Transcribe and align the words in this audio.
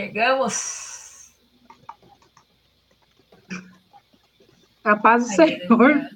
Chegamos. 0.00 1.30
A 4.82 4.96
paz 4.96 5.24
do 5.24 5.28
Senhor. 5.34 6.08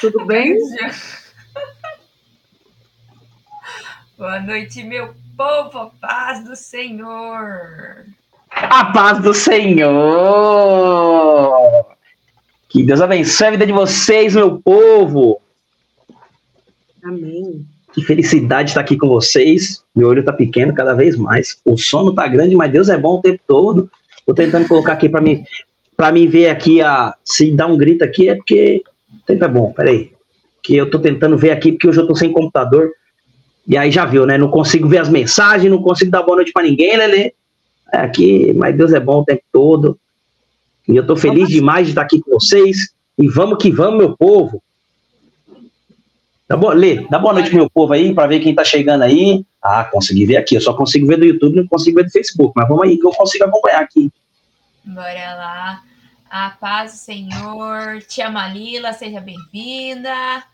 Tudo 0.00 0.26
bem? 0.26 0.58
Boa 4.18 4.40
noite, 4.40 4.82
meu 4.82 5.14
povo. 5.36 5.78
A 5.78 5.90
paz 6.00 6.42
do 6.42 6.56
Senhor. 6.56 8.04
A 8.50 8.86
paz 8.92 9.22
do 9.22 9.32
Senhor. 9.32 9.86
Que 12.68 12.82
Deus 12.82 13.00
abençoe 13.00 13.46
a 13.46 13.50
vida 13.52 13.64
de 13.64 13.72
vocês, 13.72 14.34
meu 14.34 14.60
povo. 14.60 15.40
Amém. 17.04 17.64
Que 17.94 18.02
felicidade 18.02 18.70
estar 18.70 18.80
aqui 18.80 18.96
com 18.96 19.06
vocês. 19.06 19.84
Meu 19.94 20.08
olho 20.08 20.20
está 20.20 20.32
pequeno 20.32 20.74
cada 20.74 20.94
vez 20.94 21.16
mais. 21.16 21.58
O 21.64 21.76
sono 21.76 22.10
está 22.10 22.26
grande, 22.26 22.56
mas 22.56 22.72
Deus 22.72 22.88
é 22.88 22.98
bom 22.98 23.18
o 23.18 23.22
tempo 23.22 23.40
todo. 23.46 23.90
Estou 24.18 24.34
tentando 24.34 24.66
colocar 24.66 24.94
aqui 24.94 25.08
para 25.08 25.20
mim, 25.20 25.44
para 25.96 26.10
mim 26.10 26.26
ver 26.26 26.48
aqui 26.48 26.82
a 26.82 27.14
se 27.24 27.52
dar 27.52 27.66
um 27.66 27.76
grito 27.76 28.02
aqui 28.02 28.28
é 28.28 28.34
porque 28.34 28.82
o 29.12 29.24
tempo 29.24 29.44
é 29.44 29.48
bom. 29.48 29.72
Peraí, 29.72 30.10
que 30.60 30.74
eu 30.74 30.86
estou 30.86 31.00
tentando 31.00 31.38
ver 31.38 31.52
aqui 31.52 31.70
porque 31.70 31.86
hoje 31.86 31.98
eu 31.98 32.04
estou 32.04 32.16
sem 32.16 32.32
computador. 32.32 32.90
E 33.66 33.76
aí 33.76 33.90
já 33.90 34.04
viu, 34.04 34.26
né? 34.26 34.36
Não 34.36 34.48
consigo 34.48 34.88
ver 34.88 34.98
as 34.98 35.08
mensagens, 35.08 35.70
não 35.70 35.80
consigo 35.80 36.10
dar 36.10 36.22
boa 36.22 36.36
noite 36.36 36.52
para 36.52 36.64
ninguém, 36.64 36.96
Lelê. 36.96 37.32
É 37.92 37.98
aqui, 37.98 38.52
mas 38.54 38.76
Deus 38.76 38.92
é 38.92 38.98
bom 38.98 39.20
o 39.20 39.24
tempo 39.24 39.42
todo. 39.52 39.98
E 40.88 40.96
eu 40.96 41.02
estou 41.02 41.16
feliz 41.16 41.48
demais 41.48 41.86
de 41.86 41.92
estar 41.92 42.02
aqui 42.02 42.20
com 42.20 42.32
vocês. 42.32 42.92
E 43.16 43.28
vamos 43.28 43.58
que 43.62 43.70
vamos, 43.70 43.98
meu 43.98 44.16
povo. 44.16 44.60
Dá 46.46 46.56
boa, 46.56 46.74
Lê, 46.74 47.06
dá 47.08 47.18
boa 47.18 47.32
noite, 47.32 47.54
meu 47.54 47.70
povo 47.70 47.94
aí, 47.94 48.14
para 48.14 48.26
ver 48.26 48.40
quem 48.40 48.50
está 48.50 48.62
chegando 48.64 49.02
aí. 49.02 49.46
Ah, 49.62 49.84
consegui 49.84 50.26
ver 50.26 50.36
aqui. 50.36 50.54
Eu 50.54 50.60
só 50.60 50.74
consigo 50.74 51.06
ver 51.06 51.16
do 51.16 51.24
YouTube, 51.24 51.56
não 51.56 51.66
consigo 51.66 51.96
ver 51.96 52.04
do 52.04 52.10
Facebook. 52.10 52.52
Mas 52.54 52.68
vamos 52.68 52.84
aí, 52.84 52.98
que 52.98 53.06
eu 53.06 53.12
consigo 53.12 53.44
acompanhar 53.44 53.80
aqui. 53.80 54.10
Bora 54.84 55.34
lá. 55.34 55.82
A 56.28 56.50
paz 56.50 56.92
do 56.92 56.98
Senhor. 56.98 58.02
Tia 58.02 58.30
Malila, 58.30 58.92
seja 58.92 59.20
bem-vinda. 59.20 60.44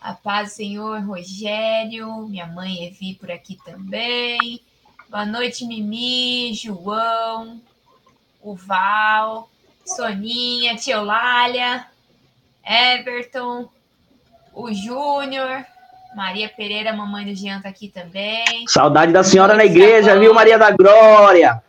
A 0.00 0.14
paz 0.14 0.50
do 0.50 0.54
Senhor, 0.54 1.00
Rogério. 1.00 2.26
Minha 2.26 2.46
mãe 2.46 2.86
Evi 2.86 3.14
por 3.14 3.30
aqui 3.30 3.58
também. 3.66 4.62
Boa 5.10 5.26
noite, 5.26 5.66
Mimi, 5.66 6.52
João, 6.54 7.60
o 8.42 8.54
Val, 8.54 9.50
Soninha, 9.84 10.76
Tia 10.76 10.96
Eulália, 10.96 11.86
Everton, 12.62 13.70
o 14.58 14.74
Júnior, 14.74 15.64
Maria 16.16 16.48
Pereira, 16.48 16.92
mamãe 16.92 17.24
do 17.24 17.34
Jean 17.34 17.62
tá 17.62 17.68
aqui 17.68 17.88
também. 17.88 18.66
Saudade 18.66 19.12
da 19.12 19.22
senhora 19.22 19.54
na 19.54 19.64
igreja, 19.64 20.18
viu, 20.18 20.34
Maria 20.34 20.58
da 20.58 20.72
Glória? 20.72 21.62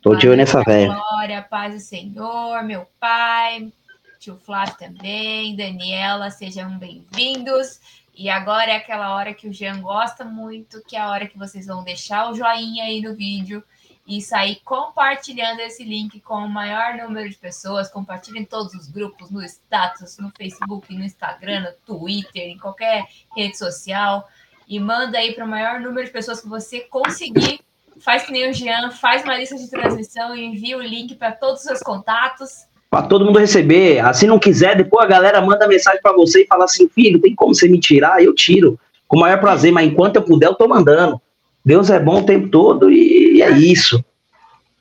Tô 0.00 0.14
de 0.14 0.28
olho 0.28 0.38
nessa 0.38 0.62
velha. 0.62 0.94
Glória, 0.94 1.42
paz 1.42 1.74
do 1.74 1.80
Senhor, 1.80 2.62
meu 2.62 2.86
pai, 2.98 3.70
tio 4.18 4.38
Flávio 4.46 4.76
também, 4.78 5.54
Daniela, 5.54 6.30
sejam 6.30 6.78
bem-vindos. 6.78 7.80
E 8.14 8.30
agora 8.30 8.70
é 8.70 8.76
aquela 8.76 9.14
hora 9.14 9.34
que 9.34 9.46
o 9.46 9.52
Jean 9.52 9.82
gosta 9.82 10.24
muito, 10.24 10.82
que 10.88 10.96
é 10.96 11.00
a 11.00 11.10
hora 11.10 11.26
que 11.26 11.36
vocês 11.36 11.66
vão 11.66 11.84
deixar 11.84 12.30
o 12.30 12.34
joinha 12.34 12.84
aí 12.84 13.02
no 13.02 13.14
vídeo 13.14 13.62
e 14.06 14.22
sair 14.22 14.60
compartilhando 14.64 15.60
esse 15.60 15.82
link 15.82 16.20
com 16.20 16.34
o 16.34 16.48
maior 16.48 16.94
número 16.94 17.28
de 17.28 17.36
pessoas. 17.36 17.90
Compartilhem 17.90 18.42
em 18.42 18.44
todos 18.44 18.72
os 18.74 18.88
grupos, 18.88 19.30
no 19.30 19.42
status, 19.42 20.16
no 20.18 20.30
Facebook, 20.36 20.94
no 20.94 21.04
Instagram, 21.04 21.62
no 21.62 21.72
Twitter, 21.84 22.42
em 22.42 22.58
qualquer 22.58 23.06
rede 23.36 23.58
social. 23.58 24.28
E 24.68 24.78
manda 24.78 25.18
aí 25.18 25.34
para 25.34 25.44
o 25.44 25.48
maior 25.48 25.80
número 25.80 26.06
de 26.06 26.12
pessoas 26.12 26.40
que 26.40 26.48
você 26.48 26.80
conseguir. 26.80 27.60
Faz 27.98 28.24
que 28.24 28.32
nem 28.32 28.50
o 28.50 28.52
Jean, 28.52 28.90
faz 28.90 29.24
uma 29.24 29.36
lista 29.36 29.56
de 29.56 29.68
transmissão 29.70 30.36
e 30.36 30.44
envia 30.44 30.76
o 30.76 30.82
link 30.82 31.14
para 31.14 31.32
todos 31.32 31.60
os 31.60 31.66
seus 31.66 31.80
contatos. 31.80 32.66
Para 32.90 33.06
todo 33.06 33.24
mundo 33.24 33.38
receber. 33.38 34.02
Se 34.14 34.26
não 34.26 34.38
quiser, 34.38 34.76
depois 34.76 35.04
a 35.04 35.08
galera 35.08 35.40
manda 35.40 35.66
mensagem 35.66 36.00
para 36.00 36.12
você 36.12 36.42
e 36.42 36.46
fala 36.46 36.64
assim: 36.64 36.88
filho, 36.88 37.20
tem 37.20 37.34
como 37.34 37.54
você 37.54 37.68
me 37.68 37.80
tirar? 37.80 38.22
Eu 38.22 38.34
tiro. 38.34 38.78
Com 39.08 39.16
o 39.16 39.20
maior 39.20 39.40
prazer, 39.40 39.72
mas 39.72 39.86
enquanto 39.86 40.16
eu 40.16 40.22
puder, 40.22 40.46
eu 40.46 40.54
tô 40.54 40.68
mandando. 40.68 41.20
Deus 41.66 41.90
é 41.90 41.98
bom 41.98 42.20
o 42.20 42.24
tempo 42.24 42.48
todo 42.48 42.92
e 42.92 43.42
é 43.42 43.50
isso. 43.50 44.02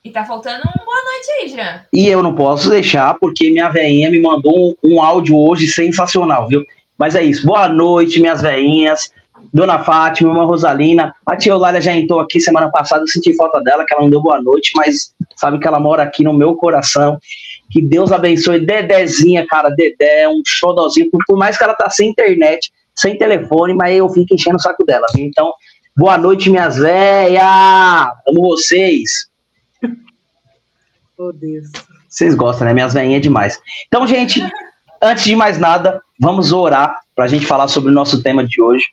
E 0.04 0.12
tá 0.12 0.24
faltando 0.24 0.62
uma 0.64 0.86
boa 0.86 1.04
noite 1.04 1.32
aí, 1.42 1.48
Jean. 1.48 1.82
E 1.92 2.08
eu 2.08 2.22
não 2.22 2.36
posso 2.36 2.70
deixar, 2.70 3.16
porque 3.16 3.50
minha 3.50 3.70
veinha 3.70 4.12
me 4.12 4.22
mandou 4.22 4.56
um, 4.56 4.76
um 4.84 5.02
áudio 5.02 5.36
hoje 5.36 5.68
sensacional, 5.68 6.48
viu? 6.48 6.64
Mas 6.96 7.16
é 7.16 7.24
isso. 7.24 7.44
Boa 7.48 7.68
noite, 7.68 8.20
minhas 8.20 8.44
veinhas. 8.44 9.12
Dona 9.52 9.80
Fátima, 9.80 10.30
irmã 10.30 10.46
Rosalina. 10.46 11.16
A 11.26 11.36
tia 11.36 11.54
Eulália 11.54 11.82
já 11.82 11.92
entrou 11.92 12.20
aqui 12.20 12.40
semana 12.40 12.70
passada, 12.70 13.02
eu 13.02 13.08
senti 13.08 13.36
falta 13.36 13.60
dela, 13.62 13.84
que 13.84 13.92
ela 13.92 14.04
não 14.04 14.10
deu 14.12 14.22
boa 14.22 14.40
noite, 14.40 14.72
mas 14.76 15.12
sabe 15.36 15.58
que 15.58 15.68
ela 15.68 15.80
mora 15.80 16.04
aqui 16.04 16.24
no 16.24 16.34
meu 16.34 16.56
coração. 16.56 17.18
Que 17.72 17.82
Deus 17.82 18.12
abençoe. 18.12 18.64
Dedezinha, 18.64 19.44
cara, 19.48 19.70
Dedé, 19.70 20.30
um 20.30 20.44
xodózinho. 20.46 21.10
Por, 21.10 21.24
por 21.26 21.36
mais 21.36 21.58
que 21.58 21.64
ela 21.64 21.74
tá 21.74 21.90
sem 21.90 22.10
internet, 22.10 22.72
sem 22.94 23.18
telefone, 23.18 23.74
mas 23.74 23.98
eu 23.98 24.08
fico 24.10 24.36
enchendo 24.36 24.58
o 24.58 24.62
saco 24.62 24.86
dela. 24.86 25.08
Viu? 25.16 25.26
Então, 25.26 25.52
Boa 25.98 26.18
noite, 26.18 26.50
minhas 26.50 26.76
velhas! 26.76 27.42
Amo 28.28 28.42
vocês! 28.42 29.30
Oh, 31.18 31.32
Deus. 31.32 31.72
Vocês 32.10 32.36
gostam, 32.36 32.68
né? 32.68 32.74
Minhas 32.74 32.94
velhinhas 32.94 33.20
é 33.20 33.22
demais. 33.22 33.58
Então, 33.88 34.06
gente, 34.06 34.42
antes 35.02 35.24
de 35.24 35.38
mais 35.38 35.58
nada, 35.58 36.02
vamos 36.20 36.52
orar 36.52 37.00
para 37.16 37.24
a 37.24 37.28
gente 37.30 37.46
falar 37.46 37.70
sobre 37.70 37.92
o 37.92 37.94
nosso 37.94 38.22
tema 38.22 38.46
de 38.46 38.62
hoje, 38.62 38.88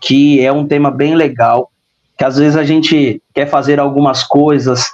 que 0.00 0.40
é 0.40 0.52
um 0.52 0.64
tema 0.64 0.88
bem 0.88 1.16
legal, 1.16 1.72
que 2.16 2.24
às 2.24 2.36
vezes 2.38 2.56
a 2.56 2.62
gente 2.62 3.20
quer 3.34 3.50
fazer 3.50 3.80
algumas 3.80 4.22
coisas 4.22 4.84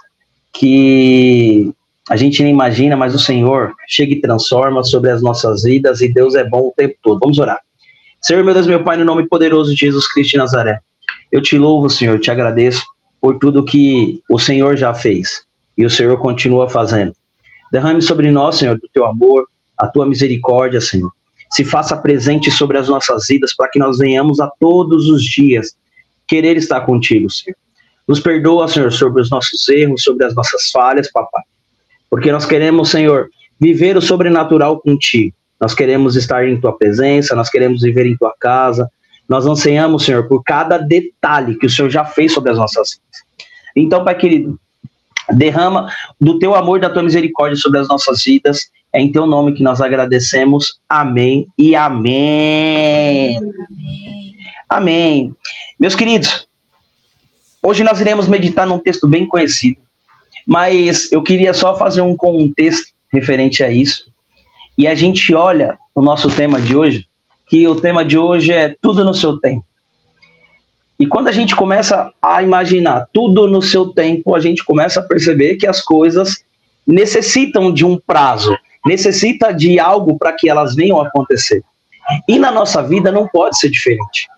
que 0.54 1.70
a 2.08 2.16
gente 2.16 2.42
nem 2.42 2.50
imagina, 2.50 2.96
mas 2.96 3.14
o 3.14 3.18
Senhor 3.18 3.74
chega 3.86 4.14
e 4.14 4.20
transforma 4.22 4.82
sobre 4.82 5.10
as 5.10 5.20
nossas 5.20 5.64
vidas 5.64 6.00
e 6.00 6.10
Deus 6.10 6.34
é 6.34 6.44
bom 6.44 6.68
o 6.68 6.74
tempo 6.74 6.94
todo. 7.02 7.20
Vamos 7.20 7.38
orar. 7.38 7.60
Senhor, 8.22 8.42
meu 8.42 8.54
Deus, 8.54 8.66
meu 8.66 8.82
Pai, 8.82 8.96
no 8.96 9.04
nome 9.04 9.28
poderoso 9.28 9.74
de 9.74 9.80
Jesus 9.80 10.10
Cristo 10.10 10.30
de 10.30 10.38
Nazaré. 10.38 10.80
Eu 11.32 11.40
te 11.40 11.56
louvo, 11.56 11.88
Senhor, 11.88 12.20
te 12.20 12.30
agradeço 12.30 12.84
por 13.18 13.38
tudo 13.38 13.64
que 13.64 14.22
o 14.28 14.38
Senhor 14.38 14.76
já 14.76 14.92
fez 14.92 15.46
e 15.78 15.86
o 15.86 15.90
Senhor 15.90 16.18
continua 16.18 16.68
fazendo. 16.68 17.14
Derrame 17.72 18.02
sobre 18.02 18.30
nós, 18.30 18.56
Senhor, 18.56 18.78
do 18.78 18.86
teu 18.92 19.06
amor, 19.06 19.48
a 19.78 19.86
tua 19.86 20.04
misericórdia, 20.04 20.78
Senhor. 20.78 21.10
Se 21.50 21.64
faça 21.64 21.96
presente 21.96 22.50
sobre 22.50 22.76
as 22.76 22.86
nossas 22.86 23.26
vidas 23.26 23.54
para 23.56 23.70
que 23.70 23.78
nós 23.78 23.96
venhamos 23.96 24.40
a 24.40 24.50
todos 24.60 25.08
os 25.08 25.24
dias 25.24 25.74
querer 26.28 26.58
estar 26.58 26.82
contigo, 26.82 27.30
Senhor. 27.30 27.56
Nos 28.06 28.20
perdoa, 28.20 28.68
Senhor, 28.68 28.92
sobre 28.92 29.22
os 29.22 29.30
nossos 29.30 29.66
erros, 29.70 30.02
sobre 30.02 30.26
as 30.26 30.34
nossas 30.34 30.70
falhas, 30.70 31.10
papai. 31.10 31.42
Porque 32.10 32.30
nós 32.30 32.44
queremos, 32.44 32.90
Senhor, 32.90 33.30
viver 33.58 33.96
o 33.96 34.02
sobrenatural 34.02 34.80
contigo. 34.80 35.34
Nós 35.58 35.74
queremos 35.74 36.14
estar 36.14 36.46
em 36.46 36.60
tua 36.60 36.76
presença, 36.76 37.34
nós 37.34 37.48
queremos 37.48 37.80
viver 37.80 38.04
em 38.04 38.16
tua 38.16 38.34
casa, 38.38 38.90
nós 39.32 39.46
ansiamos, 39.46 40.04
Senhor, 40.04 40.28
por 40.28 40.42
cada 40.44 40.76
detalhe 40.76 41.56
que 41.56 41.64
o 41.64 41.70
Senhor 41.70 41.88
já 41.88 42.04
fez 42.04 42.34
sobre 42.34 42.50
as 42.50 42.58
nossas 42.58 42.90
vidas. 42.90 43.22
Então, 43.74 44.04
Pai 44.04 44.14
querido, 44.14 44.60
derrama 45.30 45.90
do 46.20 46.38
teu 46.38 46.54
amor 46.54 46.76
e 46.76 46.80
da 46.82 46.90
tua 46.90 47.02
misericórdia 47.02 47.56
sobre 47.56 47.78
as 47.78 47.88
nossas 47.88 48.22
vidas. 48.22 48.70
É 48.92 49.00
em 49.00 49.10
teu 49.10 49.26
nome 49.26 49.54
que 49.54 49.62
nós 49.62 49.80
agradecemos. 49.80 50.78
Amém 50.86 51.46
e 51.56 51.74
amém. 51.74 53.38
Amém. 53.38 54.36
amém. 54.68 55.36
Meus 55.80 55.94
queridos, 55.94 56.46
hoje 57.62 57.82
nós 57.82 58.02
iremos 58.02 58.28
meditar 58.28 58.66
num 58.66 58.78
texto 58.78 59.08
bem 59.08 59.26
conhecido, 59.26 59.80
mas 60.46 61.10
eu 61.10 61.22
queria 61.22 61.54
só 61.54 61.74
fazer 61.74 62.02
um 62.02 62.14
contexto 62.14 62.92
referente 63.10 63.64
a 63.64 63.70
isso. 63.70 64.12
E 64.76 64.86
a 64.86 64.94
gente 64.94 65.34
olha 65.34 65.78
o 65.94 66.02
nosso 66.02 66.28
tema 66.28 66.60
de 66.60 66.76
hoje 66.76 67.06
que 67.52 67.68
o 67.68 67.78
tema 67.78 68.02
de 68.02 68.16
hoje 68.16 68.50
é 68.50 68.74
tudo 68.80 69.04
no 69.04 69.12
seu 69.12 69.38
tempo. 69.38 69.62
E 70.98 71.06
quando 71.06 71.28
a 71.28 71.32
gente 71.32 71.54
começa 71.54 72.10
a 72.22 72.42
imaginar 72.42 73.06
tudo 73.12 73.46
no 73.46 73.60
seu 73.60 73.92
tempo, 73.92 74.34
a 74.34 74.40
gente 74.40 74.64
começa 74.64 75.00
a 75.00 75.02
perceber 75.02 75.56
que 75.56 75.66
as 75.66 75.82
coisas 75.82 76.42
necessitam 76.86 77.70
de 77.70 77.84
um 77.84 77.98
prazo, 77.98 78.56
necessita 78.86 79.52
de 79.52 79.78
algo 79.78 80.18
para 80.18 80.32
que 80.32 80.48
elas 80.48 80.74
venham 80.74 80.98
a 80.98 81.06
acontecer. 81.06 81.62
E 82.26 82.38
na 82.38 82.50
nossa 82.50 82.82
vida 82.82 83.12
não 83.12 83.28
pode 83.28 83.58
ser 83.58 83.68
diferente. 83.68 84.28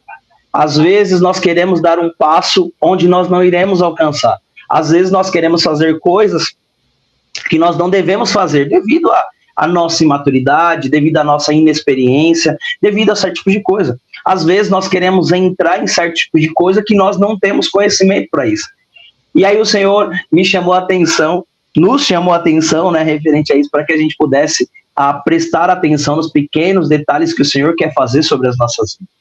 Às 0.53 0.77
vezes 0.77 1.21
nós 1.21 1.39
queremos 1.39 1.81
dar 1.81 2.01
um 2.01 2.11
passo 2.19 2.73
onde 2.81 3.07
nós 3.07 3.31
não 3.31 3.45
iremos 3.45 3.81
alcançar. 3.81 4.39
Às 4.69 4.91
vezes 4.91 5.13
nós 5.13 5.31
queremos 5.31 5.63
fazer 5.63 6.01
coisas 6.01 6.53
que 7.49 7.61
nós 7.61 7.77
não 7.79 7.89
devemos 7.89 8.33
fazer 8.33 8.69
devido 8.69 9.09
a 9.13 9.25
a 9.57 9.67
nossa 9.67 10.03
imaturidade, 10.03 10.89
devido 10.89 11.19
à 11.19 11.25
nossa 11.25 11.53
inexperiência, 11.53 12.57
devido 12.83 13.11
a 13.11 13.17
certo 13.17 13.37
tipo 13.37 13.51
de 13.51 13.61
coisa. 13.61 13.99
Às 14.25 14.45
vezes 14.45 14.71
nós 14.71 14.89
queremos 14.89 15.33
entrar 15.33 15.83
em 15.83 15.87
certo 15.87 16.15
tipo 16.15 16.41
de 16.41 16.49
coisa 16.53 16.83
que 16.83 16.95
nós 16.95 17.19
não 17.19 17.39
temos 17.39 17.69
conhecimento 17.69 18.29
para 18.31 18.47
isso. 18.47 18.69
E 19.35 19.45
aí 19.45 19.61
o 19.61 19.67
Senhor 19.67 20.11
me 20.31 20.45
chamou 20.45 20.73
a 20.73 20.79
atenção, 20.79 21.45
nos 21.77 22.05
chamou 22.05 22.33
a 22.33 22.37
atenção, 22.37 22.91
né, 22.91 23.03
referente 23.03 23.53
a 23.53 23.57
isso, 23.57 23.71
para 23.71 23.85
que 23.85 23.93
a 23.93 23.97
gente 23.97 24.17
pudesse 24.17 24.69
a 24.95 25.13
prestar 25.13 25.69
atenção 25.71 26.17
nos 26.17 26.31
pequenos 26.31 26.89
detalhes 26.89 27.35
que 27.35 27.43
o 27.43 27.45
Senhor 27.45 27.75
quer 27.75 27.93
fazer 27.93 28.23
sobre 28.23 28.49
as 28.49 28.57
nossas 28.57 28.97
vidas. 28.99 29.15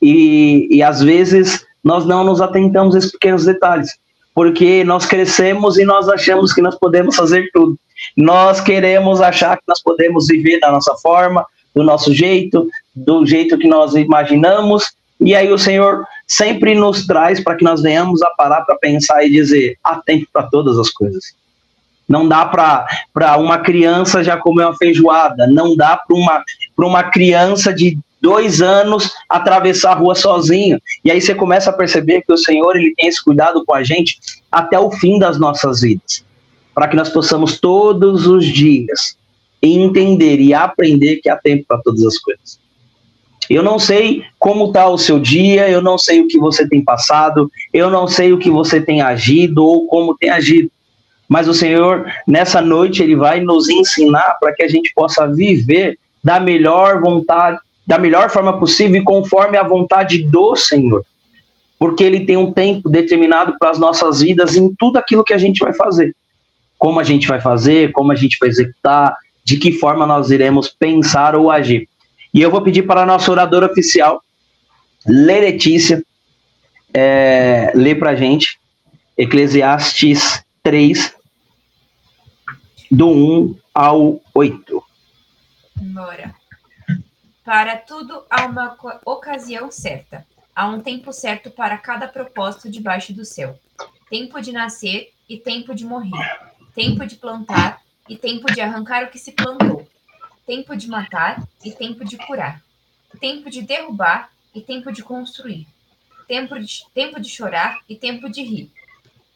E, 0.00 0.68
e 0.70 0.82
às 0.82 1.02
vezes 1.02 1.64
nós 1.84 2.06
não 2.06 2.24
nos 2.24 2.40
atentamos 2.40 2.94
a 2.94 2.98
esses 2.98 3.12
pequenos 3.12 3.44
detalhes, 3.44 3.90
porque 4.34 4.84
nós 4.84 5.06
crescemos 5.06 5.78
e 5.78 5.84
nós 5.84 6.08
achamos 6.08 6.52
que 6.52 6.62
nós 6.62 6.74
podemos 6.78 7.14
fazer 7.14 7.48
tudo. 7.52 7.78
Nós 8.16 8.60
queremos 8.60 9.20
achar 9.20 9.56
que 9.56 9.64
nós 9.66 9.82
podemos 9.82 10.26
viver 10.26 10.60
da 10.60 10.70
nossa 10.70 10.94
forma, 10.96 11.46
do 11.74 11.82
nosso 11.82 12.14
jeito, 12.14 12.68
do 12.94 13.26
jeito 13.26 13.58
que 13.58 13.68
nós 13.68 13.94
imaginamos, 13.94 14.84
e 15.20 15.34
aí 15.34 15.50
o 15.50 15.58
Senhor 15.58 16.04
sempre 16.26 16.74
nos 16.74 17.06
traz 17.06 17.42
para 17.42 17.56
que 17.56 17.64
nós 17.64 17.82
venhamos 17.82 18.22
a 18.22 18.30
parar 18.30 18.62
para 18.62 18.76
pensar 18.76 19.24
e 19.24 19.30
dizer: 19.30 19.76
há 19.82 19.96
tempo 19.96 20.26
para 20.32 20.44
todas 20.44 20.78
as 20.78 20.90
coisas. 20.90 21.34
Não 22.08 22.28
dá 22.28 22.44
para 22.44 23.36
uma 23.36 23.58
criança 23.58 24.22
já 24.22 24.36
comer 24.36 24.64
uma 24.64 24.76
feijoada, 24.76 25.46
não 25.46 25.74
dá 25.74 25.96
para 25.96 26.16
uma, 26.16 26.44
uma 26.78 27.02
criança 27.02 27.74
de 27.74 27.98
dois 28.20 28.62
anos 28.62 29.10
atravessar 29.28 29.92
a 29.92 29.94
rua 29.94 30.14
sozinho. 30.14 30.80
E 31.04 31.10
aí 31.10 31.20
você 31.20 31.34
começa 31.34 31.70
a 31.70 31.72
perceber 31.72 32.22
que 32.22 32.32
o 32.32 32.38
Senhor 32.38 32.76
ele 32.76 32.94
tem 32.94 33.08
esse 33.08 33.22
cuidado 33.22 33.64
com 33.64 33.74
a 33.74 33.82
gente 33.82 34.18
até 34.50 34.78
o 34.78 34.90
fim 34.90 35.18
das 35.18 35.38
nossas 35.38 35.80
vidas, 35.80 36.24
para 36.76 36.88
que 36.88 36.94
nós 36.94 37.08
possamos 37.08 37.58
todos 37.58 38.26
os 38.26 38.44
dias 38.44 39.16
entender 39.62 40.38
e 40.38 40.52
aprender 40.52 41.16
que 41.22 41.30
há 41.30 41.34
tempo 41.34 41.64
para 41.66 41.78
todas 41.78 42.04
as 42.04 42.18
coisas. 42.18 42.60
Eu 43.48 43.62
não 43.62 43.78
sei 43.78 44.24
como 44.38 44.66
está 44.66 44.86
o 44.86 44.98
seu 44.98 45.18
dia, 45.18 45.70
eu 45.70 45.80
não 45.80 45.96
sei 45.96 46.20
o 46.20 46.28
que 46.28 46.36
você 46.36 46.68
tem 46.68 46.84
passado, 46.84 47.50
eu 47.72 47.88
não 47.88 48.06
sei 48.06 48.30
o 48.34 48.38
que 48.38 48.50
você 48.50 48.78
tem 48.78 49.00
agido 49.00 49.64
ou 49.64 49.86
como 49.86 50.18
tem 50.18 50.28
agido. 50.28 50.70
Mas 51.26 51.48
o 51.48 51.54
Senhor, 51.54 52.12
nessa 52.28 52.60
noite, 52.60 53.02
Ele 53.02 53.16
vai 53.16 53.40
nos 53.40 53.70
ensinar 53.70 54.36
para 54.38 54.52
que 54.52 54.62
a 54.62 54.68
gente 54.68 54.92
possa 54.94 55.26
viver 55.26 55.98
da 56.22 56.38
melhor 56.38 57.00
vontade, 57.00 57.58
da 57.86 57.96
melhor 57.98 58.28
forma 58.28 58.58
possível 58.58 59.00
e 59.00 59.04
conforme 59.04 59.56
a 59.56 59.66
vontade 59.66 60.24
do 60.24 60.54
Senhor. 60.54 61.02
Porque 61.78 62.04
Ele 62.04 62.26
tem 62.26 62.36
um 62.36 62.52
tempo 62.52 62.86
determinado 62.90 63.56
para 63.58 63.70
as 63.70 63.78
nossas 63.78 64.20
vidas 64.20 64.56
em 64.56 64.74
tudo 64.78 64.98
aquilo 64.98 65.24
que 65.24 65.32
a 65.32 65.38
gente 65.38 65.60
vai 65.60 65.72
fazer. 65.72 66.14
Como 66.86 67.00
a 67.00 67.02
gente 67.02 67.26
vai 67.26 67.40
fazer, 67.40 67.90
como 67.90 68.12
a 68.12 68.14
gente 68.14 68.36
vai 68.38 68.48
executar, 68.48 69.12
de 69.42 69.56
que 69.56 69.72
forma 69.72 70.06
nós 70.06 70.30
iremos 70.30 70.68
pensar 70.68 71.34
ou 71.34 71.50
agir. 71.50 71.88
E 72.32 72.40
eu 72.40 72.48
vou 72.48 72.62
pedir 72.62 72.84
para 72.84 73.02
a 73.02 73.04
nossa 73.04 73.28
oradora 73.28 73.66
oficial, 73.66 74.22
Lê 75.04 75.40
Letícia, 75.40 76.00
é, 76.94 77.72
ler 77.74 77.98
para 77.98 78.10
a 78.10 78.14
gente 78.14 78.60
Eclesiastes 79.18 80.44
3, 80.62 81.12
do 82.88 83.08
1 83.08 83.58
ao 83.74 84.20
8. 84.32 84.84
Bora. 85.74 86.36
Para 87.44 87.78
tudo 87.78 88.22
há 88.30 88.46
uma 88.46 88.76
ocasião 89.04 89.72
certa. 89.72 90.24
Há 90.54 90.68
um 90.68 90.80
tempo 90.80 91.12
certo 91.12 91.50
para 91.50 91.76
cada 91.78 92.06
propósito 92.06 92.70
debaixo 92.70 93.12
do 93.12 93.24
céu. 93.24 93.58
Tempo 94.08 94.40
de 94.40 94.52
nascer 94.52 95.12
e 95.28 95.36
tempo 95.36 95.74
de 95.74 95.84
morrer. 95.84 96.45
Tempo 96.76 97.04
de 97.04 97.16
plantar 97.16 97.82
e 98.08 98.16
tempo 98.16 98.46
de 98.52 98.60
arrancar 98.60 99.04
o 99.04 99.10
que 99.10 99.18
se 99.18 99.32
plantou 99.32 99.88
tempo 100.46 100.76
de 100.76 100.88
matar 100.88 101.46
e 101.64 101.72
tempo 101.72 102.04
de 102.04 102.16
curar, 102.16 102.62
tempo 103.20 103.50
de 103.50 103.62
derrubar 103.62 104.30
e 104.54 104.60
tempo 104.60 104.92
de 104.92 105.02
construir, 105.02 105.66
tempo 106.28 106.58
de, 106.58 106.86
tempo 106.94 107.20
de 107.20 107.28
chorar 107.28 107.80
e 107.88 107.96
tempo 107.96 108.30
de 108.30 108.42
rir, 108.42 108.70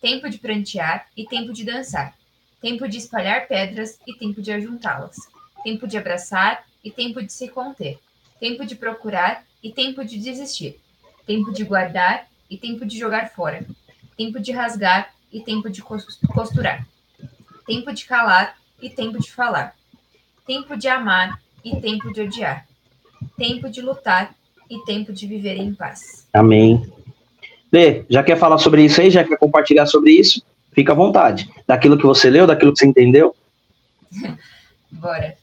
tempo 0.00 0.30
de 0.30 0.38
prantear 0.38 1.09
e 1.16 1.26
tempo 1.26 1.52
de 1.52 1.64
dançar, 1.64 2.16
tempo 2.61 2.88
de 2.88 2.99
espalhar 2.99 3.49
pedras 3.49 3.99
e 4.06 4.14
tempo 4.14 4.40
de 4.40 4.52
ajuntá-las, 4.52 5.16
tempo 5.64 5.87
de 5.87 5.99
abraçar 5.99 6.64
e 6.82 6.90
tempo 6.90 7.20
de 7.20 7.32
se 7.32 7.49
conter, 7.49 7.99
tempo 8.38 8.64
de 8.64 8.76
procurar 8.76 9.44
e 9.62 9.73
tempo 9.73 10.04
de 10.04 10.16
desistir, 10.16 10.80
tempo 11.26 11.52
de 11.52 11.64
guardar 11.64 12.28
e 12.49 12.56
tempo 12.56 12.87
de 12.87 12.97
jogar 12.97 13.30
fora, 13.30 13.66
tempo 14.16 14.38
de 14.38 14.52
rasgar 14.52 15.12
e 15.32 15.40
tempo 15.40 15.68
de 15.68 15.82
costurar, 15.82 16.87
tempo 17.71 17.93
de 17.93 18.05
calar 18.05 18.57
e 18.83 18.91
tempo 18.91 19.21
de 19.21 19.31
falar, 19.31 19.77
tempo 20.45 20.77
de 20.77 20.89
amar 20.89 21.41
e 21.65 21.77
tempo 21.77 22.12
de 22.12 22.23
odiar, 22.23 22.67
tempo 23.39 23.71
de 23.71 23.81
lutar 23.81 24.35
e 24.69 24.79
tempo 24.81 25.12
de 25.12 25.25
viver 25.29 25.57
em 25.57 25.73
paz. 25.73 26.27
Amém. 26.33 26.93
Lê, 27.73 28.05
já 28.11 28.25
quer 28.25 28.37
falar 28.37 28.59
sobre 28.59 28.85
isso 28.85 29.00
aí? 29.00 29.09
Já 29.09 29.23
quer 29.23 29.39
compartilhar 29.39 29.87
sobre 29.87 30.11
isso? 30.11 30.43
Fica 30.73 30.91
à 30.91 30.97
vontade. 30.97 31.49
Daquilo 31.65 31.97
que 31.97 32.05
você 32.05 32.29
leu, 32.29 32.45
daquilo 32.45 32.73
que 32.73 32.81
você 32.81 32.87
entendeu? 32.87 33.37
Bora. 34.91 35.37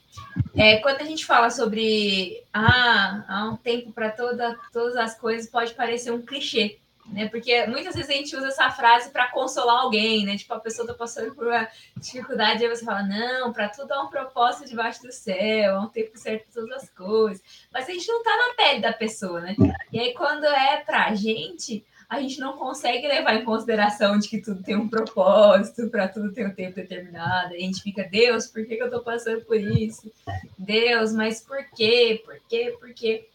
É, 0.53 0.77
quando 0.77 0.99
a 0.99 1.05
gente 1.05 1.25
fala 1.25 1.49
sobre 1.49 2.43
ah, 2.53 3.23
há 3.29 3.49
um 3.49 3.55
tempo 3.55 3.93
para 3.93 4.09
toda, 4.09 4.57
todas 4.73 4.97
as 4.97 5.17
coisas, 5.17 5.49
pode 5.49 5.73
parecer 5.73 6.11
um 6.11 6.21
clichê 6.21 6.77
né? 7.07 7.27
Porque 7.29 7.65
muitas 7.67 7.95
vezes 7.95 8.09
a 8.09 8.13
gente 8.13 8.35
usa 8.35 8.47
essa 8.47 8.69
frase 8.69 9.11
para 9.11 9.31
consolar 9.31 9.81
alguém, 9.81 10.25
né? 10.25 10.37
Tipo, 10.37 10.53
a 10.53 10.59
pessoa 10.59 10.85
está 10.85 10.93
passando 10.93 11.33
por 11.33 11.47
uma 11.47 11.67
dificuldade, 11.95 12.63
aí 12.63 12.69
você 12.69 12.83
fala, 12.83 13.03
não, 13.03 13.53
para 13.53 13.69
tudo 13.69 13.91
há 13.91 14.03
um 14.03 14.09
propósito 14.09 14.67
debaixo 14.67 15.01
do 15.01 15.11
céu, 15.11 15.77
há 15.77 15.81
um 15.81 15.87
tempo 15.87 16.17
certo 16.17 16.45
para 16.51 16.61
todas 16.61 16.83
as 16.83 16.89
coisas. 16.89 17.43
Mas 17.71 17.87
a 17.87 17.91
gente 17.91 18.07
não 18.07 18.19
está 18.19 18.31
na 18.35 18.53
pele 18.55 18.81
da 18.81 18.93
pessoa, 18.93 19.41
né? 19.41 19.55
E 19.91 19.99
aí, 19.99 20.13
quando 20.13 20.45
é 20.45 20.77
para 20.77 21.05
a 21.07 21.15
gente, 21.15 21.85
a 22.09 22.21
gente 22.21 22.39
não 22.39 22.57
consegue 22.57 23.07
levar 23.07 23.35
em 23.35 23.43
consideração 23.43 24.17
de 24.17 24.29
que 24.29 24.41
tudo 24.41 24.63
tem 24.63 24.75
um 24.75 24.87
propósito, 24.87 25.89
para 25.89 26.07
tudo 26.07 26.31
ter 26.33 26.47
um 26.47 26.53
tempo 26.53 26.75
determinado. 26.75 27.53
A 27.53 27.57
gente 27.57 27.81
fica, 27.81 28.03
Deus, 28.03 28.47
por 28.47 28.65
que, 28.65 28.75
que 28.75 28.81
eu 28.81 28.87
estou 28.87 29.03
passando 29.03 29.43
por 29.45 29.57
isso? 29.57 30.11
Deus, 30.57 31.11
mas 31.13 31.41
por 31.41 31.63
quê? 31.75 32.21
Por 32.23 32.39
quê? 32.47 32.77
Por 32.79 32.93
quê? 32.93 33.27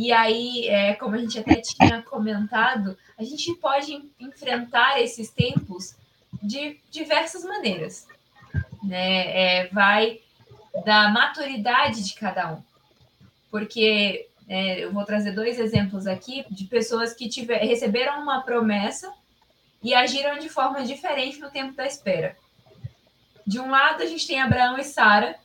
E 0.00 0.12
aí, 0.12 0.66
é, 0.66 0.94
como 0.94 1.14
a 1.14 1.18
gente 1.18 1.38
até 1.38 1.56
tinha 1.56 2.00
comentado, 2.00 2.96
a 3.18 3.22
gente 3.22 3.54
pode 3.56 4.02
enfrentar 4.18 4.98
esses 4.98 5.30
tempos 5.30 5.94
de 6.42 6.80
diversas 6.90 7.44
maneiras. 7.44 8.08
Né? 8.82 9.26
É, 9.58 9.68
vai 9.68 10.20
da 10.86 11.10
maturidade 11.10 12.02
de 12.02 12.14
cada 12.14 12.50
um. 12.50 12.62
Porque 13.50 14.26
é, 14.48 14.82
eu 14.82 14.90
vou 14.90 15.04
trazer 15.04 15.32
dois 15.32 15.60
exemplos 15.60 16.06
aqui 16.06 16.46
de 16.50 16.64
pessoas 16.64 17.12
que 17.12 17.28
tiver, 17.28 17.58
receberam 17.58 18.22
uma 18.22 18.40
promessa 18.40 19.12
e 19.82 19.92
agiram 19.92 20.38
de 20.38 20.48
forma 20.48 20.82
diferente 20.82 21.38
no 21.40 21.50
tempo 21.50 21.74
da 21.74 21.86
espera. 21.86 22.38
De 23.46 23.60
um 23.60 23.70
lado, 23.70 24.02
a 24.02 24.06
gente 24.06 24.26
tem 24.26 24.40
Abraão 24.40 24.78
e 24.78 24.82
Sara, 24.82 25.38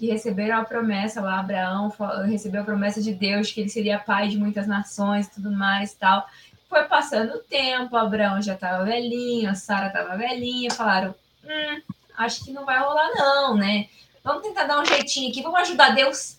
que 0.00 0.06
receberam 0.06 0.58
a 0.58 0.64
promessa 0.64 1.20
lá, 1.20 1.40
Abraão 1.40 1.92
recebeu 2.24 2.62
a 2.62 2.64
promessa 2.64 3.02
de 3.02 3.12
Deus 3.12 3.52
que 3.52 3.60
ele 3.60 3.68
seria 3.68 3.98
pai 3.98 4.28
de 4.28 4.38
muitas 4.38 4.66
nações 4.66 5.26
e 5.26 5.32
tudo 5.32 5.50
mais 5.50 5.92
tal. 5.92 6.26
Foi 6.70 6.84
passando 6.84 7.34
o 7.34 7.38
tempo, 7.40 7.94
Abraão 7.94 8.40
já 8.40 8.54
estava 8.54 8.82
velhinho, 8.82 9.54
Sara 9.54 9.88
estava 9.88 10.16
velhinha, 10.16 10.70
falaram: 10.70 11.14
hum, 11.44 11.82
acho 12.16 12.42
que 12.42 12.50
não 12.50 12.64
vai 12.64 12.78
rolar, 12.78 13.10
não, 13.14 13.54
né? 13.54 13.88
Vamos 14.24 14.42
tentar 14.42 14.64
dar 14.64 14.80
um 14.80 14.86
jeitinho 14.86 15.30
aqui, 15.30 15.42
vamos 15.42 15.60
ajudar 15.60 15.90
Deus. 15.90 16.38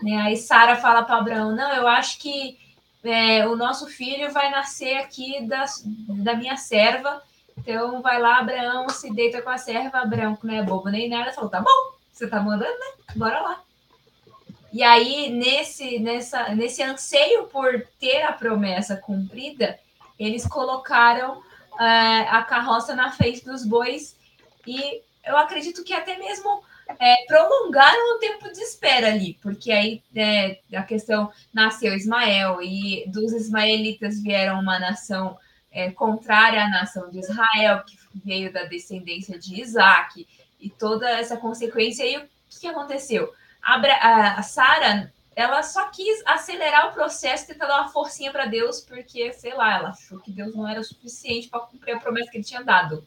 Né? 0.00 0.16
Aí 0.18 0.36
Sara 0.36 0.76
fala 0.76 1.02
para 1.02 1.16
Abraão: 1.16 1.50
não, 1.50 1.74
eu 1.74 1.88
acho 1.88 2.20
que 2.20 2.56
é, 3.02 3.44
o 3.44 3.56
nosso 3.56 3.88
filho 3.88 4.32
vai 4.32 4.50
nascer 4.52 4.98
aqui 4.98 5.44
da, 5.48 5.64
da 6.22 6.36
minha 6.36 6.56
serva. 6.56 7.20
Então 7.58 8.00
vai 8.02 8.20
lá, 8.20 8.38
Abraão 8.38 8.88
se 8.88 9.12
deita 9.12 9.42
com 9.42 9.50
a 9.50 9.58
serva. 9.58 9.98
Abraão, 9.98 10.36
que 10.36 10.46
não 10.46 10.54
é 10.54 10.62
bobo 10.62 10.88
nem 10.90 11.08
nada, 11.08 11.32
falou: 11.32 11.50
tá 11.50 11.60
bom 11.60 11.93
você 12.14 12.28
tá 12.28 12.40
mandando, 12.40 12.70
né? 12.70 13.14
Bora 13.16 13.40
lá. 13.40 13.62
E 14.72 14.82
aí, 14.82 15.30
nesse, 15.30 15.98
nessa, 15.98 16.54
nesse 16.54 16.82
anseio 16.82 17.44
por 17.46 17.86
ter 17.98 18.22
a 18.22 18.32
promessa 18.32 18.96
cumprida, 18.96 19.78
eles 20.18 20.46
colocaram 20.46 21.38
uh, 21.38 22.28
a 22.28 22.42
carroça 22.42 22.94
na 22.94 23.10
frente 23.10 23.44
dos 23.44 23.64
bois 23.64 24.16
e 24.66 25.02
eu 25.24 25.36
acredito 25.36 25.84
que 25.84 25.92
até 25.92 26.16
mesmo 26.18 26.62
é, 27.00 27.24
prolongaram 27.26 28.16
o 28.16 28.18
tempo 28.18 28.52
de 28.52 28.60
espera 28.60 29.08
ali, 29.08 29.38
porque 29.42 29.72
aí 29.72 30.02
é, 30.14 30.58
a 30.74 30.82
questão 30.82 31.32
nasceu 31.52 31.94
Ismael 31.94 32.60
e 32.62 33.04
dos 33.08 33.32
ismaelitas 33.32 34.20
vieram 34.22 34.60
uma 34.60 34.78
nação 34.78 35.38
é, 35.72 35.90
contrária 35.90 36.62
à 36.62 36.68
nação 36.68 37.10
de 37.10 37.18
Israel, 37.18 37.82
que 37.84 37.96
veio 38.24 38.52
da 38.52 38.64
descendência 38.64 39.38
de 39.38 39.60
Isaac 39.60 40.26
e 40.64 40.70
toda 40.70 41.08
essa 41.10 41.36
consequência. 41.36 42.04
E 42.04 42.16
o 42.16 42.28
que 42.48 42.66
aconteceu? 42.66 43.32
A, 43.62 44.38
a 44.38 44.42
Sara, 44.42 45.12
ela 45.36 45.62
só 45.62 45.88
quis 45.88 46.22
acelerar 46.24 46.88
o 46.88 46.92
processo, 46.92 47.46
tentar 47.46 47.66
dar 47.66 47.82
uma 47.82 47.90
forcinha 47.90 48.32
para 48.32 48.46
Deus, 48.46 48.80
porque, 48.80 49.32
sei 49.34 49.54
lá, 49.54 49.76
ela 49.76 49.88
achou 49.90 50.18
que 50.18 50.30
Deus 50.30 50.54
não 50.54 50.66
era 50.66 50.82
suficiente 50.82 51.48
para 51.48 51.60
cumprir 51.60 51.94
a 51.94 52.00
promessa 52.00 52.30
que 52.30 52.38
ele 52.38 52.44
tinha 52.44 52.62
dado. 52.62 53.06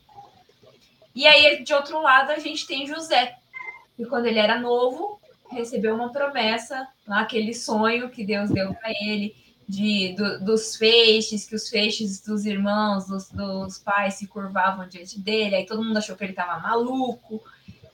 E 1.15 1.25
aí, 1.25 1.63
de 1.63 1.73
outro 1.73 1.99
lado, 1.99 2.31
a 2.31 2.37
gente 2.37 2.67
tem 2.67 2.85
José, 2.85 3.35
que 3.95 4.05
quando 4.05 4.27
ele 4.27 4.37
era 4.37 4.59
novo, 4.59 5.19
recebeu 5.49 5.95
uma 5.95 6.11
promessa, 6.11 6.87
aquele 7.07 7.55
sonho 7.55 8.09
que 8.11 8.23
Deus 8.23 8.51
deu 8.51 8.73
para 8.75 8.91
ele, 8.91 9.35
de, 9.67 10.13
do, 10.15 10.39
dos 10.45 10.77
feixes, 10.77 11.45
que 11.45 11.55
os 11.55 11.67
feixes 11.67 12.21
dos 12.21 12.45
irmãos, 12.45 13.05
dos, 13.05 13.29
dos 13.29 13.77
pais 13.77 14.13
se 14.13 14.27
curvavam 14.27 14.87
diante 14.87 15.19
dele, 15.19 15.55
aí 15.55 15.65
todo 15.65 15.83
mundo 15.83 15.97
achou 15.97 16.15
que 16.15 16.23
ele 16.23 16.31
estava 16.31 16.59
maluco, 16.59 17.43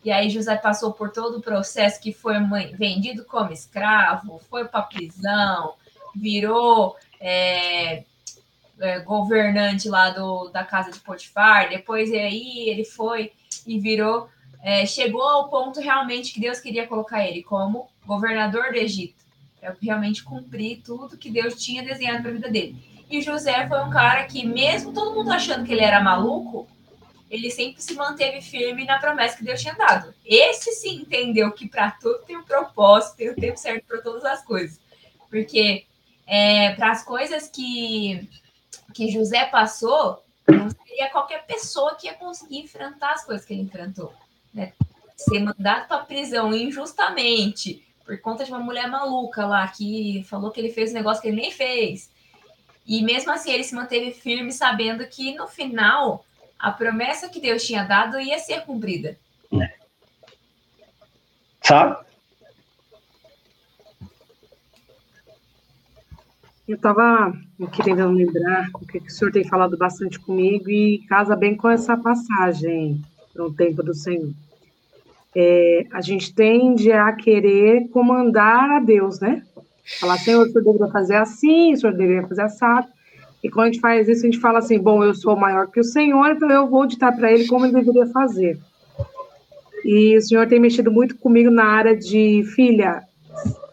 e 0.03 0.11
aí 0.11 0.29
José 0.29 0.55
passou 0.55 0.93
por 0.93 1.11
todo 1.11 1.37
o 1.37 1.41
processo 1.41 1.99
que 1.99 2.13
foi 2.13 2.35
vendido 2.77 3.25
como 3.25 3.51
escravo, 3.51 4.39
foi 4.49 4.65
para 4.65 4.83
prisão, 4.83 5.73
virou 6.15 6.95
é, 7.19 8.03
é, 8.79 8.99
governante 8.99 9.89
lá 9.89 10.09
do, 10.09 10.49
da 10.49 10.63
casa 10.63 10.91
de 10.91 10.99
Potifar, 10.99 11.69
depois 11.69 12.11
aí 12.11 12.69
ele 12.69 12.83
foi 12.83 13.31
e 13.65 13.79
virou, 13.79 14.29
é, 14.61 14.85
chegou 14.85 15.23
ao 15.23 15.49
ponto 15.49 15.79
realmente 15.79 16.33
que 16.33 16.39
Deus 16.39 16.59
queria 16.59 16.85
colocar 16.85 17.25
ele 17.25 17.41
como 17.41 17.89
governador 18.05 18.71
do 18.71 18.77
Egito, 18.77 19.22
para 19.71 19.77
realmente 19.81 20.23
cumprir 20.23 20.81
tudo 20.83 21.17
que 21.17 21.31
Deus 21.31 21.61
tinha 21.61 21.83
desenhado 21.83 22.21
para 22.21 22.31
a 22.31 22.33
vida 22.33 22.49
dele. 22.49 22.75
E 23.09 23.21
José 23.21 23.67
foi 23.67 23.79
um 23.81 23.89
cara 23.89 24.23
que, 24.25 24.45
mesmo 24.45 24.91
todo 24.91 25.13
mundo 25.13 25.31
achando 25.31 25.65
que 25.65 25.71
ele 25.71 25.83
era 25.83 26.01
maluco, 26.01 26.67
ele 27.29 27.49
sempre 27.49 27.81
se 27.81 27.95
manteve 27.95 28.41
firme 28.41 28.85
na 28.85 28.99
promessa 28.99 29.37
que 29.37 29.43
Deus 29.43 29.61
tinha 29.61 29.73
dado. 29.73 30.13
Esse 30.25 30.71
sim 30.73 31.01
entendeu 31.01 31.51
que 31.51 31.67
para 31.67 31.91
tudo 31.91 32.23
tem 32.25 32.37
um 32.37 32.43
propósito, 32.43 33.17
tem 33.17 33.29
o 33.29 33.33
um 33.33 33.35
tempo 33.35 33.57
certo 33.57 33.85
para 33.85 34.01
todas 34.01 34.23
as 34.23 34.43
coisas. 34.43 34.79
Porque 35.29 35.85
é, 36.27 36.73
para 36.75 36.91
as 36.91 37.03
coisas 37.03 37.47
que, 37.47 38.29
que 38.93 39.11
José 39.11 39.45
passou, 39.45 40.23
não 40.47 40.69
seria 40.69 41.09
qualquer 41.09 41.45
pessoa 41.45 41.95
que 41.95 42.07
ia 42.07 42.13
conseguir 42.13 42.59
enfrentar 42.59 43.13
as 43.13 43.25
coisas 43.25 43.45
que 43.45 43.53
ele 43.53 43.63
enfrentou. 43.63 44.13
Né? 44.53 44.73
Ser 45.15 45.39
mandado 45.39 45.87
para 45.87 46.05
prisão 46.05 46.53
injustamente 46.53 47.83
por 48.05 48.19
conta 48.19 48.43
de 48.43 48.51
uma 48.51 48.59
mulher 48.59 48.87
maluca 48.87 49.45
lá 49.45 49.67
que 49.67 50.23
falou 50.27 50.51
que 50.51 50.59
ele 50.59 50.71
fez 50.71 50.91
um 50.91 50.95
negócio 50.95 51.21
que 51.21 51.29
ele 51.29 51.41
nem 51.41 51.51
fez. 51.51 52.11
E 52.85 53.01
mesmo 53.01 53.31
assim 53.31 53.51
ele 53.51 53.63
se 53.63 53.73
manteve 53.73 54.11
firme, 54.11 54.51
sabendo 54.51 55.05
que 55.07 55.33
no 55.35 55.47
final 55.47 56.25
a 56.59 56.71
promessa 56.71 57.29
que 57.29 57.39
Deus 57.39 57.63
tinha 57.63 57.83
dado 57.83 58.19
ia 58.19 58.39
ser 58.39 58.61
cumprida. 58.61 59.17
Sabe? 61.61 62.05
Eu 66.67 66.75
estava 66.75 67.33
aqui 67.61 67.83
tentando 67.83 68.13
lembrar 68.13 68.69
o 68.73 68.85
que 68.85 68.97
o 68.97 69.09
senhor 69.09 69.31
tem 69.31 69.43
falado 69.43 69.77
bastante 69.77 70.19
comigo 70.19 70.69
e 70.69 71.05
casa 71.07 71.35
bem 71.35 71.55
com 71.55 71.69
essa 71.69 71.97
passagem 71.97 73.01
no 73.35 73.53
tempo 73.53 73.83
do 73.83 73.93
Senhor. 73.93 74.33
É, 75.35 75.85
a 75.91 76.01
gente 76.01 76.33
tende 76.33 76.91
a 76.91 77.11
querer 77.13 77.89
comandar 77.89 78.69
a 78.71 78.79
Deus, 78.79 79.19
né? 79.19 79.43
Falar, 79.99 80.17
Senhor, 80.17 80.45
o 80.45 80.49
senhor 80.49 80.63
deveria 80.63 80.87
fazer 80.87 81.15
assim, 81.15 81.73
o 81.73 81.77
senhor 81.77 81.93
deveria 81.93 82.27
fazer 82.27 82.43
assado. 82.43 82.87
E 83.43 83.49
quando 83.49 83.67
a 83.67 83.71
gente 83.71 83.81
faz 83.81 84.07
isso, 84.07 84.21
a 84.21 84.25
gente 84.25 84.39
fala 84.39 84.59
assim: 84.59 84.79
bom, 84.79 85.03
eu 85.03 85.13
sou 85.13 85.35
maior 85.35 85.69
que 85.69 85.79
o 85.79 85.83
Senhor, 85.83 86.31
então 86.31 86.49
eu 86.49 86.69
vou 86.69 86.87
ditar 86.87 87.13
para 87.13 87.31
ele 87.31 87.45
como 87.45 87.65
ele 87.65 87.73
deveria 87.73 88.07
fazer. 88.07 88.57
E 89.83 90.15
o 90.15 90.21
Senhor 90.21 90.47
tem 90.47 90.59
mexido 90.59 90.89
muito 90.89 91.17
comigo 91.17 91.51
na 91.51 91.65
área 91.65 91.95
de 91.95 92.43
filha. 92.55 93.03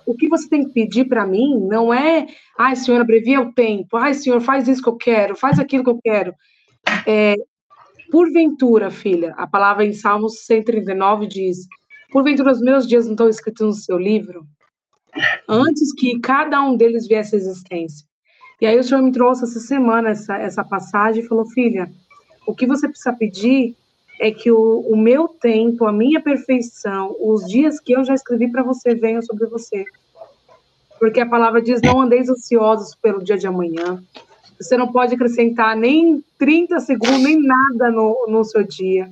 O 0.04 0.14
que 0.14 0.28
você 0.28 0.48
tem 0.48 0.64
que 0.64 0.72
pedir 0.72 1.04
para 1.04 1.24
mim 1.24 1.56
não 1.68 1.94
é, 1.94 2.26
ai, 2.58 2.74
Senhor, 2.74 3.00
abrevia 3.00 3.40
o 3.40 3.52
tempo, 3.52 3.96
ai, 3.96 4.12
Senhor, 4.12 4.40
faz 4.40 4.66
isso 4.66 4.82
que 4.82 4.88
eu 4.88 4.96
quero, 4.96 5.36
faz 5.36 5.60
aquilo 5.60 5.84
que 5.84 5.90
eu 5.90 6.00
quero. 6.02 6.34
É, 7.06 7.36
porventura, 8.10 8.90
filha, 8.90 9.34
a 9.36 9.46
palavra 9.46 9.84
em 9.84 9.92
Salmos 9.92 10.44
139 10.44 11.26
diz: 11.26 11.66
porventura 12.12 12.52
os 12.52 12.60
meus 12.60 12.86
dias 12.86 13.06
não 13.06 13.12
estão 13.12 13.28
escritos 13.28 13.66
no 13.66 13.72
seu 13.72 13.98
livro? 13.98 14.46
Antes 15.48 15.92
que 15.92 16.18
cada 16.20 16.62
um 16.62 16.76
deles 16.76 17.06
viesse 17.06 17.34
à 17.34 17.38
existência. 17.38 18.06
E 18.60 18.66
aí 18.66 18.78
o 18.78 18.84
senhor 18.84 19.02
me 19.02 19.10
trouxe 19.10 19.44
essa 19.44 19.58
semana 19.58 20.10
essa, 20.10 20.36
essa 20.36 20.62
passagem 20.62 21.24
e 21.24 21.26
falou, 21.26 21.46
filha, 21.46 21.90
o 22.46 22.54
que 22.54 22.66
você 22.66 22.88
precisa 22.88 23.12
pedir 23.12 23.74
é 24.20 24.30
que 24.30 24.50
o, 24.50 24.80
o 24.80 24.96
meu 24.96 25.26
tempo, 25.26 25.86
a 25.86 25.92
minha 25.92 26.20
perfeição, 26.20 27.16
os 27.18 27.46
dias 27.46 27.80
que 27.80 27.92
eu 27.92 28.04
já 28.04 28.14
escrevi 28.14 28.50
para 28.50 28.62
você 28.62 28.94
venham 28.94 29.22
sobre 29.22 29.46
você. 29.46 29.84
Porque 30.98 31.20
a 31.20 31.28
palavra 31.28 31.62
diz, 31.62 31.80
não 31.80 32.02
andeis 32.02 32.28
ansiosos 32.28 32.94
pelo 32.94 33.24
dia 33.24 33.38
de 33.38 33.46
amanhã. 33.46 34.02
Você 34.60 34.76
não 34.76 34.92
pode 34.92 35.14
acrescentar 35.14 35.74
nem 35.74 36.22
30 36.38 36.80
segundos, 36.80 37.22
nem 37.22 37.42
nada 37.42 37.90
no, 37.90 38.26
no 38.28 38.44
seu 38.44 38.62
dia. 38.62 39.10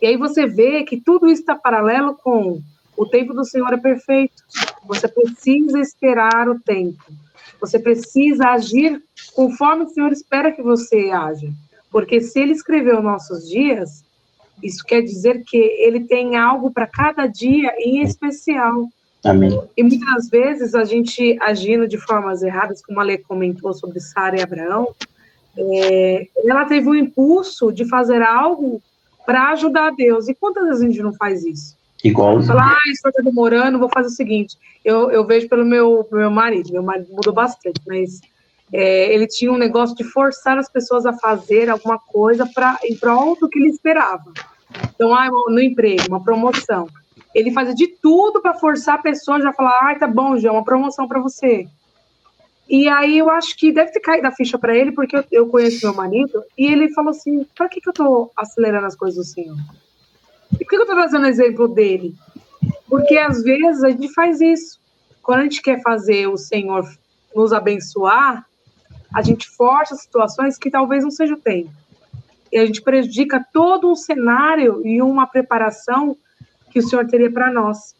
E 0.00 0.06
aí 0.06 0.16
você 0.16 0.46
vê 0.46 0.84
que 0.84 1.00
tudo 1.00 1.26
isso 1.28 1.40
está 1.40 1.54
paralelo 1.54 2.14
com 2.14 2.60
o 2.96 3.06
tempo 3.06 3.32
do 3.32 3.44
Senhor 3.44 3.72
é 3.72 3.78
perfeito. 3.78 4.42
Você 4.86 5.08
precisa 5.08 5.80
esperar 5.80 6.48
o 6.48 6.60
tempo. 6.60 7.02
Você 7.60 7.78
precisa 7.78 8.48
agir 8.48 9.02
conforme 9.34 9.84
o 9.84 9.88
Senhor 9.88 10.12
espera 10.12 10.52
que 10.52 10.62
você 10.62 11.10
haja. 11.10 11.50
Porque 11.90 12.20
se 12.20 12.38
ele 12.38 12.52
escreveu 12.52 13.02
nossos 13.02 13.48
dias, 13.48 14.04
isso 14.62 14.84
quer 14.84 15.00
dizer 15.00 15.42
que 15.44 15.56
ele 15.56 16.00
tem 16.00 16.36
algo 16.36 16.70
para 16.70 16.86
cada 16.86 17.26
dia 17.26 17.74
em 17.78 18.02
especial. 18.02 18.86
Amém. 19.24 19.60
E 19.76 19.82
muitas 19.82 20.28
vezes 20.28 20.74
a 20.74 20.84
gente 20.84 21.36
agindo 21.40 21.86
de 21.86 21.98
formas 21.98 22.42
erradas, 22.42 22.82
como 22.82 23.00
a 23.00 23.02
Lê 23.02 23.18
comentou 23.18 23.72
sobre 23.74 24.00
Sara 24.00 24.38
e 24.38 24.42
Abraão, 24.42 24.94
é, 25.56 26.26
ela 26.44 26.64
teve 26.64 26.88
um 26.88 26.94
impulso 26.94 27.70
de 27.70 27.84
fazer 27.84 28.22
algo 28.22 28.80
para 29.26 29.50
ajudar 29.50 29.92
Deus. 29.92 30.28
E 30.28 30.34
quantas 30.34 30.64
vezes 30.64 30.82
a 30.82 30.86
gente 30.86 31.02
não 31.02 31.12
faz 31.12 31.44
isso? 31.44 31.76
Igual. 32.02 32.42
Falar, 32.42 32.72
ah, 32.72 32.90
isso 32.90 33.06
está 33.06 33.22
demorando, 33.22 33.78
vou 33.78 33.90
fazer 33.90 34.08
o 34.08 34.16
seguinte. 34.16 34.56
Eu, 34.84 35.10
eu 35.10 35.26
vejo 35.26 35.48
pelo 35.48 35.64
meu, 35.64 36.08
meu 36.10 36.30
marido, 36.30 36.72
meu 36.72 36.82
marido 36.82 37.12
mudou 37.12 37.32
bastante, 37.32 37.80
mas 37.86 38.20
é, 38.72 39.12
ele 39.12 39.26
tinha 39.26 39.52
um 39.52 39.58
negócio 39.58 39.94
de 39.94 40.04
forçar 40.04 40.56
as 40.56 40.70
pessoas 40.70 41.04
a 41.04 41.12
fazer 41.12 41.68
alguma 41.68 41.98
coisa 41.98 42.48
pra, 42.54 42.78
em 42.84 42.96
prol 42.96 43.36
do 43.38 43.48
que 43.48 43.58
ele 43.58 43.68
esperava. 43.68 44.32
Então, 44.94 45.14
ah, 45.14 45.28
no 45.48 45.60
emprego, 45.60 46.04
uma 46.08 46.22
promoção. 46.22 46.88
Ele 47.34 47.52
fazia 47.52 47.74
de 47.74 47.86
tudo 47.86 48.40
para 48.40 48.54
forçar 48.54 48.96
a 48.96 49.02
pessoa 49.02 49.40
já 49.40 49.52
falar, 49.52 49.78
ah, 49.82 49.98
tá 49.98 50.06
bom, 50.06 50.36
João, 50.36 50.56
uma 50.56 50.64
promoção 50.64 51.06
para 51.06 51.20
você. 51.20 51.68
E 52.68 52.88
aí 52.88 53.18
eu 53.18 53.28
acho 53.28 53.56
que 53.56 53.72
deve 53.72 53.90
ter 53.90 53.98
caído 53.98 54.28
a 54.28 54.32
ficha 54.32 54.56
para 54.56 54.76
ele, 54.76 54.92
porque 54.92 55.16
eu, 55.16 55.24
eu, 55.32 55.48
conheço 55.48 55.84
meu 55.84 55.94
marido, 55.94 56.44
e 56.56 56.66
ele 56.66 56.92
falou 56.92 57.10
assim: 57.10 57.44
para 57.56 57.68
que, 57.68 57.80
que 57.80 57.88
eu 57.88 57.92
tô 57.92 58.30
acelerando 58.36 58.86
as 58.86 58.94
coisas 58.94 59.16
do 59.16 59.24
Senhor? 59.24 59.56
E 60.52 60.58
por 60.58 60.68
que 60.68 60.76
eu 60.76 60.82
estou 60.82 60.94
trazendo 60.96 61.26
exemplo 61.26 61.66
dele? 61.66 62.14
Porque 62.88 63.18
às 63.18 63.42
vezes 63.42 63.82
a 63.82 63.90
gente 63.90 64.12
faz 64.12 64.40
isso. 64.40 64.78
Quando 65.20 65.40
a 65.40 65.42
gente 65.42 65.60
quer 65.60 65.82
fazer 65.82 66.28
o 66.28 66.36
Senhor 66.36 66.88
nos 67.34 67.52
abençoar, 67.52 68.46
a 69.12 69.20
gente 69.20 69.48
força 69.48 69.96
situações 69.96 70.56
que 70.56 70.70
talvez 70.70 71.02
não 71.02 71.10
seja 71.10 71.34
o 71.34 71.40
tempo. 71.40 71.70
E 72.52 72.58
a 72.58 72.66
gente 72.66 72.82
prejudica 72.82 73.44
todo 73.52 73.90
um 73.90 73.96
cenário 73.96 74.84
e 74.86 75.02
uma 75.02 75.26
preparação 75.26 76.16
que 76.70 76.78
o 76.78 76.82
Senhor 76.82 77.06
teria 77.06 77.30
para 77.30 77.52
nós. 77.52 77.94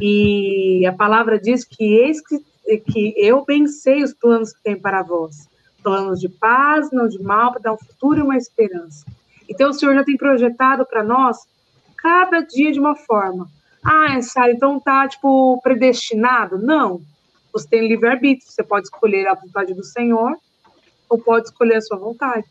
E 0.00 0.86
a 0.86 0.92
palavra 0.92 1.38
diz 1.38 1.64
que 1.64 1.84
eis 1.84 2.20
que, 2.20 2.38
que 2.78 3.14
eu 3.16 3.42
pensei 3.44 4.02
os 4.02 4.14
planos 4.14 4.52
que 4.52 4.62
tem 4.62 4.78
para 4.78 5.02
vós. 5.02 5.48
Planos 5.82 6.20
de 6.20 6.28
paz, 6.28 6.90
não 6.92 7.08
de 7.08 7.20
mal, 7.22 7.52
para 7.52 7.62
dar 7.62 7.72
um 7.72 7.78
futuro 7.78 8.20
e 8.20 8.22
uma 8.22 8.36
esperança. 8.36 9.04
Então, 9.48 9.70
o 9.70 9.74
Senhor 9.74 9.94
já 9.94 10.04
tem 10.04 10.16
projetado 10.16 10.86
para 10.86 11.02
nós 11.02 11.38
cada 11.96 12.40
dia 12.40 12.72
de 12.72 12.80
uma 12.80 12.94
forma. 12.94 13.48
Ah, 13.82 14.20
Sara, 14.22 14.52
então 14.52 14.78
tá, 14.78 15.08
tipo, 15.08 15.60
predestinado? 15.62 16.56
Não. 16.56 17.02
Você 17.52 17.68
tem 17.68 17.88
livre-arbítrio. 17.88 18.50
Você 18.50 18.62
pode 18.62 18.86
escolher 18.86 19.26
a 19.26 19.34
vontade 19.34 19.74
do 19.74 19.84
Senhor 19.84 20.36
ou 21.08 21.18
pode 21.18 21.46
escolher 21.46 21.76
a 21.76 21.82
sua 21.82 21.98
vontade. 21.98 22.46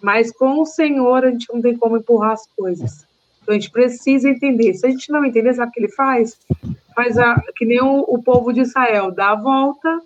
Mas 0.00 0.32
com 0.32 0.60
o 0.60 0.66
Senhor, 0.66 1.24
a 1.24 1.30
gente 1.30 1.52
não 1.52 1.60
tem 1.60 1.76
como 1.76 1.96
empurrar 1.96 2.32
as 2.32 2.46
coisas. 2.56 3.06
Então, 3.42 3.54
a 3.54 3.58
gente 3.58 3.70
precisa 3.70 4.28
entender. 4.28 4.74
Se 4.74 4.86
a 4.86 4.90
gente 4.90 5.10
não 5.10 5.24
entender, 5.24 5.54
sabe 5.54 5.70
o 5.70 5.72
que 5.72 5.80
ele 5.80 5.92
faz? 5.92 6.38
Faz 6.94 7.18
a, 7.18 7.40
que 7.56 7.64
nem 7.64 7.80
o, 7.82 8.00
o 8.08 8.22
povo 8.22 8.52
de 8.52 8.60
Israel, 8.60 9.10
dá 9.10 9.30
a 9.30 9.40
volta 9.40 10.00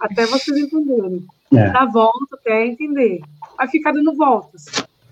até 0.00 0.26
vocês 0.26 0.56
entenderem. 0.56 1.24
É. 1.52 1.70
Dá 1.70 1.82
a 1.82 1.90
volta 1.90 2.34
até 2.34 2.66
entender. 2.66 3.20
Vai 3.56 3.68
ficar 3.68 3.92
dando 3.92 4.14
voltas. 4.14 4.66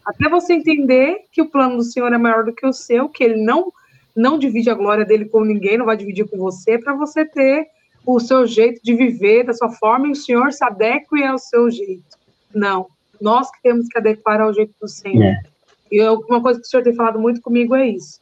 Até 0.05 0.29
você 0.29 0.55
entender 0.55 1.25
que 1.33 1.43
o 1.43 1.49
plano 1.49 1.79
do 1.79 1.83
Senhor 1.83 2.13
é 2.13 2.19
maior 2.19 2.45
do 2.45 2.53
que 2.53 2.67
o 2.67 2.73
seu, 2.73 3.09
que 3.09 3.25
ele 3.25 3.43
não 3.43 3.73
não 4.15 4.39
divide 4.39 4.71
a 4.71 4.75
glória 4.75 5.05
dele 5.05 5.27
com 5.27 5.45
ninguém, 5.45 5.77
não 5.77 5.85
vai 5.85 5.95
dividir 5.95 6.27
com 6.27 6.39
você, 6.39 6.79
para 6.79 6.95
você 6.95 7.23
ter 7.27 7.67
o 8.07 8.19
seu 8.19 8.47
jeito 8.47 8.81
de 8.83 8.95
viver 8.95 9.45
da 9.45 9.53
sua 9.53 9.69
forma 9.69 10.09
e 10.09 10.13
o 10.13 10.17
Senhor 10.17 10.51
se 10.55 10.65
adeque 10.65 11.23
ao 11.23 11.37
seu 11.37 11.71
jeito. 11.71 12.17
Não, 12.55 12.87
nós 13.21 13.51
que 13.51 13.61
temos 13.63 13.87
que 13.89 13.99
adequar 13.99 14.41
ao 14.41 14.55
jeito 14.55 14.73
do 14.81 14.89
Senhor. 14.89 15.23
É. 15.23 15.43
E 15.91 16.03
uma 16.03 16.43
coisa 16.43 16.61
que 16.61 16.67
o 16.67 16.69
Senhor 16.69 16.83
tem 16.83 16.95
falado 16.95 17.19
muito 17.19 17.41
comigo 17.41 17.75
é 17.75 17.89
isso, 17.89 18.21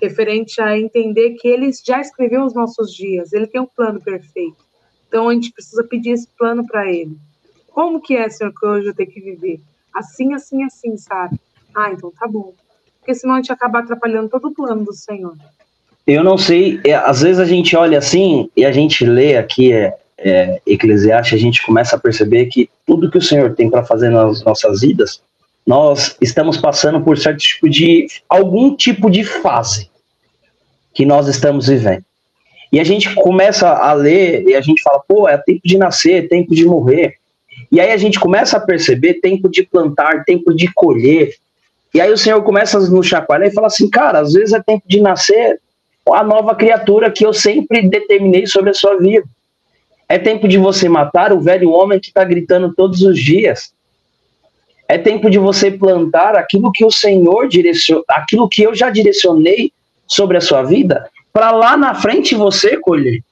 referente 0.00 0.60
a 0.60 0.78
entender 0.78 1.30
que 1.32 1.48
Ele 1.48 1.70
já 1.84 2.00
escreveu 2.00 2.44
os 2.44 2.54
nossos 2.54 2.92
dias, 2.92 3.32
Ele 3.32 3.46
tem 3.46 3.60
um 3.60 3.66
plano 3.66 4.00
perfeito. 4.00 4.56
Então 5.08 5.28
a 5.28 5.34
gente 5.34 5.52
precisa 5.52 5.84
pedir 5.84 6.10
esse 6.10 6.28
plano 6.38 6.66
para 6.66 6.90
Ele. 6.90 7.16
Como 7.70 8.00
que 8.00 8.16
é, 8.16 8.28
Senhor, 8.28 8.52
que 8.52 8.66
hoje 8.66 8.88
eu 8.88 8.94
tenho 8.94 9.10
que 9.10 9.20
viver? 9.20 9.60
assim, 9.94 10.34
assim, 10.34 10.64
assim, 10.64 10.96
sabe? 10.96 11.38
Ah, 11.74 11.92
então 11.92 12.12
tá 12.18 12.26
bom. 12.26 12.52
Porque 12.98 13.14
senão 13.14 13.34
a 13.34 13.36
gente 13.36 13.52
acaba 13.52 13.78
atrapalhando 13.78 14.28
todo 14.28 14.48
o 14.48 14.54
plano 14.54 14.84
do 14.84 14.92
Senhor. 14.92 15.36
Eu 16.06 16.24
não 16.24 16.36
sei, 16.36 16.80
é, 16.84 16.94
às 16.94 17.22
vezes 17.22 17.38
a 17.38 17.44
gente 17.44 17.74
olha 17.76 17.98
assim 17.98 18.50
e 18.56 18.64
a 18.64 18.72
gente 18.72 19.06
lê 19.06 19.36
aqui 19.36 19.72
é, 19.72 19.96
é, 20.18 20.60
Eclesiastes, 20.66 21.38
a 21.38 21.40
gente 21.40 21.64
começa 21.64 21.96
a 21.96 21.98
perceber 21.98 22.46
que 22.46 22.68
tudo 22.86 23.10
que 23.10 23.18
o 23.18 23.22
Senhor 23.22 23.54
tem 23.54 23.70
para 23.70 23.84
fazer 23.84 24.10
nas 24.10 24.42
nossas 24.42 24.80
vidas, 24.82 25.22
nós 25.66 26.16
estamos 26.20 26.58
passando 26.58 27.00
por 27.00 27.18
certo 27.18 27.38
tipo 27.38 27.68
de 27.68 28.06
algum 28.28 28.76
tipo 28.76 29.10
de 29.10 29.24
fase 29.24 29.90
que 30.92 31.06
nós 31.06 31.26
estamos 31.26 31.66
vivendo. 31.66 32.04
E 32.70 32.80
a 32.80 32.84
gente 32.84 33.14
começa 33.14 33.68
a 33.68 33.92
ler 33.92 34.46
e 34.48 34.54
a 34.54 34.60
gente 34.60 34.82
fala, 34.82 35.00
pô, 35.06 35.28
é 35.28 35.38
tempo 35.38 35.60
de 35.64 35.78
nascer, 35.78 36.24
é 36.24 36.28
tempo 36.28 36.54
de 36.54 36.64
morrer. 36.64 37.14
E 37.70 37.80
aí 37.80 37.92
a 37.92 37.96
gente 37.96 38.18
começa 38.18 38.56
a 38.56 38.60
perceber 38.60 39.14
tempo 39.14 39.48
de 39.48 39.62
plantar, 39.62 40.24
tempo 40.24 40.54
de 40.54 40.72
colher. 40.72 41.34
E 41.92 42.00
aí 42.00 42.12
o 42.12 42.18
Senhor 42.18 42.42
começa 42.42 42.78
a 42.78 42.80
nos 42.80 43.06
chacoalhar 43.06 43.48
e 43.48 43.54
fala 43.54 43.68
assim, 43.68 43.88
cara, 43.88 44.20
às 44.20 44.32
vezes 44.32 44.52
é 44.52 44.62
tempo 44.62 44.82
de 44.86 45.00
nascer 45.00 45.60
a 46.12 46.22
nova 46.22 46.54
criatura 46.54 47.10
que 47.10 47.24
eu 47.24 47.32
sempre 47.32 47.88
determinei 47.88 48.46
sobre 48.46 48.70
a 48.70 48.74
sua 48.74 48.98
vida. 48.98 49.26
É 50.08 50.18
tempo 50.18 50.46
de 50.46 50.58
você 50.58 50.88
matar 50.88 51.32
o 51.32 51.40
velho 51.40 51.70
homem 51.70 51.98
que 51.98 52.08
está 52.08 52.24
gritando 52.24 52.74
todos 52.74 53.02
os 53.02 53.18
dias. 53.18 53.73
É 54.88 54.98
tempo 54.98 55.30
de 55.30 55.38
você 55.38 55.70
plantar 55.70 56.36
aquilo 56.36 56.70
que 56.72 56.84
o 56.84 56.90
Senhor 56.90 57.48
direcionou, 57.48 58.04
aquilo 58.08 58.48
que 58.48 58.62
eu 58.62 58.74
já 58.74 58.90
direcionei 58.90 59.72
sobre 60.06 60.36
a 60.36 60.40
sua 60.40 60.62
vida, 60.62 61.08
para 61.32 61.50
lá 61.50 61.76
na 61.76 61.94
frente 61.94 62.34
você 62.34 62.76
colher. 62.76 63.22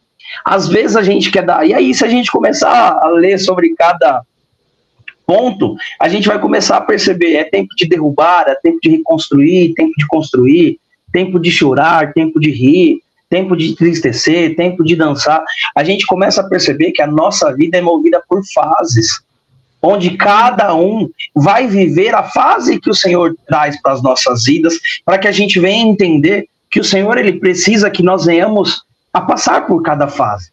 Às 0.45 0.69
vezes 0.69 0.97
a 0.97 1.03
gente 1.03 1.31
quer 1.31 1.45
dar. 1.45 1.67
E 1.67 1.75
aí, 1.75 1.95
se 1.95 2.05
a 2.05 2.09
gente 2.09 2.31
começar 2.31 2.99
a 3.01 3.09
ler 3.09 3.39
sobre 3.39 3.75
cada 3.75 4.23
ponto, 5.27 5.77
a 6.01 6.09
gente 6.09 6.27
vai 6.27 6.41
começar 6.41 6.79
a 6.79 6.81
perceber: 6.81 7.35
é 7.35 7.45
tempo 7.45 7.75
de 7.77 7.87
derrubar, 7.87 8.47
é 8.49 8.55
tempo 8.55 8.79
de 8.83 8.91
reconstruir, 8.91 9.75
tempo 9.75 9.93
de 9.97 10.07
construir, 10.07 10.79
tempo 11.13 11.39
de 11.39 11.51
chorar, 11.51 12.13
tempo 12.15 12.41
de 12.41 12.51
rir, 12.51 13.01
tempo 13.29 13.57
de 13.57 13.71
entristecer, 13.71 14.57
tempo 14.57 14.83
de 14.83 14.97
dançar. 14.97 15.45
A 15.77 15.85
gente 15.85 16.07
começa 16.07 16.41
a 16.41 16.49
perceber 16.49 16.93
que 16.93 17.03
a 17.03 17.07
nossa 17.07 17.55
vida 17.55 17.77
é 17.79 17.81
movida 17.81 18.23
por 18.27 18.43
fases 18.55 19.21
onde 19.83 20.17
cada 20.17 20.75
um 20.75 21.11
vai 21.35 21.67
viver 21.67 22.15
a 22.15 22.23
fase 22.23 22.81
que 22.81 22.89
o 22.89 22.95
Senhor 22.95 23.35
traz 23.47 23.81
para 23.83 23.93
as 23.93 24.03
nossas 24.03 24.45
vidas, 24.45 24.79
para 25.05 25.19
que 25.19 25.27
a 25.27 25.33
gente 25.33 25.59
venha 25.59 25.85
entender 25.85 26.47
que 26.71 26.81
o 26.81 26.85
Senhor 26.85 27.19
ele 27.19 27.35
precisa 27.35 27.91
que 27.91 28.03
nós 28.03 28.25
venhamos 28.25 28.85
a 29.13 29.21
passar 29.21 29.67
por 29.67 29.83
cada 29.83 30.07
fase. 30.07 30.51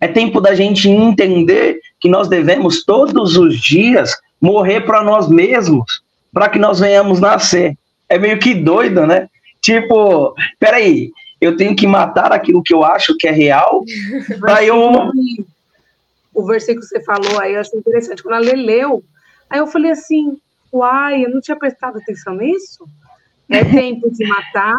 É 0.00 0.08
tempo 0.08 0.40
da 0.40 0.54
gente 0.54 0.88
entender 0.88 1.78
que 2.00 2.08
nós 2.08 2.28
devemos 2.28 2.84
todos 2.84 3.36
os 3.36 3.58
dias 3.58 4.14
morrer 4.40 4.82
para 4.82 5.02
nós 5.02 5.28
mesmos, 5.28 6.02
para 6.32 6.48
que 6.48 6.58
nós 6.58 6.80
venhamos 6.80 7.20
nascer. 7.20 7.74
É 8.08 8.18
meio 8.18 8.38
que 8.38 8.52
doido, 8.52 9.06
né? 9.06 9.28
Tipo, 9.62 10.34
peraí, 10.58 11.10
eu 11.40 11.56
tenho 11.56 11.74
que 11.74 11.86
matar 11.86 12.32
aquilo 12.32 12.62
que 12.62 12.74
eu 12.74 12.84
acho 12.84 13.16
que 13.16 13.26
é 13.26 13.30
real, 13.30 13.82
para 14.40 14.62
eu 14.62 15.10
o 16.34 16.44
versículo 16.44 16.80
que 16.80 16.88
você 16.88 17.02
falou 17.02 17.40
aí, 17.40 17.54
eu 17.54 17.60
achei 17.60 17.78
interessante. 17.78 18.22
Quando 18.22 18.34
a 18.34 18.38
Lê 18.38 18.56
leu, 18.56 19.02
aí 19.48 19.60
eu 19.60 19.66
falei 19.66 19.92
assim, 19.92 20.36
uai, 20.72 21.24
eu 21.24 21.30
não 21.30 21.40
tinha 21.40 21.56
prestado 21.56 21.98
atenção 21.98 22.34
nisso. 22.34 22.84
É 23.48 23.64
tempo 23.64 24.10
de 24.10 24.26
matar 24.26 24.78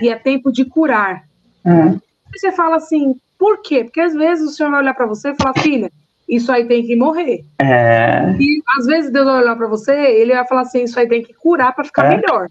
e 0.00 0.08
é 0.08 0.16
tempo 0.16 0.52
de 0.52 0.64
curar. 0.64 1.24
É. 1.66 1.98
Você 2.32 2.52
fala 2.52 2.76
assim, 2.76 3.16
por 3.38 3.60
quê? 3.60 3.84
Porque 3.84 4.00
às 4.00 4.14
vezes 4.14 4.48
o 4.48 4.52
Senhor 4.52 4.70
vai 4.70 4.80
olhar 4.80 4.94
para 4.94 5.06
você 5.06 5.30
e 5.30 5.36
falar, 5.36 5.58
filha, 5.58 5.90
isso 6.28 6.50
aí 6.52 6.66
tem 6.66 6.86
que 6.86 6.96
morrer. 6.96 7.44
É. 7.60 8.34
E 8.38 8.62
às 8.78 8.86
vezes 8.86 9.10
Deus 9.10 9.26
vai 9.26 9.42
olhar 9.42 9.56
para 9.56 9.66
você, 9.66 9.92
ele 9.92 10.32
vai 10.32 10.46
falar 10.46 10.62
assim, 10.62 10.84
isso 10.84 10.98
aí 10.98 11.08
tem 11.08 11.22
que 11.22 11.34
curar 11.34 11.74
para 11.74 11.84
ficar 11.84 12.06
é. 12.06 12.16
melhor. 12.16 12.48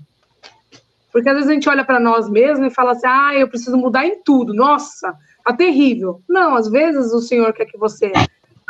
Porque 1.11 1.27
às 1.27 1.35
vezes 1.35 1.49
a 1.49 1.53
gente 1.53 1.69
olha 1.69 1.83
para 1.83 1.99
nós 1.99 2.29
mesmos 2.29 2.71
e 2.71 2.75
fala 2.75 2.91
assim, 2.91 3.07
ah, 3.07 3.35
eu 3.35 3.47
preciso 3.47 3.77
mudar 3.77 4.05
em 4.05 4.21
tudo. 4.23 4.53
Nossa, 4.53 5.13
tá 5.43 5.53
terrível. 5.53 6.21
Não, 6.27 6.55
às 6.55 6.69
vezes 6.69 7.11
o 7.11 7.21
Senhor 7.21 7.51
quer 7.53 7.65
que 7.65 7.77
você 7.77 8.11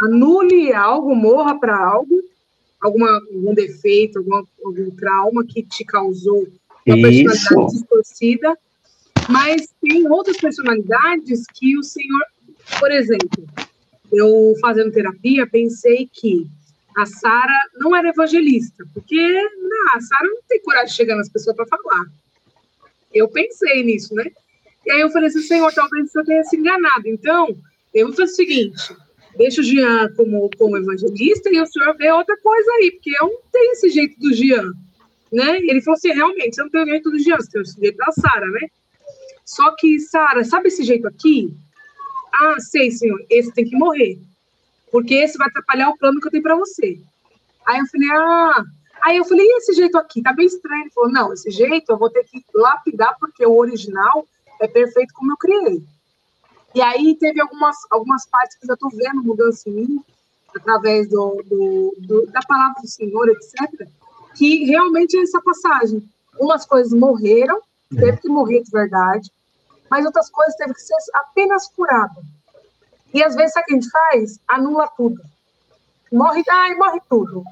anule 0.01 0.73
algo, 0.73 1.15
morra 1.15 1.59
para 1.59 1.77
algo, 1.77 2.21
alguma, 2.81 3.09
algum 3.33 3.53
defeito, 3.53 4.19
algum, 4.19 4.43
algum 4.65 4.89
trauma 4.91 5.45
que 5.45 5.63
te 5.63 5.85
causou 5.85 6.47
uma 6.85 7.09
Isso. 7.09 7.25
personalidade 7.25 7.77
distorcida. 7.77 8.57
Mas 9.29 9.69
tem 9.81 10.09
outras 10.09 10.37
personalidades 10.37 11.45
que 11.53 11.77
o 11.77 11.83
Senhor, 11.83 12.25
por 12.79 12.91
exemplo, 12.91 13.45
eu 14.11 14.55
fazendo 14.59 14.91
terapia, 14.91 15.47
pensei 15.47 16.09
que 16.11 16.47
a 16.97 17.05
Sara 17.05 17.57
não 17.75 17.95
era 17.95 18.09
evangelista, 18.09 18.83
porque 18.93 19.15
não, 19.15 19.95
a 19.95 20.01
Sara 20.01 20.27
não 20.27 20.41
tem 20.49 20.61
coragem 20.61 20.87
de 20.87 20.95
chegar 20.95 21.15
nas 21.15 21.29
pessoas 21.29 21.55
para 21.55 21.67
falar. 21.67 22.05
Eu 23.13 23.29
pensei 23.29 23.83
nisso, 23.83 24.13
né? 24.15 24.25
E 24.85 24.91
aí 24.91 25.01
eu 25.01 25.11
falei 25.11 25.29
assim, 25.29 25.41
Senhor, 25.41 25.71
talvez 25.73 26.11
você 26.11 26.23
tenha 26.23 26.43
se 26.43 26.57
enganado. 26.57 27.07
Então, 27.07 27.55
eu 27.93 28.07
vou 28.07 28.15
fazer 28.15 28.31
o 28.31 28.35
seguinte: 28.35 28.95
deixa 29.35 29.61
o 29.61 29.63
Jean 29.63 30.13
como, 30.15 30.49
como 30.57 30.77
evangelista 30.77 31.49
e 31.49 31.59
o 31.59 31.65
senhor 31.65 31.95
vê 31.97 32.11
outra 32.11 32.37
coisa 32.37 32.71
aí, 32.73 32.91
porque 32.91 33.11
eu 33.19 33.27
não 33.27 33.39
tenho 33.51 33.71
esse 33.71 33.89
jeito 33.89 34.19
do 34.19 34.33
Jean, 34.33 34.73
né? 35.31 35.57
Ele 35.57 35.81
falou 35.81 35.97
assim, 35.97 36.11
realmente, 36.11 36.55
você 36.55 36.63
não 36.63 36.69
tem 36.69 36.83
o 36.83 36.87
jeito 36.87 37.11
do 37.11 37.19
Jean, 37.19 37.37
você 37.37 37.51
tem 37.51 37.61
o 37.61 37.65
jeito 37.65 37.97
da 37.97 38.11
Sara, 38.11 38.47
né? 38.47 38.67
Só 39.45 39.75
que, 39.77 39.99
Sara, 39.99 40.43
sabe 40.43 40.67
esse 40.67 40.83
jeito 40.83 41.07
aqui? 41.07 41.53
Ah, 42.33 42.59
sei, 42.59 42.91
senhor, 42.91 43.19
esse 43.29 43.53
tem 43.53 43.65
que 43.65 43.75
morrer, 43.75 44.19
porque 44.91 45.15
esse 45.15 45.37
vai 45.37 45.47
atrapalhar 45.47 45.89
o 45.89 45.97
plano 45.97 46.19
que 46.19 46.27
eu 46.27 46.31
tenho 46.31 46.43
para 46.43 46.55
você. 46.55 46.99
Aí 47.65 47.79
eu 47.79 47.87
falei, 47.87 48.09
ah... 48.11 48.63
Aí 49.03 49.17
eu 49.17 49.25
falei, 49.25 49.43
e 49.43 49.57
esse 49.57 49.73
jeito 49.73 49.97
aqui? 49.97 50.21
Tá 50.21 50.31
bem 50.31 50.45
estranho. 50.45 50.83
Ele 50.83 50.91
falou, 50.91 51.11
não, 51.11 51.33
esse 51.33 51.49
jeito 51.49 51.91
eu 51.91 51.97
vou 51.97 52.09
ter 52.11 52.23
que 52.23 52.43
lapidar, 52.53 53.15
porque 53.19 53.43
o 53.43 53.57
original 53.57 54.27
é 54.61 54.67
perfeito 54.67 55.11
como 55.15 55.31
eu 55.31 55.37
criei. 55.37 55.81
E 56.73 56.81
aí 56.81 57.15
teve 57.15 57.41
algumas, 57.41 57.75
algumas 57.89 58.25
partes 58.27 58.57
que 58.57 58.65
eu 58.65 58.67
já 58.67 58.73
estou 58.73 58.89
vendo 58.89 59.23
mudança 59.23 59.69
em 59.69 59.73
mim, 59.73 60.05
através 60.55 61.09
do, 61.09 61.41
do, 61.45 61.95
do, 61.99 62.25
da 62.27 62.41
palavra 62.47 62.81
do 62.81 62.87
Senhor, 62.87 63.29
etc., 63.29 63.87
que 64.35 64.65
realmente 64.65 65.17
é 65.17 65.21
essa 65.21 65.41
passagem. 65.41 66.07
Umas 66.39 66.65
coisas 66.65 66.93
morreram, 66.93 67.61
teve 67.89 68.17
que 68.17 68.29
morrer 68.29 68.61
de 68.61 68.71
verdade, 68.71 69.29
mas 69.89 70.05
outras 70.05 70.29
coisas 70.29 70.55
teve 70.55 70.73
que 70.73 70.81
ser 70.81 70.95
apenas 71.13 71.67
curado. 71.67 72.21
E 73.13 73.21
às 73.21 73.35
vezes, 73.35 73.53
sabe 73.53 73.63
o 73.63 73.67
que 73.67 73.73
a 73.73 73.75
gente 73.75 73.89
faz? 73.89 74.39
Anula 74.47 74.87
tudo. 74.95 75.21
Morre, 76.11 76.43
ai, 76.49 76.75
morre 76.75 77.01
tudo. 77.09 77.43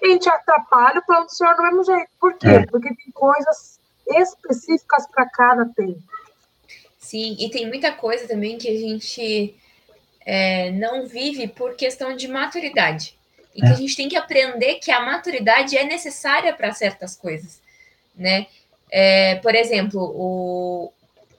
E 0.00 0.06
a 0.06 0.10
gente 0.12 0.28
atrapalha 0.28 1.00
o 1.00 1.04
plano 1.04 1.26
do 1.26 1.34
Senhor 1.34 1.56
do 1.56 1.62
mesmo 1.62 1.84
jeito. 1.84 2.08
Por 2.20 2.34
quê? 2.34 2.48
É. 2.48 2.66
Porque 2.66 2.88
tem 2.88 3.12
coisas 3.12 3.80
específicas 4.06 5.06
para 5.08 5.28
cada 5.28 5.66
tempo. 5.66 6.00
Sim, 7.08 7.38
e 7.40 7.48
tem 7.48 7.66
muita 7.66 7.90
coisa 7.90 8.28
também 8.28 8.58
que 8.58 8.68
a 8.68 8.78
gente 8.78 9.56
é, 10.26 10.70
não 10.72 11.06
vive 11.06 11.48
por 11.48 11.74
questão 11.74 12.14
de 12.14 12.28
maturidade. 12.28 13.18
E 13.54 13.64
é. 13.64 13.66
que 13.66 13.72
a 13.72 13.76
gente 13.76 13.96
tem 13.96 14.10
que 14.10 14.16
aprender 14.16 14.74
que 14.74 14.90
a 14.90 15.00
maturidade 15.00 15.74
é 15.74 15.84
necessária 15.84 16.52
para 16.52 16.70
certas 16.72 17.16
coisas, 17.16 17.62
né? 18.14 18.46
É, 18.90 19.36
por 19.36 19.54
exemplo, 19.54 20.02
o, 20.02 20.92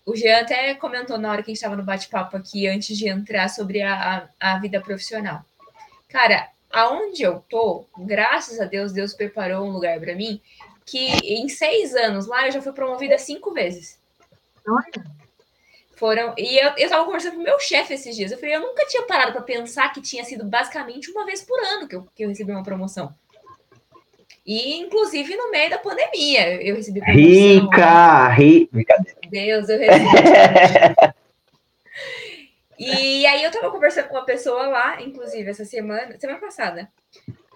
o 0.08 0.16
Jean 0.16 0.40
até 0.40 0.74
comentou 0.74 1.20
na 1.20 1.30
hora 1.30 1.44
que 1.44 1.52
a 1.52 1.54
gente 1.54 1.58
estava 1.58 1.76
no 1.76 1.84
bate-papo 1.84 2.36
aqui, 2.36 2.68
antes 2.68 2.98
de 2.98 3.08
entrar, 3.08 3.48
sobre 3.48 3.84
a, 3.84 4.28
a, 4.40 4.54
a 4.54 4.58
vida 4.58 4.82
profissional. 4.82 5.46
Cara, 6.08 6.50
aonde 6.72 7.22
eu 7.22 7.46
tô, 7.48 7.86
graças 7.96 8.60
a 8.60 8.66
Deus, 8.66 8.92
Deus 8.92 9.14
preparou 9.14 9.68
um 9.68 9.72
lugar 9.72 10.00
para 10.00 10.16
mim 10.16 10.42
que 10.84 11.12
em 11.24 11.48
seis 11.48 11.94
anos 11.94 12.26
lá 12.26 12.48
eu 12.48 12.54
já 12.54 12.60
fui 12.60 12.74
promovida 12.74 13.20
cinco 13.20 13.54
vezes. 13.54 14.00
Olha. 14.68 15.19
Foram. 16.00 16.34
E 16.38 16.58
eu, 16.58 16.72
eu 16.78 16.90
tava 16.90 17.04
conversando 17.04 17.36
com 17.36 17.42
o 17.42 17.44
meu 17.44 17.60
chefe 17.60 17.94
esses 17.94 18.16
dias. 18.16 18.32
Eu 18.32 18.38
falei, 18.38 18.56
eu 18.56 18.62
nunca 18.62 18.86
tinha 18.86 19.04
parado 19.04 19.34
para 19.34 19.42
pensar 19.42 19.92
que 19.92 20.02
tinha 20.02 20.24
sido 20.24 20.46
basicamente 20.46 21.12
uma 21.12 21.26
vez 21.26 21.44
por 21.44 21.60
ano 21.60 21.90
que 21.90 21.96
eu, 21.98 22.08
que 22.16 22.24
eu 22.24 22.30
recebi 22.30 22.52
uma 22.54 22.64
promoção. 22.64 23.14
E, 24.46 24.78
inclusive, 24.78 25.36
no 25.36 25.52
meio 25.52 25.70
da 25.70 25.78
pandemia, 25.78 26.64
eu 26.64 26.78
recebi 26.78 27.02
promoção. 27.02 27.26
Rica! 27.26 28.30
Rica! 28.30 28.96
Deus, 29.30 29.68
eu 29.68 29.78
recebi. 29.78 30.06
e 32.80 33.26
aí 33.26 33.44
eu 33.44 33.52
tava 33.52 33.70
conversando 33.70 34.08
com 34.08 34.16
uma 34.16 34.26
pessoa 34.26 34.68
lá, 34.68 35.02
inclusive, 35.02 35.50
essa 35.50 35.66
semana, 35.66 36.18
semana 36.18 36.40
passada. 36.40 36.90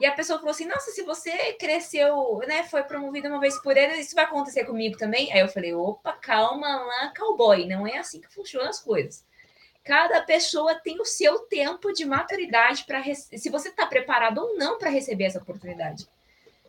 E 0.04 0.06
a 0.06 0.12
pessoa 0.12 0.38
falou 0.38 0.52
assim: 0.52 0.66
Nossa, 0.66 0.92
se 0.92 1.02
você 1.04 1.54
cresceu, 1.54 2.42
né, 2.46 2.64
foi 2.64 2.84
promovida 2.84 3.30
uma 3.30 3.40
vez 3.40 3.58
por 3.62 3.78
ano, 3.78 3.94
isso 3.94 4.14
vai 4.14 4.26
acontecer 4.26 4.66
comigo 4.66 4.98
também? 4.98 5.32
Aí 5.32 5.40
eu 5.40 5.48
falei: 5.48 5.74
Opa, 5.74 6.12
calma 6.12 6.68
lá, 6.76 7.14
cowboy, 7.18 7.66
não 7.66 7.88
é 7.88 8.00
assim 8.00 8.20
que 8.20 8.28
funcionam 8.28 8.68
as 8.70 8.82
coisas. 8.82 9.24
Cada 9.82 10.20
pessoa 10.20 10.76
tem 10.76 11.00
o 11.00 11.06
seu 11.06 11.40
tempo 11.40 11.94
de 11.94 12.04
maturidade 12.04 12.84
para 12.84 13.02
se 13.14 13.50
você 13.50 13.70
está 13.70 13.86
preparado 13.86 14.40
ou 14.40 14.58
não 14.58 14.78
para 14.78 14.90
receber 14.90 15.24
essa 15.24 15.40
oportunidade. 15.40 16.06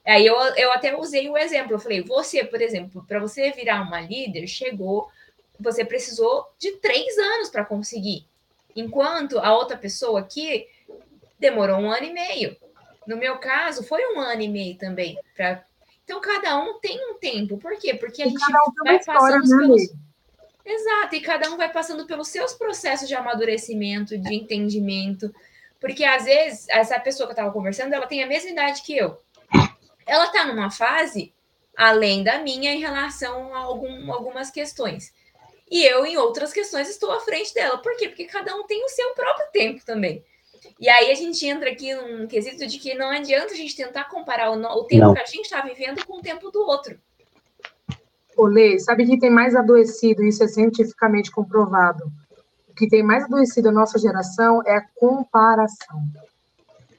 Aí 0.07 0.25
eu, 0.25 0.37
eu 0.55 0.73
até 0.73 0.97
usei 0.97 1.29
o 1.29 1.37
exemplo, 1.37 1.73
eu 1.73 1.81
falei, 1.81 2.03
você, 2.03 2.45
por 2.45 2.63
exemplo, 2.63 3.05
para 3.05 3.19
você 3.19 3.51
virar 3.51 3.83
uma 3.83 4.01
líder, 4.01 4.47
chegou, 4.47 5.11
você 5.59 5.85
precisou 5.85 6.55
de 6.57 6.77
três 6.77 7.19
anos 7.19 7.51
para 7.51 7.65
conseguir. 7.65 8.29
Enquanto 8.77 9.41
a 9.41 9.57
outra 9.57 9.77
pessoa 9.77 10.21
aqui 10.21 10.69
demorou 11.37 11.79
um 11.79 11.91
ano 11.91 12.07
e 12.07 12.13
meio. 12.13 12.64
No 13.07 13.17
meu 13.17 13.39
caso, 13.39 13.85
foi 13.85 14.01
um 14.15 14.21
ano 14.21 14.43
e 14.43 14.49
meio 14.49 14.77
também. 14.77 15.19
Pra... 15.37 15.65
Então, 16.05 16.21
cada 16.21 16.59
um 16.59 16.79
tem 16.81 16.99
um 17.11 17.15
tempo. 17.19 17.59
Por 17.59 17.79
quê? 17.79 17.95
Porque 17.95 18.23
a 18.23 18.27
e 18.27 18.31
gente 18.31 18.43
um 18.43 18.85
vai 18.85 19.03
passando 19.03 19.49
né, 19.49 19.57
pelos. 19.59 19.83
Exato, 20.65 21.15
e 21.15 21.21
cada 21.21 21.51
um 21.51 21.57
vai 21.57 21.71
passando 21.71 22.07
pelos 22.07 22.29
seus 22.29 22.55
processos 22.55 23.07
de 23.07 23.15
amadurecimento, 23.15 24.17
de 24.17 24.35
entendimento. 24.35 25.35
Porque 25.79 26.05
às 26.05 26.25
vezes, 26.25 26.67
essa 26.71 26.99
pessoa 26.99 27.27
que 27.27 27.33
eu 27.33 27.35
estava 27.35 27.53
conversando, 27.53 27.93
ela 27.93 28.07
tem 28.07 28.23
a 28.23 28.27
mesma 28.27 28.51
idade 28.51 28.83
que 28.83 28.97
eu. 28.97 29.19
Ela 30.07 30.27
está 30.27 30.47
numa 30.47 30.71
fase 30.71 31.35
além 31.77 32.23
da 32.23 32.39
minha 32.39 32.73
em 32.73 32.81
relação 32.81 33.55
a 33.55 33.59
algum, 33.59 34.13
algumas 34.13 34.51
questões. 34.51 35.13
e 35.71 35.83
eu, 35.85 36.07
em 36.07 36.17
outras 36.17 36.53
questões, 36.53 36.89
estou 36.89 37.11
à 37.11 37.21
frente 37.21 37.53
dela. 37.53 37.79
Por 37.79 37.97
quê? 37.97 38.09
Porque 38.09 38.27
cada 38.27 38.55
um 38.55 38.65
tem 38.65 38.85
o 38.85 38.89
seu 38.89 39.15
próprio 39.15 39.47
tempo 39.53 39.85
também. 39.85 40.25
E 40.79 40.89
aí 40.89 41.11
a 41.11 41.15
gente 41.15 41.47
entra 41.47 41.71
aqui 41.71 41.95
num 41.95 42.27
quesito 42.27 42.67
de 42.67 42.79
que 42.79 42.95
não 42.95 43.11
adianta 43.11 43.53
a 43.53 43.57
gente 43.57 43.77
tentar 43.77 44.05
comparar 44.05 44.51
o, 44.51 44.61
o 44.61 44.85
tempo 44.85 45.07
não. 45.07 45.15
que 45.15 45.21
a 45.21 45.27
gente 45.27 45.45
está 45.45 45.61
vivendo 45.63 46.05
com 46.07 46.19
o 46.19 46.23
tempo 46.23 46.51
do 46.51 46.61
outro. 46.61 46.99
Olê, 48.37 48.79
sabe 48.79 49.07
que 49.07 49.19
tem 49.19 49.31
mais 49.31 49.55
adoecido, 49.55 50.25
isso 50.25 50.43
é 50.43 50.49
cientificamente 50.49 51.31
comprovado. 51.31 52.05
O 52.69 52.75
que 52.75 52.89
tem 52.89 53.03
mais 53.03 53.25
adoecido 53.25 53.69
a 53.69 53.73
nossa 53.73 53.99
geração 53.99 54.61
é 54.67 54.77
a 54.77 54.87
comparação. 54.97 56.03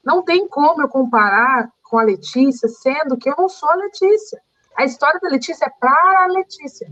Não 0.04 0.24
tem 0.24 0.48
como 0.48 0.82
eu 0.82 0.88
comparar 0.88 1.70
com 1.84 2.00
a 2.00 2.04
Letícia, 2.04 2.70
sendo 2.70 3.18
que 3.18 3.30
eu 3.30 3.36
não 3.38 3.50
sou 3.50 3.70
a 3.70 3.76
Letícia. 3.76 4.40
A 4.78 4.86
história 4.86 5.20
da 5.20 5.30
Letícia 5.30 5.66
é 5.66 5.70
para 5.80 6.24
a 6.24 6.28
Letícia. 6.28 6.88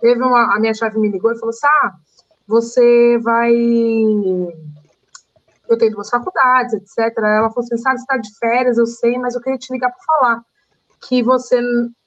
Teve 0.00 0.22
uma, 0.22 0.54
a 0.54 0.60
minha 0.60 0.74
chefe 0.74 0.98
me 0.98 1.08
ligou 1.08 1.32
e 1.32 1.38
falou 1.38 1.50
assim: 1.50 1.66
ah, 1.66 1.94
você 2.46 3.18
vai. 3.18 3.52
Eu 5.68 5.76
tenho 5.76 5.92
duas 5.92 6.08
faculdades, 6.08 6.74
etc. 6.74 7.16
Ela 7.18 7.50
falou 7.50 7.64
assim: 7.64 7.76
sabe, 7.76 7.98
você 7.98 8.02
está 8.02 8.16
de 8.16 8.38
férias, 8.38 8.78
eu 8.78 8.86
sei, 8.86 9.18
mas 9.18 9.34
eu 9.34 9.40
queria 9.40 9.58
te 9.58 9.72
ligar 9.72 9.90
para 9.90 10.04
falar 10.04 10.42
que 11.06 11.22
você, 11.22 11.60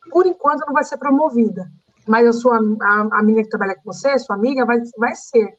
por 0.10 0.26
enquanto, 0.26 0.66
não 0.66 0.74
vai 0.74 0.84
ser 0.84 0.98
promovida. 0.98 1.70
Mas 2.08 2.28
a 2.28 2.34
sua 2.34 2.58
a, 2.58 3.20
a 3.20 3.24
menina 3.24 3.44
que 3.44 3.50
trabalha 3.50 3.76
com 3.76 3.94
você, 3.94 4.18
sua 4.18 4.36
amiga, 4.36 4.66
vai, 4.66 4.80
vai 4.98 5.16
ser. 5.16 5.58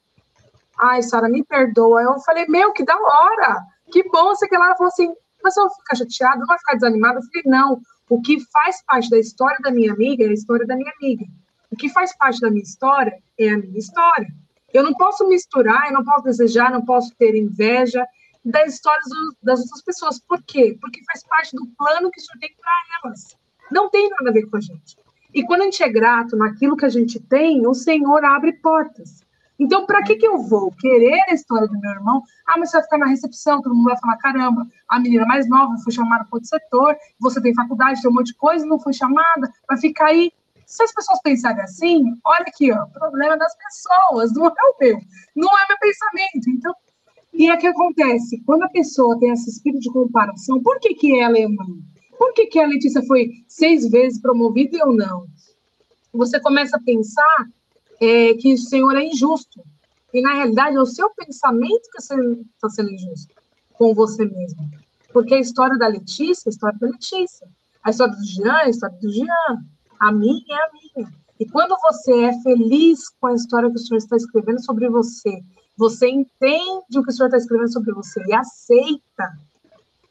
Ai, 0.80 1.02
Sara, 1.02 1.28
me 1.28 1.44
perdoa. 1.44 2.02
Eu 2.02 2.18
falei, 2.20 2.46
meu, 2.48 2.72
que 2.72 2.84
da 2.84 2.96
hora! 2.96 3.62
Que 3.90 4.02
bom, 4.08 4.34
você 4.34 4.48
que. 4.48 4.56
Ela 4.56 4.74
falou 4.74 4.88
assim, 4.88 5.12
mas 5.42 5.54
você 5.54 5.60
vai 5.60 5.70
ficar 5.70 5.96
chateada, 5.96 6.38
não 6.38 6.46
vai 6.46 6.58
ficar 6.58 6.74
desanimada? 6.74 7.18
Eu 7.18 7.22
falei, 7.22 7.42
não. 7.46 7.80
O 8.08 8.20
que 8.20 8.38
faz 8.50 8.82
parte 8.84 9.08
da 9.08 9.18
história 9.18 9.58
da 9.62 9.70
minha 9.70 9.92
amiga 9.92 10.24
é 10.24 10.28
a 10.28 10.32
história 10.32 10.66
da 10.66 10.76
minha 10.76 10.92
amiga. 11.00 11.24
O 11.70 11.76
que 11.76 11.88
faz 11.88 12.16
parte 12.16 12.40
da 12.40 12.50
minha 12.50 12.62
história 12.62 13.12
é 13.38 13.48
a 13.48 13.58
minha 13.58 13.78
história. 13.78 14.28
Eu 14.72 14.82
não 14.82 14.94
posso 14.94 15.28
misturar, 15.28 15.86
eu 15.86 15.92
não 15.92 16.04
posso 16.04 16.24
desejar, 16.24 16.70
não 16.70 16.84
posso 16.84 17.14
ter 17.16 17.34
inveja 17.34 18.06
das 18.44 18.74
histórias 18.74 19.04
das 19.42 19.60
outras 19.60 19.82
pessoas. 19.82 20.20
Por 20.20 20.42
quê? 20.42 20.76
Porque 20.80 21.04
faz 21.04 21.24
parte 21.24 21.54
do 21.54 21.66
plano 21.76 22.10
que 22.10 22.20
o 22.20 22.24
Senhor 22.24 22.38
tem 22.40 22.50
para 22.60 22.72
elas. 23.04 23.36
Não 23.70 23.90
tem 23.90 24.08
nada 24.10 24.30
a 24.30 24.32
ver 24.32 24.46
com 24.46 24.56
a 24.56 24.60
gente. 24.60 24.96
E 25.34 25.44
quando 25.44 25.62
a 25.62 25.64
gente 25.64 25.82
é 25.82 25.88
grato 25.88 26.36
naquilo 26.36 26.76
que 26.76 26.84
a 26.84 26.90
gente 26.90 27.18
tem, 27.20 27.66
o 27.66 27.74
Senhor 27.74 28.24
abre 28.24 28.52
portas. 28.54 29.22
Então, 29.58 29.86
para 29.86 30.02
que, 30.02 30.16
que 30.16 30.26
eu 30.26 30.38
vou 30.38 30.72
querer 30.72 31.18
a 31.28 31.34
história 31.34 31.68
do 31.68 31.78
meu 31.78 31.90
irmão? 31.92 32.22
Ah, 32.46 32.58
mas 32.58 32.70
você 32.70 32.78
vai 32.78 32.84
ficar 32.84 32.98
na 32.98 33.06
recepção, 33.06 33.62
todo 33.62 33.74
mundo 33.74 33.90
vai 33.90 33.98
falar: 33.98 34.16
caramba, 34.16 34.66
a 34.88 34.98
menina 34.98 35.24
mais 35.24 35.48
nova 35.48 35.76
foi 35.84 35.92
chamada 35.92 36.24
para 36.24 36.36
outro 36.36 36.48
setor, 36.48 36.96
você 37.20 37.40
tem 37.40 37.54
faculdade, 37.54 38.02
tem 38.02 38.10
um 38.10 38.14
monte 38.14 38.28
de 38.28 38.34
coisa, 38.34 38.66
não 38.66 38.80
foi 38.80 38.92
chamada, 38.92 39.52
vai 39.68 39.78
ficar 39.78 40.06
aí 40.06 40.32
se 40.72 40.82
as 40.82 40.92
pessoas 40.94 41.20
pensarem 41.22 41.62
assim, 41.62 42.02
olha 42.24 42.46
aqui, 42.46 42.72
ó, 42.72 42.86
problema 42.86 43.36
das 43.36 43.54
pessoas, 43.54 44.32
não 44.32 44.46
é 44.46 44.50
o 44.50 44.76
meu, 44.80 44.98
não 45.36 45.58
é 45.58 45.66
meu 45.68 45.78
pensamento. 45.78 46.48
Então, 46.48 46.74
e 47.30 47.50
é 47.50 47.56
que 47.58 47.66
acontece, 47.66 48.42
quando 48.46 48.62
a 48.62 48.70
pessoa 48.70 49.18
tem 49.18 49.30
esse 49.32 49.50
espírito 49.50 49.82
de 49.82 49.92
comparação, 49.92 50.62
por 50.62 50.80
que, 50.80 50.94
que 50.94 51.20
ela 51.20 51.36
é 51.36 51.46
mãe? 51.46 51.78
Por 52.18 52.32
que, 52.32 52.46
que 52.46 52.58
a 52.58 52.66
Letícia 52.66 53.02
foi 53.02 53.44
seis 53.46 53.86
vezes 53.90 54.18
promovida 54.18 54.74
e 54.74 54.80
eu 54.80 54.94
não? 54.94 55.26
Você 56.10 56.40
começa 56.40 56.78
a 56.78 56.82
pensar 56.82 57.46
é, 58.00 58.32
que 58.34 58.54
o 58.54 58.58
Senhor 58.58 58.96
é 58.96 59.04
injusto. 59.04 59.62
E, 60.14 60.22
na 60.22 60.32
realidade, 60.32 60.76
é 60.76 60.80
o 60.80 60.86
seu 60.86 61.10
pensamento 61.10 61.82
que 61.90 61.98
está 61.98 62.70
sendo 62.70 62.90
injusto 62.90 63.34
com 63.74 63.94
você 63.94 64.24
mesmo. 64.24 64.70
Porque 65.12 65.34
a 65.34 65.40
história 65.40 65.76
da 65.76 65.86
Letícia 65.86 66.44
é 66.46 66.48
a 66.48 66.50
história 66.50 66.78
da 66.78 66.86
Letícia. 66.86 67.46
A 67.84 67.90
história 67.90 68.14
do 68.14 68.24
Jean 68.24 68.58
é 68.58 68.64
a 68.64 68.70
história 68.70 68.96
do 68.98 69.12
Jean. 69.12 69.66
A 70.02 70.10
minha 70.10 70.42
é 70.50 70.54
a 70.54 70.70
minha. 70.72 71.12
E 71.38 71.48
quando 71.48 71.76
você 71.80 72.24
é 72.24 72.42
feliz 72.42 73.08
com 73.20 73.28
a 73.28 73.34
história 73.34 73.70
que 73.70 73.76
o 73.76 73.78
Senhor 73.78 73.98
está 73.98 74.16
escrevendo 74.16 74.60
sobre 74.60 74.88
você, 74.88 75.40
você 75.76 76.08
entende 76.08 76.98
o 76.98 77.04
que 77.04 77.10
o 77.10 77.12
Senhor 77.12 77.28
está 77.28 77.38
escrevendo 77.38 77.72
sobre 77.72 77.92
você 77.92 78.20
e 78.26 78.34
aceita, 78.34 79.32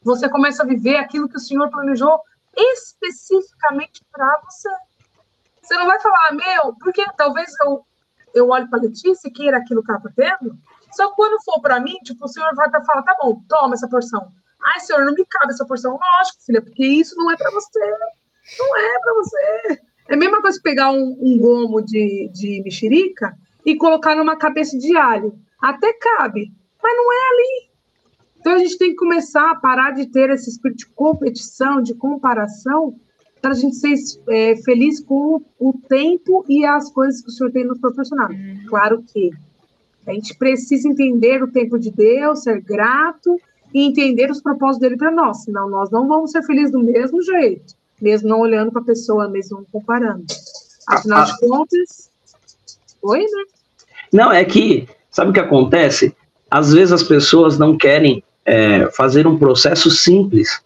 você 0.02 0.30
começa 0.30 0.64
a 0.64 0.66
viver 0.66 0.96
aquilo 0.96 1.28
que 1.28 1.36
o 1.36 1.42
Senhor 1.42 1.70
planejou 1.70 2.22
especificamente 2.56 4.02
para 4.14 4.42
você. 4.46 4.70
Você 5.62 5.76
não 5.76 5.88
vai 5.88 6.00
falar, 6.00 6.32
meu, 6.36 6.74
porque 6.80 7.06
talvez 7.18 7.52
eu, 7.66 7.86
eu 8.34 8.48
olhe 8.48 8.70
para 8.70 8.80
a 8.80 8.84
Letícia 8.84 9.28
e 9.28 9.32
queira 9.32 9.58
aquilo 9.58 9.84
que 9.84 9.92
ela 9.92 10.00
está 10.00 10.12
tendo, 10.16 10.58
só 10.94 11.14
quando 11.16 11.44
for 11.44 11.60
para 11.60 11.82
mim, 11.82 11.98
tipo, 12.06 12.24
o 12.24 12.30
Senhor 12.30 12.56
vai 12.56 12.70
falar, 12.86 13.04
tá 13.04 13.18
bom, 13.22 13.44
toma 13.50 13.74
essa 13.74 13.90
porção. 13.90 14.32
Ai, 14.64 14.80
Senhor, 14.80 15.04
não 15.04 15.14
me 15.14 15.26
cabe 15.26 15.52
essa 15.52 15.66
porção. 15.66 15.92
Lógico, 15.92 16.44
filha, 16.46 16.62
porque 16.62 16.86
isso 16.86 17.14
não 17.18 17.30
é 17.30 17.36
para 17.36 17.52
você. 17.52 17.80
Não 18.60 18.78
é 18.78 19.00
para 19.00 19.14
você. 19.14 19.82
É 20.10 20.14
a 20.14 20.18
mesma 20.18 20.42
coisa 20.42 20.58
que 20.58 20.64
pegar 20.64 20.92
um, 20.92 21.18
um 21.20 21.38
gomo 21.38 21.82
de, 21.82 22.30
de 22.34 22.62
mexerica 22.64 23.36
e 23.66 23.76
colocar 23.76 24.16
numa 24.16 24.36
cabeça 24.36 24.78
de 24.78 24.96
alho. 24.98 25.34
Até 25.62 25.94
cabe, 25.94 26.52
mas 26.82 26.96
não 26.96 27.14
é 27.14 27.30
ali. 27.30 27.72
Então 28.40 28.54
a 28.54 28.58
gente 28.58 28.78
tem 28.78 28.90
que 28.90 28.96
começar 28.96 29.52
a 29.52 29.56
parar 29.56 29.92
de 29.92 30.08
ter 30.08 30.30
esse 30.32 30.50
espírito 30.50 30.80
de 30.80 30.88
competição, 30.88 31.82
de 31.82 31.94
comparação, 31.94 32.96
para 33.40 33.52
a 33.52 33.56
gente 33.56 33.76
ser 33.76 33.96
é, 34.30 34.56
feliz 34.58 35.00
com 35.00 35.42
o, 35.60 35.70
o, 35.70 35.74
tempo 35.88 36.46
e 36.48 36.66
as 36.66 36.92
coisas 36.92 37.22
que 37.22 37.30
o 37.30 37.32
Senhor 37.32 37.52
tem 37.52 37.66
nos 37.66 37.80
proporcionado. 37.80 38.34
Uhum. 38.34 38.66
Claro 38.68 39.04
que 39.04 39.32
a 40.06 40.14
gente 40.14 40.36
precisa 40.38 40.88
entender 40.88 41.42
o 41.42 41.52
tempo 41.52 41.80
de 41.80 41.92
Deus, 41.92 42.44
ser 42.44 42.62
grato 42.62 43.40
e 43.74 43.86
entender 43.86 44.30
os 44.30 44.42
propósitos 44.42 44.82
dele 44.82 44.98
para 44.98 45.12
nós, 45.12 45.44
senão 45.44 45.70
nós 45.70 45.90
não 45.90 46.08
vamos 46.08 46.32
ser 46.32 46.44
felizes 46.44 46.72
do 46.72 46.84
mesmo 46.84 47.22
jeito 47.22 47.80
mesmo 48.02 48.30
não 48.30 48.40
olhando 48.40 48.72
para 48.72 48.82
a 48.82 48.86
pessoa, 48.86 49.30
mesmo 49.30 49.58
não 49.58 49.66
comparando. 49.72 50.26
Afinal 50.88 51.26
de 51.26 51.38
contas, 51.40 52.10
oi, 53.02 53.20
né? 53.20 53.44
Não, 54.12 54.32
é 54.32 54.44
que, 54.44 54.88
sabe 55.10 55.32
o 55.32 55.34
que 55.34 55.40
acontece? 55.40 56.16
Às 56.50 56.74
vezes 56.74 56.92
as 56.92 57.04
pessoas 57.04 57.58
não 57.58 57.78
querem 57.78 58.24
é, 58.46 58.90
fazer 58.92 59.26
um 59.28 59.38
processo 59.38 59.90
simples, 59.90 60.62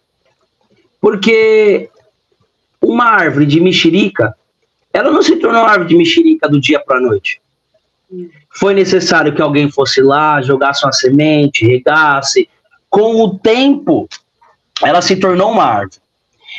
porque 1.00 1.90
uma 2.82 3.04
árvore 3.04 3.46
de 3.46 3.60
mexerica, 3.60 4.34
ela 4.92 5.10
não 5.10 5.22
se 5.22 5.36
tornou 5.36 5.62
uma 5.62 5.70
árvore 5.70 5.90
de 5.90 5.96
mexerica 5.96 6.48
do 6.48 6.60
dia 6.60 6.80
para 6.80 6.98
a 6.98 7.00
noite. 7.00 7.40
Foi 8.50 8.72
necessário 8.72 9.34
que 9.34 9.42
alguém 9.42 9.70
fosse 9.70 10.00
lá, 10.00 10.40
jogasse 10.40 10.84
uma 10.84 10.92
semente, 10.92 11.66
regasse. 11.66 12.48
Com 12.88 13.20
o 13.20 13.38
tempo, 13.38 14.08
ela 14.82 15.02
se 15.02 15.16
tornou 15.16 15.50
uma 15.50 15.64
árvore. 15.64 16.00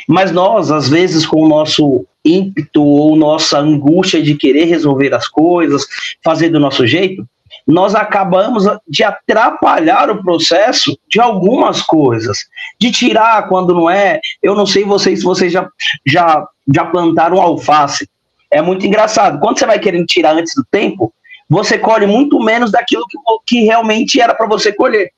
Mas 0.08 0.32
nós, 0.32 0.70
às 0.72 0.88
vezes, 0.88 1.26
com 1.26 1.42
o 1.42 1.48
nosso 1.48 2.06
ímpeto 2.24 2.82
ou 2.82 3.14
nossa 3.14 3.58
angústia 3.58 4.22
de 4.22 4.34
querer 4.34 4.64
resolver 4.64 5.12
as 5.14 5.28
coisas, 5.28 5.86
fazer 6.24 6.48
do 6.48 6.58
nosso 6.58 6.86
jeito, 6.86 7.28
nós 7.66 7.94
acabamos 7.94 8.64
de 8.88 9.04
atrapalhar 9.04 10.08
o 10.10 10.22
processo 10.22 10.98
de 11.06 11.20
algumas 11.20 11.82
coisas, 11.82 12.38
de 12.80 12.90
tirar 12.90 13.46
quando 13.48 13.74
não 13.74 13.90
é. 13.90 14.18
Eu 14.42 14.54
não 14.54 14.64
sei 14.64 14.82
vocês 14.84 15.18
se 15.18 15.24
vocês 15.26 15.52
já, 15.52 15.68
já, 16.06 16.42
já 16.74 16.86
plantaram 16.86 17.38
alface. 17.38 18.08
É 18.50 18.62
muito 18.62 18.86
engraçado. 18.86 19.38
Quando 19.38 19.58
você 19.58 19.66
vai 19.66 19.78
querendo 19.78 20.06
tirar 20.06 20.34
antes 20.34 20.54
do 20.54 20.64
tempo, 20.70 21.12
você 21.46 21.76
colhe 21.76 22.06
muito 22.06 22.40
menos 22.40 22.70
daquilo 22.70 23.04
que, 23.06 23.18
que 23.46 23.64
realmente 23.64 24.18
era 24.18 24.34
para 24.34 24.46
você 24.46 24.72
colher. 24.72 25.10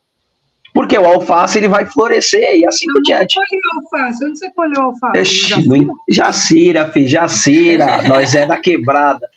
Porque 0.73 0.97
o 0.97 1.05
alface 1.05 1.59
ele 1.59 1.69
vai 1.69 1.85
florescer 1.85 2.57
e 2.57 2.67
assim 2.67 2.87
por 2.93 3.03
diante. 3.03 3.37
alface? 3.75 4.25
Onde 4.25 4.39
você 4.39 4.51
colheu 4.53 4.83
alface? 4.83 5.25
Jacira, 5.25 5.93
Jacira, 6.09 6.93
filho, 6.93 7.09
Jacira, 7.09 8.03
nós 8.09 8.35
é 8.35 8.47
da 8.47 8.57
quebrada. 8.57 9.29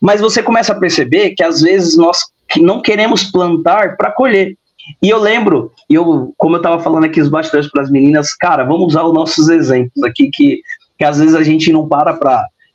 Mas 0.00 0.20
você 0.20 0.42
começa 0.42 0.72
a 0.72 0.78
perceber 0.78 1.30
que 1.30 1.42
às 1.42 1.60
vezes 1.62 1.96
nós 1.96 2.18
não 2.58 2.82
queremos 2.82 3.24
plantar 3.24 3.96
para 3.96 4.10
colher. 4.10 4.56
E 5.00 5.08
eu 5.08 5.18
lembro, 5.18 5.72
eu, 5.88 6.34
como 6.36 6.56
eu 6.56 6.58
estava 6.58 6.82
falando 6.82 7.04
aqui 7.04 7.20
os 7.20 7.28
bastidores 7.28 7.70
para 7.70 7.82
as 7.82 7.90
meninas, 7.90 8.34
cara, 8.34 8.64
vamos 8.64 8.88
usar 8.88 9.04
os 9.04 9.14
nossos 9.14 9.48
exemplos 9.48 10.02
aqui, 10.04 10.28
que, 10.32 10.60
que 10.98 11.04
às 11.04 11.18
vezes 11.18 11.34
a 11.34 11.42
gente 11.42 11.72
não 11.72 11.88
para 11.88 12.18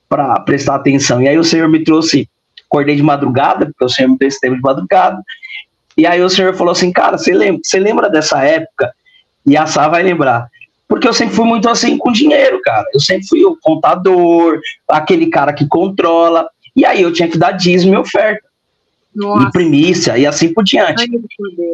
para 0.09 0.39
prestar 0.41 0.75
atenção. 0.75 1.21
E 1.21 1.27
aí 1.27 1.37
o 1.37 1.43
Senhor 1.43 1.67
me 1.67 1.83
trouxe, 1.83 2.29
acordei 2.65 2.95
de 2.95 3.03
madrugada, 3.03 3.65
porque 3.65 3.83
o 3.83 3.89
Senhor 3.89 4.09
me 4.09 4.17
deu 4.17 4.29
esse 4.29 4.39
tempo 4.39 4.55
de 4.55 4.61
madrugada, 4.61 5.21
e 5.97 6.05
aí 6.05 6.21
o 6.21 6.29
senhor 6.29 6.55
falou 6.55 6.71
assim, 6.71 6.91
cara, 6.91 7.17
você 7.17 7.33
lembra, 7.33 7.61
você 7.63 7.79
lembra 7.79 8.09
dessa 8.09 8.43
época? 8.43 8.93
E 9.45 9.57
a 9.57 9.65
Sá 9.65 9.87
vai 9.87 10.03
lembrar. 10.03 10.47
Porque 10.87 11.07
eu 11.07 11.13
sempre 11.13 11.35
fui 11.35 11.45
muito 11.45 11.67
assim 11.67 11.97
com 11.97 12.11
dinheiro, 12.11 12.61
cara. 12.61 12.85
Eu 12.93 12.99
sempre 12.99 13.27
fui 13.27 13.43
o 13.43 13.57
contador, 13.61 14.59
aquele 14.87 15.27
cara 15.27 15.51
que 15.51 15.67
controla. 15.67 16.47
E 16.75 16.85
aí 16.85 17.01
eu 17.01 17.11
tinha 17.11 17.27
que 17.27 17.37
dar 17.37 17.51
dízimo 17.51 17.95
e 17.95 17.97
oferta. 17.97 18.47
Nossa. 19.13 19.47
E 19.47 19.51
primícia, 19.51 20.17
e 20.17 20.27
assim 20.27 20.53
por 20.53 20.63
diante. 20.63 21.01
Ai, 21.01 21.07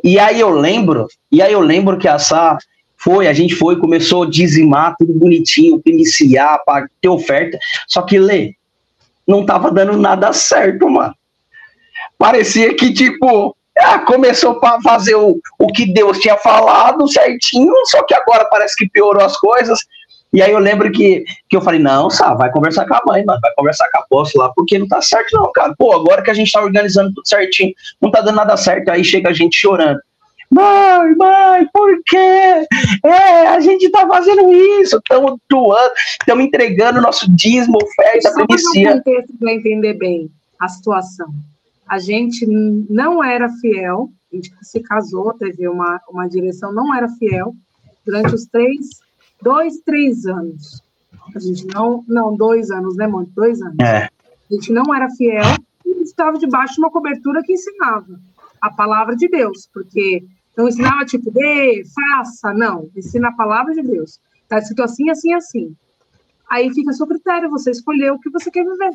e 0.03 0.17
aí 0.17 0.39
eu 0.39 0.49
lembro, 0.49 1.07
e 1.29 1.41
aí 1.41 1.51
eu 1.51 1.59
lembro 1.59 1.97
que 1.97 2.07
a 2.07 2.17
Sá 2.17 2.57
foi, 2.95 3.27
a 3.27 3.33
gente 3.33 3.53
foi, 3.53 3.75
começou 3.75 4.23
a 4.23 4.29
dizimar 4.29 4.95
tudo 4.97 5.11
bonitinho, 5.11 5.81
primiciar, 5.81 6.63
para 6.65 6.87
ter 7.01 7.09
oferta. 7.09 7.59
Só 7.85 8.01
que, 8.01 8.17
Lê, 8.17 8.55
não 9.27 9.45
tava 9.45 9.69
dando 9.69 9.97
nada 9.97 10.31
certo, 10.31 10.89
mano. 10.89 11.13
Parecia 12.17 12.73
que, 12.73 12.93
tipo, 12.93 13.53
ah, 13.79 13.99
começou 13.99 14.59
para 14.59 14.79
fazer 14.81 15.15
o, 15.15 15.39
o 15.59 15.67
que 15.67 15.85
Deus 15.85 16.19
tinha 16.19 16.37
falado 16.37 17.07
certinho, 17.07 17.73
só 17.85 18.03
que 18.03 18.13
agora 18.13 18.45
parece 18.45 18.75
que 18.75 18.89
piorou 18.89 19.23
as 19.23 19.37
coisas. 19.37 19.79
E 20.31 20.41
aí 20.41 20.51
eu 20.51 20.59
lembro 20.59 20.91
que, 20.91 21.23
que 21.47 21.55
eu 21.55 21.61
falei, 21.61 21.79
não, 21.79 22.09
Sá, 22.09 22.33
vai 22.33 22.51
conversar 22.51 22.87
com 22.87 22.95
a 22.95 23.01
mãe, 23.05 23.23
mano, 23.23 23.39
vai 23.39 23.51
conversar 23.55 23.87
com 23.91 23.99
a 23.99 24.01
apóstola 24.01 24.47
lá, 24.47 24.53
porque 24.55 24.79
não 24.79 24.87
tá 24.87 24.99
certo 24.99 25.35
não, 25.35 25.51
cara. 25.51 25.75
Pô, 25.77 25.93
agora 25.93 26.23
que 26.23 26.31
a 26.31 26.33
gente 26.33 26.51
tá 26.51 26.61
organizando 26.61 27.13
tudo 27.13 27.27
certinho, 27.27 27.71
não 28.01 28.09
tá 28.09 28.21
dando 28.21 28.37
nada 28.37 28.57
certo, 28.57 28.89
aí 28.89 29.03
chega 29.03 29.29
a 29.29 29.33
gente 29.33 29.55
chorando. 29.55 29.99
Mãe, 30.49 31.15
mãe, 31.15 31.67
por 31.71 31.99
quê? 32.05 32.67
É, 33.05 33.47
a 33.47 33.59
gente 33.59 33.89
tá 33.89 34.07
fazendo 34.07 34.51
isso, 34.53 34.97
estamos 34.97 35.37
doando, 35.49 35.93
estamos 36.19 36.45
entregando 36.45 37.01
nosso 37.01 37.29
dízimo, 37.35 37.77
oferta, 37.81 38.33
primicia. 38.33 38.95
Só 38.95 39.01
para 39.39 39.53
entender 39.53 39.93
bem 39.93 40.29
a 40.59 40.67
situação. 40.67 41.27
A 41.87 41.99
gente 41.99 42.45
não 42.45 43.23
era 43.23 43.49
fiel, 43.49 44.09
a 44.31 44.35
gente 44.35 44.53
se 44.61 44.79
casou, 44.79 45.33
teve 45.33 45.67
uma, 45.67 46.01
uma 46.09 46.27
direção, 46.27 46.73
não 46.73 46.93
era 46.93 47.07
fiel 47.09 47.53
durante 48.05 48.33
os 48.33 48.45
três, 48.45 49.01
dois, 49.41 49.79
três 49.79 50.25
anos. 50.25 50.81
A 51.35 51.39
gente 51.39 51.65
não, 51.67 52.03
não, 52.07 52.35
dois 52.35 52.71
anos, 52.71 52.95
né, 52.95 53.07
mano? 53.07 53.29
Dois 53.35 53.61
anos. 53.61 53.77
É. 53.79 54.05
A 54.05 54.53
gente 54.53 54.71
não 54.71 54.93
era 54.93 55.09
fiel 55.11 55.43
e 55.85 56.03
estava 56.03 56.37
debaixo 56.37 56.75
de 56.75 56.79
uma 56.79 56.91
cobertura 56.91 57.41
que 57.43 57.53
ensinava 57.53 58.19
a 58.61 58.69
palavra 58.71 59.15
de 59.15 59.27
Deus, 59.27 59.69
porque 59.73 60.23
não 60.57 60.67
ensinava 60.67 61.05
tipo, 61.05 61.31
dê, 61.31 61.83
faça, 61.93 62.53
não. 62.53 62.89
Ensina 62.95 63.29
a 63.29 63.33
palavra 63.33 63.73
de 63.73 63.81
Deus. 63.81 64.19
Está 64.43 64.59
escrito 64.59 64.83
assim, 64.83 65.09
assim, 65.09 65.33
assim. 65.33 65.75
Aí 66.49 66.71
fica 66.73 66.91
a 66.91 66.93
seu 66.93 67.07
critério, 67.07 67.49
você 67.49 67.71
escolher 67.71 68.11
o 68.11 68.19
que 68.19 68.29
você 68.29 68.51
quer 68.51 68.63
viver. 68.63 68.91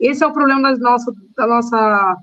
Esse 0.00 0.24
é 0.24 0.26
o 0.26 0.32
problema 0.32 0.72
da 0.72 0.78
nossa, 0.78 1.12
da 1.36 1.46
nossa, 1.46 2.16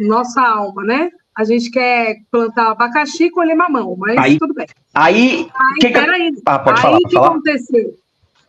nossa 0.00 0.40
alma, 0.40 0.82
né? 0.82 1.10
A 1.36 1.44
gente 1.44 1.70
quer 1.70 2.16
plantar 2.30 2.70
abacaxi 2.70 3.24
e 3.24 3.30
colher 3.30 3.56
mamão, 3.56 3.96
mas 3.98 4.18
aí, 4.18 4.38
tudo 4.38 4.52
bem. 4.54 4.66
Aí, 4.94 5.48
aí 5.54 5.78
que 5.80 5.88
peraí. 5.88 6.32
Ah, 6.44 6.58
pode 6.58 6.78
aí 6.78 6.82
falar, 6.82 6.98
que 6.98 7.14
falar? 7.14 7.28
aconteceu? 7.28 7.94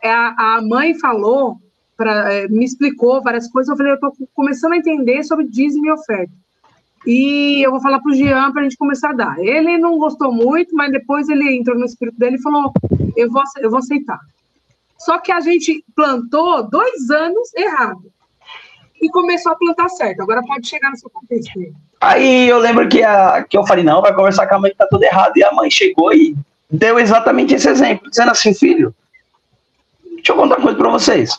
É, 0.02 0.12
a, 0.12 0.36
a 0.38 0.62
mãe 0.62 0.94
falou, 1.00 1.58
pra, 1.96 2.34
é, 2.34 2.48
me 2.50 2.66
explicou 2.66 3.22
várias 3.22 3.50
coisas, 3.50 3.70
eu 3.70 3.78
falei, 3.78 3.94
eu 3.94 4.00
tô 4.00 4.14
começando 4.34 4.74
a 4.74 4.78
entender 4.78 5.24
sobre 5.24 5.48
dízimo 5.48 5.86
e 5.86 5.92
oferta. 5.92 6.32
E 7.06 7.62
eu 7.66 7.72
vou 7.72 7.82
falar 7.82 8.00
para 8.00 8.12
o 8.12 8.16
Jean 8.16 8.52
para 8.52 8.62
a 8.62 8.64
gente 8.64 8.78
começar 8.78 9.10
a 9.10 9.14
dar. 9.14 9.40
Ele 9.40 9.78
não 9.78 9.98
gostou 9.98 10.32
muito, 10.32 10.74
mas 10.76 10.92
depois 10.92 11.28
ele 11.28 11.56
entrou 11.56 11.78
no 11.78 11.86
espírito 11.86 12.18
dele 12.18 12.38
e 12.38 12.42
falou: 12.42 12.72
eu 13.16 13.30
vou, 13.30 13.44
eu 13.60 13.70
vou 13.70 13.80
aceitar. 13.80 14.20
Só 14.98 15.20
que 15.20 15.32
a 15.32 15.42
gente 15.42 15.84
plantou 15.96 16.70
dois 16.70 17.10
anos 17.10 17.54
errado. 17.56 18.04
E 19.04 19.10
começou 19.10 19.52
a 19.52 19.56
plantar 19.56 19.90
certo. 19.90 20.22
Agora 20.22 20.42
pode 20.48 20.66
chegar 20.66 20.90
no 20.90 20.98
seu 20.98 21.10
contexto. 21.10 21.60
Aí 22.00 22.48
eu 22.48 22.58
lembro 22.58 22.88
que, 22.88 23.04
a, 23.04 23.44
que 23.44 23.58
eu 23.58 23.68
falei: 23.68 23.84
não, 23.84 24.02
vai 24.02 24.16
conversar 24.16 24.48
com 24.48 24.56
a 24.56 24.60
mãe 24.60 24.72
que 24.72 24.78
tá 24.78 24.88
tudo 24.90 25.04
errado. 25.04 25.34
E 25.36 25.44
a 25.44 25.52
mãe 25.52 25.70
chegou 25.70 26.14
e 26.14 26.34
deu 26.72 26.98
exatamente 26.98 27.54
esse 27.54 27.68
exemplo, 27.68 28.10
dizendo 28.10 28.32
assim: 28.32 28.54
filho, 28.54 28.96
deixa 30.16 30.32
eu 30.32 30.36
contar 30.38 30.56
uma 30.56 30.64
coisa 30.64 30.78
para 30.78 30.90
vocês. 30.90 31.38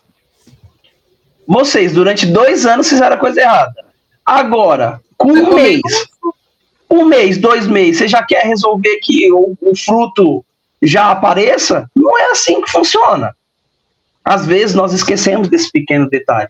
Vocês, 1.47 1.95
durante 1.95 2.27
dois 2.27 2.67
anos, 2.67 2.89
fizeram 2.89 3.17
a 3.17 3.19
coisa 3.19 3.41
errada. 3.41 3.85
Agora, 4.25 5.01
com 5.17 5.29
um 5.29 5.55
mês, 5.55 5.83
um 6.91 7.07
mês, 7.07 7.39
dois 7.39 7.67
meses, 7.67 7.99
você 7.99 8.09
já 8.09 8.23
quer 8.23 8.45
resolver 8.45 8.99
que 9.03 9.33
o, 9.33 9.57
o 9.61 9.77
fruto 9.77 10.45
já 10.83 11.11
apareça? 11.11 11.91
Não 11.97 12.19
é 12.19 12.31
assim 12.31 12.61
que 12.61 12.71
funciona. 12.71 13.35
Às 14.23 14.47
vezes 14.47 14.75
nós 14.75 14.93
esquecemos 14.93 15.49
desse 15.49 15.71
pequeno 15.71 16.09
detalhe. 16.09 16.49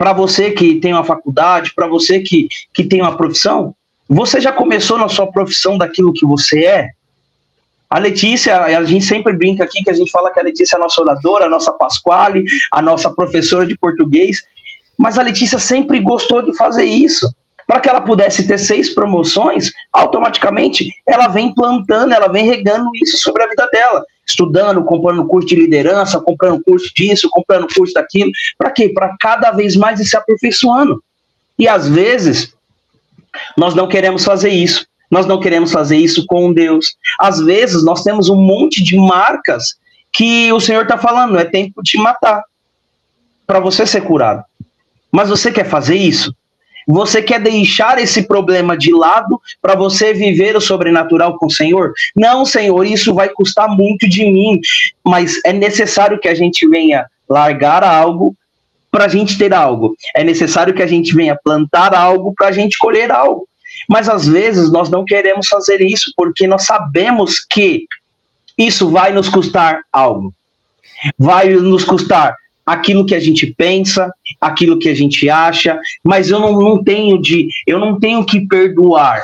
Para 0.00 0.14
você 0.14 0.50
que 0.50 0.80
tem 0.80 0.94
uma 0.94 1.04
faculdade, 1.04 1.74
para 1.76 1.86
você 1.86 2.20
que, 2.20 2.48
que 2.72 2.84
tem 2.84 3.02
uma 3.02 3.18
profissão, 3.18 3.74
você 4.08 4.40
já 4.40 4.50
começou 4.50 4.96
na 4.96 5.10
sua 5.10 5.30
profissão 5.30 5.76
daquilo 5.76 6.14
que 6.14 6.24
você 6.24 6.64
é? 6.64 6.88
A 7.90 7.98
Letícia, 7.98 8.62
a 8.62 8.82
gente 8.82 9.04
sempre 9.04 9.34
brinca 9.34 9.62
aqui 9.62 9.84
que 9.84 9.90
a 9.90 9.92
gente 9.92 10.10
fala 10.10 10.32
que 10.32 10.40
a 10.40 10.42
Letícia 10.42 10.76
é 10.76 10.78
a 10.78 10.80
nossa 10.80 11.02
oradora, 11.02 11.44
a 11.44 11.48
nossa 11.50 11.70
Pasquale, 11.70 12.46
a 12.72 12.80
nossa 12.80 13.10
professora 13.10 13.66
de 13.66 13.76
português, 13.76 14.42
mas 14.96 15.18
a 15.18 15.22
Letícia 15.22 15.58
sempre 15.58 16.00
gostou 16.00 16.40
de 16.40 16.56
fazer 16.56 16.84
isso 16.84 17.30
para 17.70 17.78
que 17.78 17.88
ela 17.88 18.00
pudesse 18.00 18.48
ter 18.48 18.58
seis 18.58 18.92
promoções, 18.92 19.70
automaticamente 19.92 20.92
ela 21.06 21.28
vem 21.28 21.54
plantando, 21.54 22.12
ela 22.12 22.26
vem 22.26 22.44
regando 22.44 22.90
isso 23.00 23.16
sobre 23.18 23.44
a 23.44 23.48
vida 23.48 23.64
dela, 23.70 24.04
estudando, 24.26 24.82
comprando 24.82 25.24
curso 25.24 25.46
de 25.46 25.54
liderança, 25.54 26.20
comprando 26.20 26.60
curso 26.64 26.92
disso, 26.96 27.30
comprando 27.30 27.72
curso 27.72 27.94
daquilo, 27.94 28.32
para 28.58 28.72
quê? 28.72 28.88
Para 28.88 29.16
cada 29.20 29.52
vez 29.52 29.76
mais 29.76 30.00
ir 30.00 30.04
se 30.04 30.16
aperfeiçoando. 30.16 31.00
E 31.56 31.68
às 31.68 31.88
vezes 31.88 32.52
nós 33.56 33.72
não 33.72 33.86
queremos 33.86 34.24
fazer 34.24 34.50
isso. 34.50 34.84
Nós 35.08 35.24
não 35.24 35.38
queremos 35.38 35.70
fazer 35.70 35.96
isso 35.96 36.26
com 36.26 36.52
Deus. 36.52 36.96
Às 37.20 37.38
vezes 37.38 37.84
nós 37.84 38.02
temos 38.02 38.28
um 38.28 38.34
monte 38.34 38.82
de 38.82 38.96
marcas 38.96 39.76
que 40.12 40.52
o 40.52 40.58
Senhor 40.58 40.82
está 40.82 40.98
falando, 40.98 41.38
é 41.38 41.44
tempo 41.44 41.84
de 41.84 41.96
matar 41.98 42.42
para 43.46 43.60
você 43.60 43.86
ser 43.86 44.00
curado. 44.00 44.42
Mas 45.12 45.28
você 45.28 45.52
quer 45.52 45.68
fazer 45.68 45.94
isso? 45.94 46.34
Você 46.90 47.22
quer 47.22 47.40
deixar 47.40 47.98
esse 47.98 48.22
problema 48.22 48.76
de 48.76 48.92
lado 48.92 49.40
para 49.62 49.74
você 49.74 50.12
viver 50.12 50.56
o 50.56 50.60
sobrenatural 50.60 51.38
com 51.38 51.46
o 51.46 51.50
Senhor? 51.50 51.92
Não, 52.16 52.44
Senhor, 52.44 52.84
isso 52.84 53.14
vai 53.14 53.28
custar 53.28 53.68
muito 53.68 54.08
de 54.08 54.24
mim, 54.24 54.60
mas 55.04 55.40
é 55.44 55.52
necessário 55.52 56.18
que 56.18 56.28
a 56.28 56.34
gente 56.34 56.68
venha 56.68 57.06
largar 57.28 57.84
algo 57.84 58.34
para 58.90 59.04
a 59.04 59.08
gente 59.08 59.38
ter 59.38 59.54
algo. 59.54 59.94
É 60.16 60.24
necessário 60.24 60.74
que 60.74 60.82
a 60.82 60.86
gente 60.86 61.14
venha 61.14 61.38
plantar 61.42 61.94
algo 61.94 62.34
para 62.34 62.48
a 62.48 62.52
gente 62.52 62.76
colher 62.76 63.12
algo. 63.12 63.48
Mas 63.88 64.08
às 64.08 64.26
vezes 64.26 64.70
nós 64.70 64.90
não 64.90 65.04
queremos 65.04 65.46
fazer 65.46 65.80
isso 65.80 66.12
porque 66.16 66.46
nós 66.46 66.64
sabemos 66.64 67.38
que 67.38 67.86
isso 68.58 68.90
vai 68.90 69.12
nos 69.12 69.28
custar 69.28 69.82
algo. 69.92 70.34
Vai 71.16 71.50
nos 71.50 71.84
custar 71.84 72.34
aquilo 72.72 73.04
que 73.04 73.14
a 73.14 73.20
gente 73.20 73.46
pensa, 73.46 74.12
aquilo 74.40 74.78
que 74.78 74.88
a 74.88 74.94
gente 74.94 75.28
acha, 75.28 75.78
mas 76.04 76.30
eu 76.30 76.38
não, 76.38 76.52
não 76.52 76.82
tenho 76.84 77.20
de, 77.20 77.48
eu 77.66 77.78
não 77.78 77.98
tenho 77.98 78.24
que 78.24 78.46
perdoar. 78.46 79.22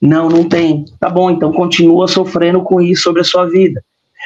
Não, 0.00 0.28
não 0.28 0.48
tem. 0.48 0.84
Tá 0.98 1.08
bom, 1.08 1.30
então 1.30 1.52
continua 1.52 2.08
sofrendo 2.08 2.62
com 2.62 2.80
isso 2.80 3.04
sobre 3.04 3.20
a 3.20 3.24
sua 3.24 3.48
vida. 3.48 3.82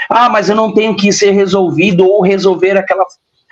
Ah, 0.09 0.29
mas 0.29 0.49
eu 0.49 0.57
não 0.57 0.73
tenho 0.73 0.97
que 0.97 1.13
ser 1.13 1.33
resolvido 1.33 2.07
ou 2.07 2.23
resolver 2.23 2.77
aquela 2.77 3.05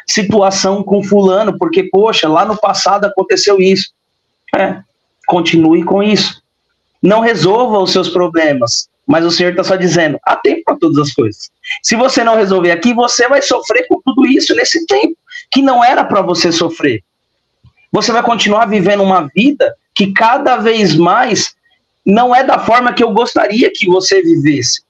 situação 0.07 0.83
com 0.83 1.03
fulano, 1.03 1.59
porque 1.59 1.85
poxa, 1.85 2.29
lá 2.29 2.45
no 2.45 2.57
passado 2.57 3.05
aconteceu 3.05 3.61
isso. 3.61 3.91
É, 4.57 4.79
continue 5.27 5.85
com 5.85 6.03
isso. 6.03 6.41
Não 7.03 7.21
resolva 7.21 7.79
os 7.79 7.93
seus 7.93 8.09
problemas, 8.09 8.89
mas 9.07 9.25
o 9.25 9.31
Senhor 9.31 9.51
está 9.51 9.63
só 9.63 9.77
dizendo: 9.77 10.19
há 10.25 10.37
tempo 10.37 10.63
para 10.65 10.77
todas 10.77 10.99
as 10.99 11.13
coisas. 11.13 11.51
Se 11.83 11.95
você 11.95 12.25
não 12.25 12.37
resolver 12.37 12.73
aqui, 12.73 12.93
você 12.93 13.29
vai 13.29 13.41
sofrer 13.41 13.87
com 13.89 14.01
tudo 14.05 14.27
isso 14.27 14.55
nesse 14.55 14.85
tempo 14.87 15.17
que 15.51 15.63
não 15.63 15.85
era 15.85 16.05
para 16.05 16.23
você 16.23 16.51
sofrer. 16.51 17.03
Você 17.93 18.13
vai 18.13 18.23
continuar 18.23 18.67
vivendo 18.67 19.03
uma 19.03 19.31
vida 19.35 19.75
que 19.95 20.13
cada 20.13 20.57
vez 20.57 20.95
mais 20.95 21.55
não 22.05 22.35
é 22.35 22.45
da 22.45 22.59
forma 22.59 22.93
que 22.93 23.03
eu 23.03 23.11
gostaria 23.13 23.71
que 23.73 23.87
você 23.87 24.23
vivesse. 24.23 24.83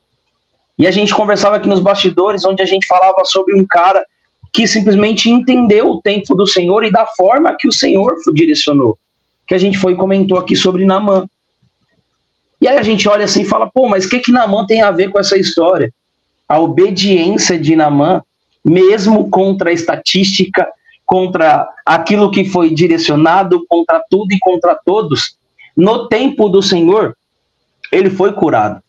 E 0.78 0.86
a 0.86 0.90
gente 0.90 1.14
conversava 1.14 1.56
aqui 1.56 1.68
nos 1.68 1.80
bastidores, 1.80 2.44
onde 2.44 2.62
a 2.62 2.66
gente 2.66 2.86
falava 2.86 3.24
sobre 3.24 3.54
um 3.54 3.64
cara 3.66 4.04
que 4.52 4.66
simplesmente 4.66 5.30
entendeu 5.30 5.90
o 5.90 6.02
tempo 6.02 6.34
do 6.34 6.46
Senhor 6.46 6.84
e 6.84 6.90
da 6.90 7.06
forma 7.06 7.56
que 7.58 7.68
o 7.68 7.72
Senhor 7.72 8.14
direcionou. 8.32 8.98
Que 9.46 9.54
a 9.54 9.58
gente 9.58 9.78
foi 9.78 9.94
comentou 9.94 10.38
aqui 10.38 10.56
sobre 10.56 10.84
Namã. 10.84 11.26
E 12.66 12.68
aí 12.68 12.78
a 12.78 12.82
gente 12.82 13.08
olha 13.08 13.26
assim 13.26 13.42
e 13.42 13.48
fala, 13.48 13.70
pô, 13.70 13.88
mas 13.88 14.06
o 14.06 14.08
que 14.08 14.18
que 14.18 14.32
Namã 14.32 14.66
tem 14.66 14.82
a 14.82 14.90
ver 14.90 15.08
com 15.08 15.20
essa 15.20 15.38
história? 15.38 15.94
A 16.48 16.58
obediência 16.58 17.56
de 17.56 17.76
Namã, 17.76 18.20
mesmo 18.64 19.30
contra 19.30 19.70
a 19.70 19.72
estatística, 19.72 20.66
contra 21.04 21.68
aquilo 21.84 22.28
que 22.28 22.44
foi 22.44 22.74
direcionado, 22.74 23.64
contra 23.68 24.02
tudo 24.10 24.32
e 24.32 24.40
contra 24.40 24.74
todos, 24.74 25.36
no 25.76 26.08
tempo 26.08 26.48
do 26.48 26.60
Senhor, 26.60 27.16
ele 27.92 28.10
foi 28.10 28.32
curado. 28.32 28.82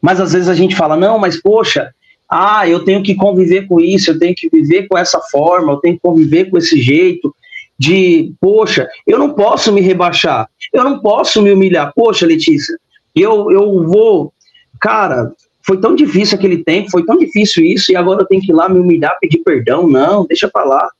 Mas 0.00 0.20
às 0.20 0.32
vezes 0.32 0.48
a 0.48 0.54
gente 0.54 0.76
fala, 0.76 0.96
não, 0.96 1.18
mas 1.18 1.42
poxa, 1.42 1.92
ah, 2.30 2.68
eu 2.68 2.84
tenho 2.84 3.02
que 3.02 3.16
conviver 3.16 3.66
com 3.66 3.80
isso, 3.80 4.12
eu 4.12 4.18
tenho 4.20 4.32
que 4.36 4.48
viver 4.48 4.86
com 4.86 4.96
essa 4.96 5.18
forma, 5.22 5.72
eu 5.72 5.78
tenho 5.78 5.96
que 5.96 6.02
conviver 6.02 6.48
com 6.48 6.56
esse 6.56 6.80
jeito 6.80 7.34
de, 7.76 8.32
poxa, 8.40 8.88
eu 9.04 9.18
não 9.18 9.34
posso 9.34 9.72
me 9.72 9.80
rebaixar, 9.80 10.48
eu 10.72 10.84
não 10.84 11.00
posso 11.00 11.42
me 11.42 11.50
humilhar. 11.50 11.92
Poxa, 11.96 12.24
Letícia, 12.24 12.78
eu, 13.20 13.50
eu 13.50 13.86
vou. 13.86 14.32
Cara, 14.80 15.34
foi 15.62 15.80
tão 15.80 15.94
difícil 15.94 16.38
aquele 16.38 16.64
tempo, 16.64 16.90
foi 16.90 17.04
tão 17.04 17.18
difícil 17.18 17.64
isso, 17.64 17.92
e 17.92 17.96
agora 17.96 18.22
eu 18.22 18.26
tenho 18.26 18.40
que 18.40 18.50
ir 18.50 18.54
lá 18.54 18.68
me 18.68 18.78
humilhar, 18.78 19.18
pedir 19.20 19.38
perdão. 19.38 19.86
Não, 19.86 20.24
deixa 20.26 20.48
pra 20.48 20.64
lá. 20.64 20.90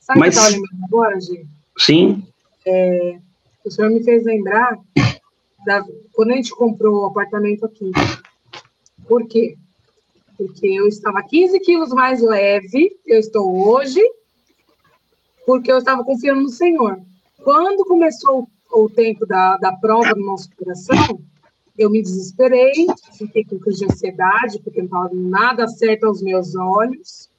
Sabe 0.00 0.20
Mas, 0.20 0.38
que 0.38 0.40
eu 0.40 0.52
lembrando 0.52 0.84
agora, 0.84 1.20
Gê? 1.20 1.44
Sim. 1.78 2.22
É, 2.66 3.18
o 3.64 3.70
senhor 3.70 3.90
me 3.90 4.02
fez 4.02 4.24
lembrar 4.24 4.78
da, 5.64 5.84
quando 6.12 6.32
a 6.32 6.36
gente 6.36 6.50
comprou 6.50 7.02
o 7.02 7.06
apartamento 7.06 7.64
aqui. 7.64 7.90
Por 9.06 9.26
quê? 9.26 9.56
Porque 10.36 10.66
eu 10.66 10.86
estava 10.86 11.22
15 11.22 11.60
quilos 11.60 11.90
mais 11.90 12.22
leve, 12.22 12.96
eu 13.06 13.18
estou 13.18 13.68
hoje, 13.68 14.00
porque 15.44 15.70
eu 15.70 15.78
estava 15.78 16.04
confiando 16.04 16.42
no 16.42 16.48
Senhor. 16.48 16.98
Quando 17.42 17.84
começou 17.84 18.42
o 18.42 18.48
tempo 18.88 19.26
da, 19.26 19.56
da 19.56 19.72
prova 19.72 20.14
no 20.14 20.26
nosso 20.26 20.48
coração, 20.56 21.20
eu 21.76 21.90
me 21.90 22.02
desesperei, 22.02 22.86
fiquei 23.16 23.44
com 23.44 23.58
crise 23.58 23.80
de 23.80 23.92
ansiedade, 23.92 24.60
porque 24.62 24.80
não 24.80 24.86
estava 24.86 25.10
nada 25.12 25.66
certo 25.66 26.04
aos 26.04 26.22
meus 26.22 26.54
olhos. 26.54 27.30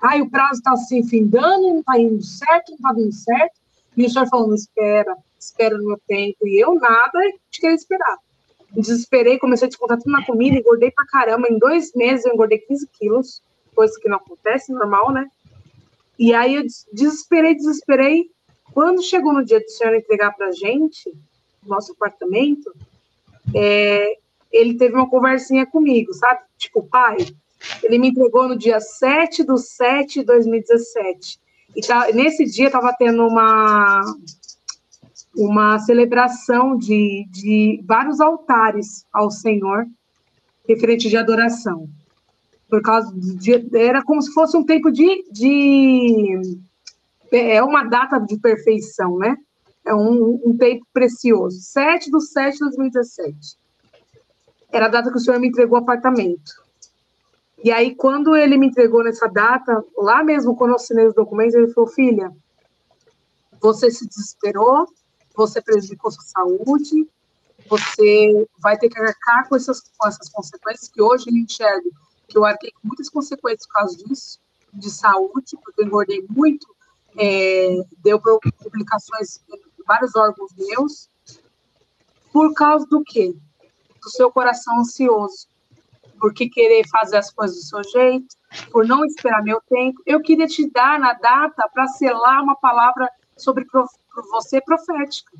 Ai, 0.00 0.20
o 0.20 0.30
prazo 0.30 0.58
está 0.58 0.76
se 0.76 1.02
findando, 1.04 1.68
não 1.68 1.80
está 1.80 1.98
indo 1.98 2.22
certo, 2.22 2.70
não 2.70 2.76
está 2.76 2.92
dando 2.92 3.12
certo. 3.12 3.60
E 3.96 4.04
o 4.04 4.10
senhor 4.10 4.28
falando, 4.28 4.54
espera, 4.54 5.16
espera 5.38 5.76
no 5.76 5.86
meu 5.86 6.00
tempo. 6.06 6.46
E 6.46 6.62
eu 6.62 6.74
nada 6.74 7.18
de 7.50 7.60
querer 7.60 7.74
esperar. 7.74 8.18
Me 8.74 8.82
desesperei, 8.82 9.38
comecei 9.38 9.66
a 9.66 9.68
descontar 9.68 9.98
tudo 9.98 10.12
na 10.12 10.24
comida, 10.24 10.56
engordei 10.56 10.90
pra 10.90 11.06
caramba. 11.06 11.48
Em 11.48 11.58
dois 11.58 11.92
meses 11.94 12.24
eu 12.24 12.32
engordei 12.32 12.58
15 12.58 12.86
quilos, 12.98 13.42
coisa 13.74 13.98
que 14.00 14.08
não 14.08 14.16
acontece, 14.16 14.72
normal, 14.72 15.12
né? 15.12 15.26
E 16.18 16.34
aí 16.34 16.56
eu 16.56 16.64
desesperei, 16.92 17.54
desesperei. 17.54 18.30
Quando 18.72 19.02
chegou 19.02 19.32
no 19.32 19.44
dia 19.44 19.60
do 19.60 19.68
senhor 19.70 19.94
entregar 19.94 20.32
pra 20.32 20.52
gente, 20.52 21.12
nosso 21.64 21.92
apartamento, 21.92 22.72
é, 23.54 24.16
ele 24.50 24.74
teve 24.74 24.94
uma 24.94 25.08
conversinha 25.08 25.66
comigo, 25.66 26.12
sabe? 26.14 26.40
Tipo, 26.56 26.82
pai, 26.82 27.18
ele 27.82 27.98
me 27.98 28.08
entregou 28.08 28.48
no 28.48 28.56
dia 28.56 28.80
7 28.80 29.44
de 29.44 29.58
7 29.58 30.20
de 30.20 30.26
2017. 30.26 31.38
E 31.76 31.80
tá, 31.80 32.08
nesse 32.12 32.44
dia 32.44 32.66
estava 32.66 32.94
tendo 32.98 33.26
uma, 33.26 34.00
uma 35.36 35.78
celebração 35.78 36.76
de, 36.76 37.26
de 37.30 37.82
vários 37.86 38.20
altares 38.20 39.04
ao 39.12 39.30
Senhor, 39.30 39.86
referente 40.66 41.08
de 41.08 41.16
adoração. 41.16 41.88
Por 42.68 42.82
causa 42.82 43.12
de, 43.14 43.68
era 43.76 44.02
como 44.02 44.20
se 44.20 44.32
fosse 44.32 44.56
um 44.56 44.64
tempo 44.64 44.90
de, 44.90 45.24
de 45.30 46.58
é 47.32 47.62
uma 47.62 47.84
data 47.84 48.18
de 48.18 48.38
perfeição, 48.38 49.18
né? 49.18 49.36
É 49.84 49.94
um, 49.94 50.40
um 50.44 50.56
tempo 50.56 50.86
precioso. 50.92 51.60
7 51.60 52.10
de 52.10 52.20
7 52.20 52.54
de 52.54 52.60
2017. 52.60 53.56
Era 54.70 54.86
a 54.86 54.88
data 54.88 55.10
que 55.10 55.16
o 55.16 55.20
senhor 55.20 55.40
me 55.40 55.48
entregou 55.48 55.78
o 55.78 55.82
apartamento. 55.82 56.52
E 57.64 57.72
aí, 57.72 57.94
quando 57.94 58.36
ele 58.36 58.56
me 58.56 58.68
entregou 58.68 59.02
nessa 59.02 59.26
data, 59.26 59.84
lá 59.96 60.22
mesmo, 60.22 60.54
quando 60.54 60.70
eu 60.70 60.76
assinei 60.76 61.06
os 61.06 61.14
documentos, 61.14 61.54
ele 61.54 61.72
falou: 61.72 61.90
Filha, 61.90 62.32
você 63.60 63.90
se 63.90 64.06
desesperou, 64.06 64.86
você 65.34 65.60
prejudicou 65.60 66.10
sua 66.10 66.24
saúde, 66.24 67.08
você 67.68 68.46
vai 68.60 68.78
ter 68.78 68.88
que 68.88 69.00
arcar 69.00 69.48
com 69.48 69.56
essas, 69.56 69.80
com 69.96 70.06
essas 70.06 70.28
consequências, 70.28 70.88
que 70.88 71.02
hoje 71.02 71.26
eu 71.28 71.36
enxergo 71.36 71.90
que 72.28 72.36
eu 72.36 72.44
arquei 72.44 72.70
com 72.70 72.88
muitas 72.88 73.08
consequências 73.08 73.66
por 73.66 73.72
causa 73.72 73.96
disso, 73.96 74.38
de 74.72 74.90
saúde, 74.90 75.56
porque 75.64 75.80
eu 75.80 75.86
engordei 75.86 76.24
muito, 76.28 76.66
é, 77.16 77.68
deu 77.98 78.20
complicações 78.20 79.40
em 79.48 79.84
vários 79.86 80.14
órgãos 80.14 80.52
meus, 80.56 81.08
por 82.32 82.52
causa 82.54 82.86
do 82.86 83.02
quê? 83.02 83.34
Do 84.02 84.10
seu 84.10 84.30
coração 84.30 84.80
ansioso. 84.80 85.46
Por 86.20 86.34
que 86.34 86.48
querer 86.48 86.86
fazer 86.88 87.16
as 87.16 87.30
coisas 87.30 87.56
do 87.56 87.62
seu 87.62 87.84
jeito, 87.84 88.38
por 88.70 88.86
não 88.86 89.04
esperar 89.04 89.42
meu 89.42 89.60
tempo. 89.68 90.00
Eu 90.06 90.20
queria 90.20 90.46
te 90.46 90.68
dar 90.70 90.98
na 90.98 91.12
data 91.12 91.68
para 91.72 91.86
selar 91.88 92.42
uma 92.42 92.56
palavra 92.56 93.08
sobre 93.36 93.64
você 94.30 94.60
profética, 94.60 95.32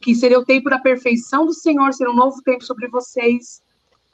que 0.00 0.14
seria 0.14 0.38
o 0.38 0.44
tempo 0.44 0.70
da 0.70 0.78
perfeição 0.78 1.44
do 1.44 1.52
Senhor, 1.52 1.92
seria 1.92 2.12
um 2.12 2.16
novo 2.16 2.40
tempo 2.42 2.64
sobre 2.64 2.88
vocês, 2.88 3.62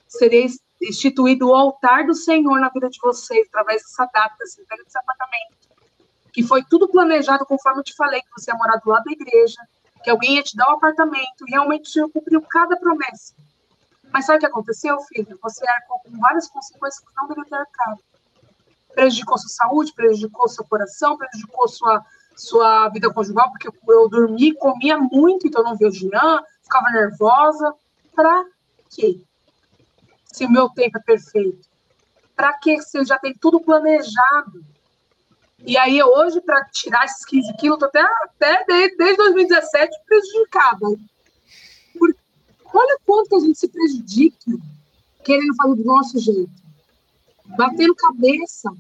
seria 0.07 0.47
instituído 0.83 1.49
o 1.49 1.55
altar 1.55 2.07
do 2.07 2.15
Senhor 2.15 2.61
na 2.61 2.69
vida 2.69 2.89
de 2.89 2.99
vocês, 3.01 3.47
através 3.49 3.83
dessa 3.83 4.07
data, 4.13 4.37
desse 4.39 4.99
apartamento, 4.99 5.68
que 6.33 6.43
foi 6.43 6.63
tudo 6.65 6.89
planejado 6.89 7.47
conforme 7.47 7.81
eu 7.81 7.85
te 7.85 7.95
falei, 7.95 8.21
que 8.21 8.31
você 8.37 8.51
ia 8.51 8.57
morar 8.57 8.77
do 8.77 8.91
lado 8.91 9.05
da 9.05 9.13
igreja, 9.13 9.61
que 10.03 10.11
alguém 10.11 10.37
ia 10.37 10.43
te 10.43 10.57
dar 10.57 10.69
o 10.69 10.73
um 10.73 10.77
apartamento, 10.77 11.45
e 11.47 11.51
realmente 11.51 11.89
o 11.89 11.93
Senhor 11.93 12.11
cumpriu 12.11 12.41
cada 12.43 12.77
promessa. 12.77 13.35
Mas 14.13 14.25
sabe 14.25 14.39
o 14.39 14.41
que 14.41 14.47
aconteceu, 14.47 14.99
filho? 15.03 15.39
Você 15.43 15.67
arcou 15.69 16.01
com 16.01 16.19
várias 16.19 16.49
consequências 16.49 17.05
que 17.05 17.15
não 17.17 17.29
deveria 17.29 17.51
ter 17.51 17.57
arcado. 17.57 18.01
Prejudicou 18.95 19.39
sua 19.39 19.51
saúde, 19.51 19.93
prejudicou 19.93 20.49
seu 20.49 20.65
coração, 20.65 21.17
prejudicou 21.17 21.69
sua, 21.69 22.05
sua 22.37 22.89
vida 22.89 23.13
conjugal, 23.13 23.51
porque 23.51 23.69
eu 23.69 24.09
dormi, 24.09 24.55
comia 24.55 24.99
muito, 24.99 25.47
então 25.47 25.63
não 25.63 25.77
via 25.77 25.89
o 25.89 25.93
Jean, 25.93 26.43
ficava 26.63 26.91
nervosa. 26.91 27.75
Pra 28.15 28.45
quê? 28.91 29.21
Se 30.25 30.47
o 30.47 30.51
meu 30.51 30.69
tempo 30.71 30.99
é 30.99 31.03
perfeito. 31.03 31.69
Pra 32.35 32.55
quê? 32.55 32.81
Se 32.81 33.05
já 33.05 33.19
tenho 33.19 33.37
tudo 33.39 33.61
planejado. 33.61 34.65
E 35.65 35.77
aí, 35.77 36.03
hoje, 36.03 36.41
para 36.41 36.65
tirar 36.67 37.05
esses 37.05 37.25
15 37.25 37.57
quilos, 37.57 37.79
tô 37.79 37.87
até, 37.87 38.01
até 38.01 38.65
desde, 38.65 38.97
desde 38.97 39.17
2017 39.17 39.97
prejudicada. 40.07 40.87
Olha 42.73 42.99
quanto 43.05 43.37
a 43.37 43.41
gente 43.41 43.59
se 43.59 43.69
prejudica 43.69 44.53
querendo 45.25 45.55
fazer 45.57 45.75
do 45.75 45.85
nosso 45.85 46.19
jeito, 46.19 46.51
batendo 47.57 47.95
cabeça. 47.95 48.71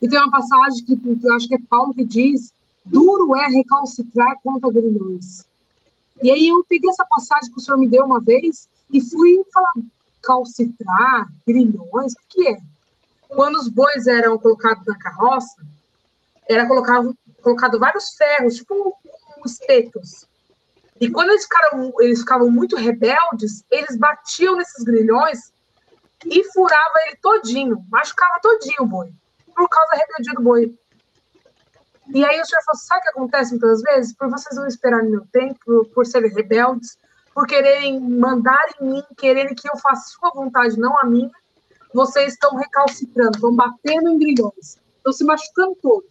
E 0.00 0.08
tem 0.08 0.18
uma 0.18 0.30
passagem 0.30 0.84
que, 0.84 0.96
que 0.96 1.26
eu 1.26 1.34
acho 1.34 1.48
que 1.48 1.54
é 1.54 1.58
Paulo 1.70 1.94
que 1.94 2.04
diz: 2.04 2.52
duro 2.84 3.34
é 3.36 3.46
recalcitrar 3.46 4.36
contra 4.42 4.70
grilhões. 4.70 5.44
E 6.22 6.30
aí 6.30 6.48
eu 6.48 6.64
peguei 6.68 6.90
essa 6.90 7.06
passagem 7.06 7.50
que 7.50 7.58
o 7.58 7.60
senhor 7.60 7.78
me 7.78 7.88
deu 7.88 8.04
uma 8.04 8.20
vez 8.20 8.68
e 8.92 9.00
fui 9.00 9.42
falar: 9.52 9.72
calcitrar, 10.22 11.28
grilhões, 11.46 12.12
o 12.12 12.16
que 12.28 12.48
é? 12.48 12.58
Quando 13.28 13.56
os 13.56 13.68
bois 13.68 14.06
eram 14.06 14.38
colocados 14.38 14.86
na 14.86 14.98
carroça, 14.98 15.56
era 16.48 16.66
colocado, 16.66 17.16
colocado 17.42 17.78
vários 17.78 18.14
ferros, 18.16 18.56
tipo 18.56 18.96
espetos. 19.44 20.26
E 21.00 21.10
quando 21.10 21.30
eles 21.30 21.44
ficaram, 21.44 21.92
eles 22.00 22.20
ficavam 22.20 22.50
muito 22.50 22.76
rebeldes, 22.76 23.64
eles 23.70 23.96
batiam 23.96 24.56
nesses 24.56 24.82
grilhões 24.82 25.52
e 26.24 26.44
furavam 26.52 27.06
ele 27.06 27.16
todinho, 27.16 27.84
machucava 27.90 28.40
todinho 28.42 28.82
o 28.82 28.86
boi, 28.86 29.12
por 29.54 29.68
causa 29.68 29.90
da 29.92 29.98
rebeldia 29.98 30.34
do 30.34 30.42
boi. 30.42 30.74
E 32.14 32.24
aí 32.24 32.40
o 32.40 32.46
senhor 32.46 32.62
falou, 32.64 32.78
sabe 32.78 33.00
o 33.00 33.02
que 33.02 33.08
acontece 33.10 33.50
muitas 33.50 33.82
vezes? 33.82 34.14
Por 34.14 34.30
vocês 34.30 34.56
não 34.56 34.66
esperarem 34.66 35.10
meu 35.10 35.26
tempo, 35.32 35.58
por, 35.64 35.86
por 35.88 36.06
serem 36.06 36.32
rebeldes, 36.32 36.96
por 37.34 37.46
quererem 37.46 38.00
mandar 38.00 38.64
em 38.80 38.86
mim, 38.86 39.02
quererem 39.18 39.54
que 39.54 39.68
eu 39.68 39.76
faça 39.78 40.08
sua 40.08 40.30
vontade, 40.30 40.78
não 40.78 40.98
a 40.98 41.04
minha, 41.04 41.30
vocês 41.92 42.32
estão 42.32 42.56
recalcitrando, 42.56 43.36
estão 43.36 43.54
batendo 43.54 44.08
em 44.08 44.18
grilhões, 44.18 44.78
estão 44.96 45.12
se 45.12 45.24
machucando 45.24 45.76
todo. 45.82 46.06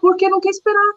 Porque 0.00 0.28
não 0.28 0.40
quer 0.40 0.50
esperar 0.50 0.94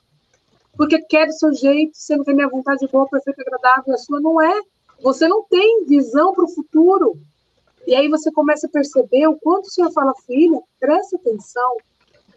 porque 0.78 1.00
quer 1.02 1.28
do 1.28 1.34
seu 1.34 1.54
jeito, 1.54 1.96
você 1.96 2.16
não 2.16 2.24
tem 2.24 2.36
minha 2.36 2.50
vontade 2.50 2.88
boa, 2.88 3.08
perfeita, 3.08 3.42
agradável, 3.42 3.94
a 3.94 3.98
sua 3.98 4.20
não 4.22 4.42
é. 4.42 4.62
Você 5.02 5.28
não 5.28 5.44
tem 5.44 5.86
visão 5.86 6.34
para 6.34 6.46
o 6.46 6.50
futuro. 6.50 7.20
E 7.86 7.96
aí 7.96 8.08
você 8.08 8.32
começa 8.32 8.68
a 8.68 8.70
perceber 8.70 9.28
o 9.28 9.38
quanto 9.38 9.66
o 9.66 9.70
Senhor 9.70 9.92
fala, 9.92 10.14
filha, 10.26 10.60
presta 10.80 11.18
atenção, 11.18 11.78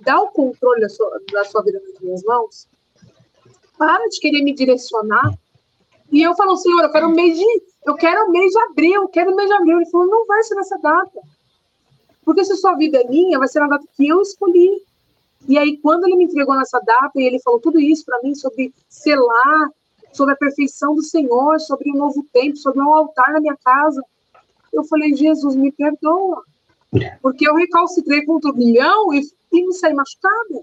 dá 0.01 0.21
o 0.21 0.29
controle 0.29 0.81
da 0.81 0.89
sua, 0.89 1.21
da 1.33 1.45
sua 1.45 1.63
vida 1.63 1.81
nas 1.81 2.01
minhas 2.01 2.23
mãos, 2.25 2.69
para 3.79 4.07
de 4.09 4.21
querer 4.21 4.43
me 4.43 4.55
direcionar. 4.55 5.33
E 6.11 6.23
eu 6.23 6.35
falo, 6.35 6.57
Senhor, 6.57 6.83
eu 6.83 6.91
quero 6.91 7.09
o 7.09 7.15
mês 7.15 7.39
de, 7.39 7.63
eu 7.87 7.95
quero 7.95 8.27
o 8.27 8.31
mês 8.31 8.53
de 8.53 8.59
abril, 8.59 9.03
eu 9.03 9.09
quero 9.09 9.33
o 9.33 9.37
mês 9.37 9.49
de 9.49 9.55
abril. 9.55 9.81
Ele 9.81 9.91
falou, 9.91 10.07
não 10.07 10.27
vai 10.27 10.43
ser 10.43 10.55
nessa 10.55 10.79
data. 10.79 11.21
Porque 12.25 12.45
se 12.45 12.57
sua 12.57 12.75
vida 12.75 12.99
é 13.01 13.09
minha, 13.09 13.39
vai 13.39 13.49
ser 13.49 13.61
na 13.61 13.69
data 13.69 13.87
que 13.97 14.09
eu 14.09 14.21
escolhi. 14.23 14.84
E 15.49 15.59
aí, 15.59 15.79
quando 15.79 16.05
ele 16.07 16.17
me 16.17 16.25
entregou 16.25 16.57
nessa 16.57 16.81
data, 16.81 17.13
e 17.17 17.25
ele 17.25 17.41
falou 17.41 17.61
tudo 17.61 17.81
isso 17.81 18.05
para 18.05 18.21
mim 18.23 18.35
sobre 18.35 18.73
selar, 18.89 19.71
sobre 20.13 20.35
a 20.35 20.37
perfeição 20.37 20.95
do 20.95 21.03
Senhor, 21.03 21.61
sobre 21.61 21.91
um 21.91 21.97
novo 21.97 22.25
tempo, 22.33 22.57
sobre 22.57 22.81
um 22.81 22.93
altar 22.93 23.33
na 23.33 23.41
minha 23.41 23.57
casa, 23.63 24.03
eu 24.73 24.85
falei, 24.85 25.15
Jesus, 25.15 25.55
me 25.55 25.71
perdoa. 25.71 26.43
Porque 27.21 27.49
eu 27.49 27.55
recalcitrei 27.55 28.25
com 28.25 28.37
o 28.37 28.41
turbilhão 28.41 29.13
e, 29.13 29.23
e 29.53 29.67
me 29.67 29.75
saí 29.75 29.93
machucada. 29.93 30.63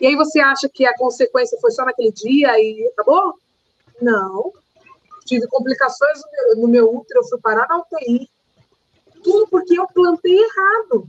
E 0.00 0.06
aí 0.06 0.16
você 0.16 0.40
acha 0.40 0.68
que 0.68 0.84
a 0.84 0.96
consequência 0.96 1.58
foi 1.60 1.70
só 1.70 1.84
naquele 1.84 2.12
dia 2.12 2.58
e 2.60 2.86
acabou? 2.92 3.34
Não. 4.02 4.52
Tive 5.24 5.46
complicações 5.46 6.20
no 6.20 6.30
meu, 6.30 6.56
no 6.56 6.68
meu 6.68 6.96
útero, 6.96 7.20
eu 7.20 7.28
fui 7.28 7.40
parar 7.40 7.66
na 7.68 7.78
UTI. 7.78 8.28
Tudo 9.22 9.48
porque 9.48 9.78
eu 9.78 9.86
plantei 9.86 10.36
errado. 10.36 11.08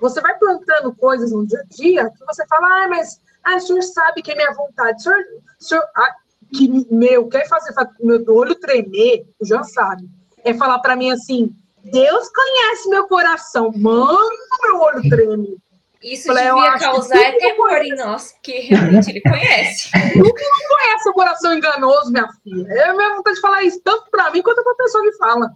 Você 0.00 0.20
vai 0.20 0.36
plantando 0.38 0.94
coisas 0.94 1.32
no 1.32 1.46
dia 1.46 1.60
a 1.60 1.74
dia 1.74 2.10
que 2.10 2.24
você 2.24 2.46
fala, 2.46 2.84
ah, 2.84 2.88
mas 2.88 3.20
ah, 3.44 3.56
o 3.56 3.60
senhor 3.60 3.82
sabe 3.82 4.22
que 4.22 4.32
é 4.32 4.34
minha 4.34 4.52
vontade. 4.52 4.98
O 4.98 5.02
senhor, 5.02 5.18
o 5.18 5.64
senhor 5.64 5.84
ah, 5.96 6.14
que 6.52 6.86
meu, 6.90 7.28
quer 7.28 7.48
fazer 7.48 7.72
meu 8.00 8.24
olho 8.28 8.54
tremer, 8.56 9.26
já 9.42 9.62
sabe. 9.62 10.08
É 10.44 10.54
falar 10.54 10.78
para 10.78 10.96
mim 10.96 11.10
assim, 11.10 11.54
Deus 11.84 12.28
conhece 12.30 12.88
meu 12.88 13.06
coração, 13.06 13.72
mano, 13.76 14.30
meu 14.62 14.80
olho 14.80 15.08
treme. 15.08 15.56
Isso 16.02 16.28
Falei, 16.28 16.44
devia 16.44 16.78
causar 16.78 17.32
temor 17.36 17.82
em 17.82 17.94
nós, 17.94 18.32
porque 18.32 18.60
realmente 18.60 19.10
ele 19.10 19.20
conhece. 19.20 19.90
Ele 20.14 20.22
não 20.22 20.32
conhece 20.32 21.08
o 21.10 21.12
coração 21.12 21.52
enganoso, 21.52 22.10
minha 22.10 22.26
filha. 22.42 22.72
É 22.72 22.84
a 22.84 22.94
minha 22.94 23.16
vontade 23.16 23.36
de 23.36 23.42
falar 23.42 23.62
isso 23.64 23.80
tanto 23.84 24.10
para 24.10 24.30
mim 24.30 24.40
quanto 24.40 24.62
para 24.62 24.72
a 24.72 24.76
pessoa 24.76 25.04
que 25.04 25.12
fala. 25.18 25.50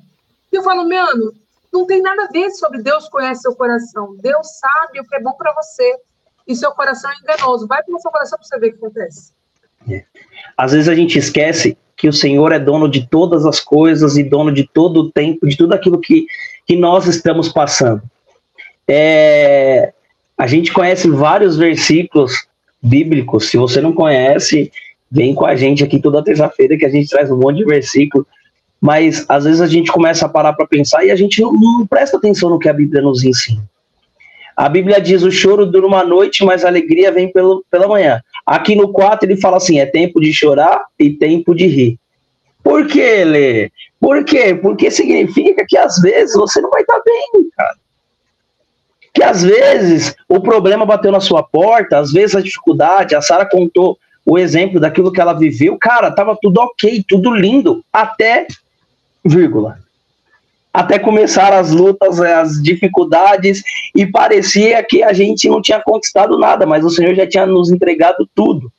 Eu 0.53 0.63
falo, 0.63 0.87
mano, 0.87 1.33
não 1.75 1.87
tem 1.87 2.01
nada 2.01 2.25
a 2.25 2.29
ver 2.29 2.51
sobre 2.51 2.81
Deus 2.81 3.09
conhece 3.09 3.43
seu 3.43 3.55
coração. 3.55 4.17
Deus 4.21 4.47
sabe 4.59 5.01
o 5.01 5.05
que 5.05 5.17
é 5.17 5.21
bom 5.21 5.33
para 5.33 5.53
você. 5.53 5.97
E 6.47 6.55
seu 6.55 6.71
coração 6.71 7.11
é 7.11 7.15
enganoso. 7.17 7.67
Vai 7.67 7.83
para 7.83 7.95
o 7.95 8.01
seu 8.01 8.11
coração 8.11 8.39
para 8.39 8.47
você 8.47 8.59
ver 8.59 8.69
o 8.69 8.71
que 8.71 8.77
acontece. 8.79 9.33
É. 9.91 10.05
Às 10.57 10.73
vezes 10.73 10.89
a 10.89 10.95
gente 10.95 11.19
esquece 11.19 11.77
que 11.97 12.09
o 12.09 12.13
Senhor 12.13 12.53
é 12.53 12.59
dono 12.59 12.89
de 12.89 13.09
todas 13.09 13.45
as 13.45 13.61
coisas 13.61 14.17
e 14.17 14.23
dono 14.23 14.53
de 14.53 14.69
todo 14.73 15.01
o 15.01 15.13
tempo, 15.13 15.47
de 15.47 15.57
tudo 15.57 15.75
aquilo 15.75 16.01
que, 16.01 16.27
que 16.67 16.77
nós 16.77 17.07
estamos 17.07 17.49
passando. 17.49 18.03
É, 18.87 19.93
a 20.37 20.47
gente 20.47 20.73
conhece 20.73 21.09
vários 21.09 21.57
versículos 21.57 22.47
bíblicos. 22.83 23.49
Se 23.49 23.57
você 23.57 23.81
não 23.81 23.93
conhece, 23.93 24.71
vem 25.11 25.35
com 25.35 25.47
a 25.47 25.57
gente 25.57 25.83
aqui 25.83 25.99
toda 25.99 26.23
terça-feira 26.23 26.77
que 26.77 26.85
a 26.85 26.91
gente 26.91 27.09
traz 27.09 27.31
um 27.31 27.39
monte 27.39 27.59
de 27.59 27.65
versículo. 27.65 28.27
Mas 28.85 29.25
às 29.31 29.45
vezes 29.45 29.63
a 29.63 29.67
gente 29.67 29.91
começa 29.91 30.27
a 30.27 30.29
parar 30.29 30.53
para 30.53 30.67
pensar 30.67 31.03
e 31.07 31.11
a 31.11 31.17
gente 31.17 31.41
não, 31.41 31.55
não 31.55 31.87
presta 31.87 32.19
atenção 32.19 32.51
no 32.51 32.59
que 32.59 32.69
a 32.69 32.73
Bíblia 32.75 33.01
nos 33.01 33.25
ensina. 33.25 33.65
A 34.55 34.69
Bíblia 34.69 35.01
diz: 35.01 35.23
o 35.23 35.31
choro 35.31 35.65
dura 35.65 35.87
uma 35.87 36.05
noite, 36.05 36.45
mas 36.45 36.67
a 36.67 36.69
alegria 36.69 37.11
vem 37.11 37.33
pelo, 37.33 37.65
pela 37.71 37.89
manhã. 37.89 38.21
Aqui 38.45 38.77
no 38.77 38.93
4 38.93 39.27
ele 39.27 39.41
fala 39.41 39.57
assim: 39.57 39.79
é 39.79 39.87
tempo 39.87 40.21
de 40.21 40.35
chorar 40.35 40.85
e 40.99 41.09
tempo 41.09 41.55
de 41.55 41.67
rir. 41.67 41.99
Por 42.63 42.87
que, 42.87 43.25
Lê? 43.25 43.71
Por 43.99 44.23
quê? 44.23 44.55
Porque 44.55 44.91
significa 44.91 45.65
que 45.67 45.79
às 45.79 45.99
vezes 46.03 46.35
você 46.35 46.61
não 46.61 46.69
vai 46.69 46.83
estar 46.83 46.97
tá 46.97 47.03
bem, 47.07 47.49
cara. 47.57 47.77
Que 49.15 49.23
às 49.23 49.43
vezes 49.43 50.15
o 50.29 50.43
problema 50.43 50.85
bateu 50.85 51.11
na 51.11 51.21
sua 51.21 51.43
porta, 51.43 52.01
às 52.01 52.13
vezes 52.13 52.37
a 52.37 52.43
dificuldade, 52.43 53.15
a 53.15 53.23
Sara 53.23 53.49
contou 53.49 53.97
o 54.27 54.39
exemplo 54.39 54.79
daquilo 54.79 55.11
que 55.11 55.23
ela 55.23 55.33
viveu, 55.33 55.79
cara, 55.81 56.11
tava 56.11 56.37
tudo 56.41 56.59
ok, 56.61 57.03
tudo 57.09 57.33
lindo, 57.33 57.83
até 57.91 58.47
vírgula 59.25 59.79
até 60.75 60.99
começar 60.99 61.53
as 61.53 61.71
lutas, 61.71 62.21
as 62.21 62.61
dificuldades, 62.61 63.63
e 63.95 64.05
parecia 64.05 64.83
que 64.83 65.05
a 65.05 65.13
gente 65.13 65.49
não 65.49 65.63
tinha 65.63 65.81
conquistado 65.81 66.37
nada, 66.37 66.67
mas 66.67 66.85
o 66.85 66.91
Senhor 66.91 67.15
já 67.15 67.25
tinha 67.25 67.47
nos 67.47 67.71
entregado 67.71 68.29
tudo. 68.35 68.73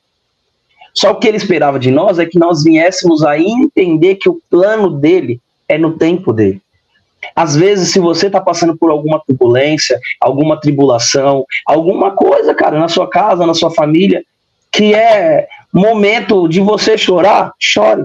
Só 0.92 1.12
o 1.12 1.14
que 1.14 1.26
ele 1.26 1.38
esperava 1.38 1.78
de 1.78 1.90
nós 1.90 2.18
é 2.18 2.26
que 2.26 2.38
nós 2.38 2.62
viéssemos 2.62 3.24
a 3.24 3.38
entender 3.38 4.16
que 4.16 4.28
o 4.28 4.38
plano 4.50 4.90
dele 4.90 5.40
é 5.66 5.78
no 5.78 5.96
tempo 5.96 6.34
dele. 6.34 6.60
Às 7.34 7.56
vezes, 7.56 7.92
se 7.92 7.98
você 7.98 8.26
está 8.26 8.42
passando 8.42 8.76
por 8.76 8.90
alguma 8.90 9.18
turbulência, 9.26 9.98
alguma 10.20 10.60
tribulação, 10.60 11.46
alguma 11.66 12.10
coisa, 12.10 12.54
cara, 12.54 12.78
na 12.78 12.88
sua 12.88 13.08
casa, 13.08 13.46
na 13.46 13.54
sua 13.54 13.70
família, 13.70 14.22
que 14.70 14.94
é 14.94 15.48
momento 15.72 16.46
de 16.46 16.60
você 16.60 16.98
chorar, 16.98 17.52
chore. 17.58 18.04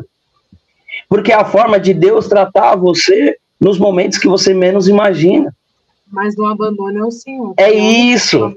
Porque 1.11 1.33
a 1.33 1.43
forma 1.43 1.77
de 1.77 1.93
Deus 1.93 2.29
tratar 2.29 2.73
você 2.77 3.35
nos 3.59 3.77
momentos 3.77 4.17
que 4.17 4.29
você 4.29 4.53
menos 4.53 4.87
imagina. 4.87 5.53
Mas 6.09 6.37
não 6.37 6.45
abandone 6.45 7.01
o 7.01 7.11
Senhor. 7.11 7.53
É 7.57 7.69
isso. 7.69 8.55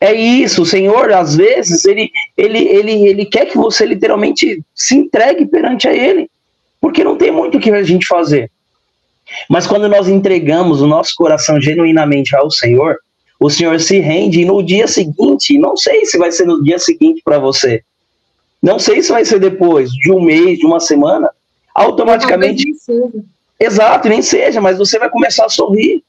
É 0.00 0.14
isso. 0.14 0.62
O 0.62 0.66
Senhor, 0.66 1.12
às 1.12 1.36
vezes, 1.36 1.84
ele, 1.84 2.10
ele, 2.34 2.60
ele, 2.60 2.92
ele 3.06 3.26
quer 3.26 3.44
que 3.44 3.58
você 3.58 3.84
literalmente 3.84 4.64
se 4.74 4.94
entregue 4.96 5.44
perante 5.44 5.86
a 5.86 5.92
Ele. 5.92 6.30
Porque 6.80 7.04
não 7.04 7.18
tem 7.18 7.30
muito 7.30 7.58
o 7.58 7.60
que 7.60 7.70
a 7.70 7.82
gente 7.82 8.06
fazer. 8.06 8.50
Mas 9.46 9.66
quando 9.66 9.86
nós 9.86 10.08
entregamos 10.08 10.80
o 10.80 10.86
nosso 10.86 11.12
coração 11.14 11.60
genuinamente 11.60 12.34
ao 12.34 12.50
Senhor, 12.50 12.96
o 13.38 13.50
Senhor 13.50 13.78
se 13.78 13.98
rende 13.98 14.40
e 14.40 14.46
no 14.46 14.62
dia 14.62 14.88
seguinte, 14.88 15.58
não 15.58 15.76
sei 15.76 16.06
se 16.06 16.16
vai 16.16 16.32
ser 16.32 16.46
no 16.46 16.64
dia 16.64 16.78
seguinte 16.78 17.20
para 17.22 17.38
você, 17.38 17.82
não 18.62 18.78
sei 18.78 19.02
se 19.02 19.12
vai 19.12 19.26
ser 19.26 19.38
depois 19.38 19.90
de 19.90 20.10
um 20.10 20.22
mês, 20.22 20.58
de 20.58 20.64
uma 20.64 20.80
semana, 20.80 21.30
automaticamente. 21.74 22.64
Exato, 23.58 24.08
nem 24.08 24.22
seja, 24.22 24.60
mas 24.60 24.78
você 24.78 24.98
vai 24.98 25.08
começar 25.08 25.46
a 25.46 25.50
sorrir. 25.50 26.02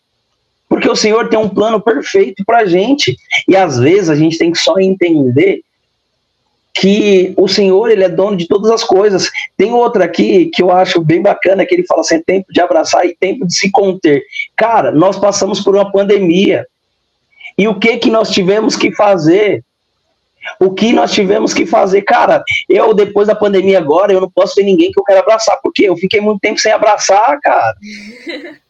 Porque 0.67 0.89
o 0.89 0.95
Senhor 0.95 1.29
tem 1.29 1.37
um 1.37 1.49
plano 1.49 1.79
perfeito 1.79 2.43
para 2.45 2.59
a 2.59 2.65
gente. 2.65 3.15
E 3.47 3.55
às 3.55 3.77
vezes 3.77 4.09
a 4.09 4.15
gente 4.15 4.37
tem 4.37 4.51
que 4.51 4.57
só 4.57 4.79
entender 4.79 5.61
que 6.73 7.33
o 7.37 7.47
Senhor 7.47 7.91
ele 7.91 8.03
é 8.03 8.09
dono 8.09 8.35
de 8.35 8.47
todas 8.47 8.71
as 8.71 8.83
coisas. 8.83 9.29
Tem 9.55 9.71
outra 9.71 10.05
aqui 10.05 10.47
que 10.47 10.63
eu 10.63 10.71
acho 10.71 10.99
bem 10.99 11.21
bacana, 11.21 11.65
que 11.65 11.75
ele 11.75 11.85
fala 11.85 12.01
assim, 12.01 12.15
é 12.15 12.23
tempo 12.25 12.51
de 12.51 12.59
abraçar 12.59 13.05
e 13.05 13.15
tempo 13.15 13.45
de 13.45 13.55
se 13.55 13.69
conter. 13.69 14.23
Cara, 14.55 14.91
nós 14.91 15.19
passamos 15.19 15.61
por 15.61 15.75
uma 15.75 15.91
pandemia. 15.91 16.65
E 17.55 17.67
o 17.67 17.79
que 17.79 17.97
que 17.97 18.09
nós 18.09 18.31
tivemos 18.31 18.75
que 18.75 18.91
fazer? 18.91 19.63
O 20.59 20.71
que 20.73 20.93
nós 20.93 21.11
tivemos 21.11 21.53
que 21.53 21.65
fazer. 21.65 22.01
Cara, 22.03 22.43
eu, 22.69 22.93
depois 22.93 23.27
da 23.27 23.35
pandemia 23.35 23.79
agora, 23.79 24.13
eu 24.13 24.21
não 24.21 24.29
posso 24.29 24.55
ver 24.55 24.63
ninguém 24.63 24.91
que 24.91 24.99
eu 24.99 25.03
quero 25.03 25.19
abraçar, 25.19 25.59
porque 25.61 25.83
eu 25.83 25.95
fiquei 25.95 26.21
muito 26.21 26.39
tempo 26.39 26.59
sem 26.59 26.71
abraçar, 26.71 27.39
cara. 27.41 27.73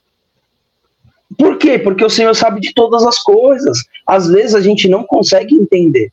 Por 1.38 1.58
quê? 1.58 1.80
Porque 1.80 2.06
o 2.06 2.10
Senhor 2.10 2.36
sabe 2.36 2.62
de 2.62 2.74
todas 2.74 3.04
as 3.06 3.18
coisas. 3.20 3.80
Às 4.06 4.28
vezes 4.28 4.56
a 4.56 4.62
gente 4.62 4.88
não 4.88 5.04
consegue 5.04 5.56
entender, 5.56 6.12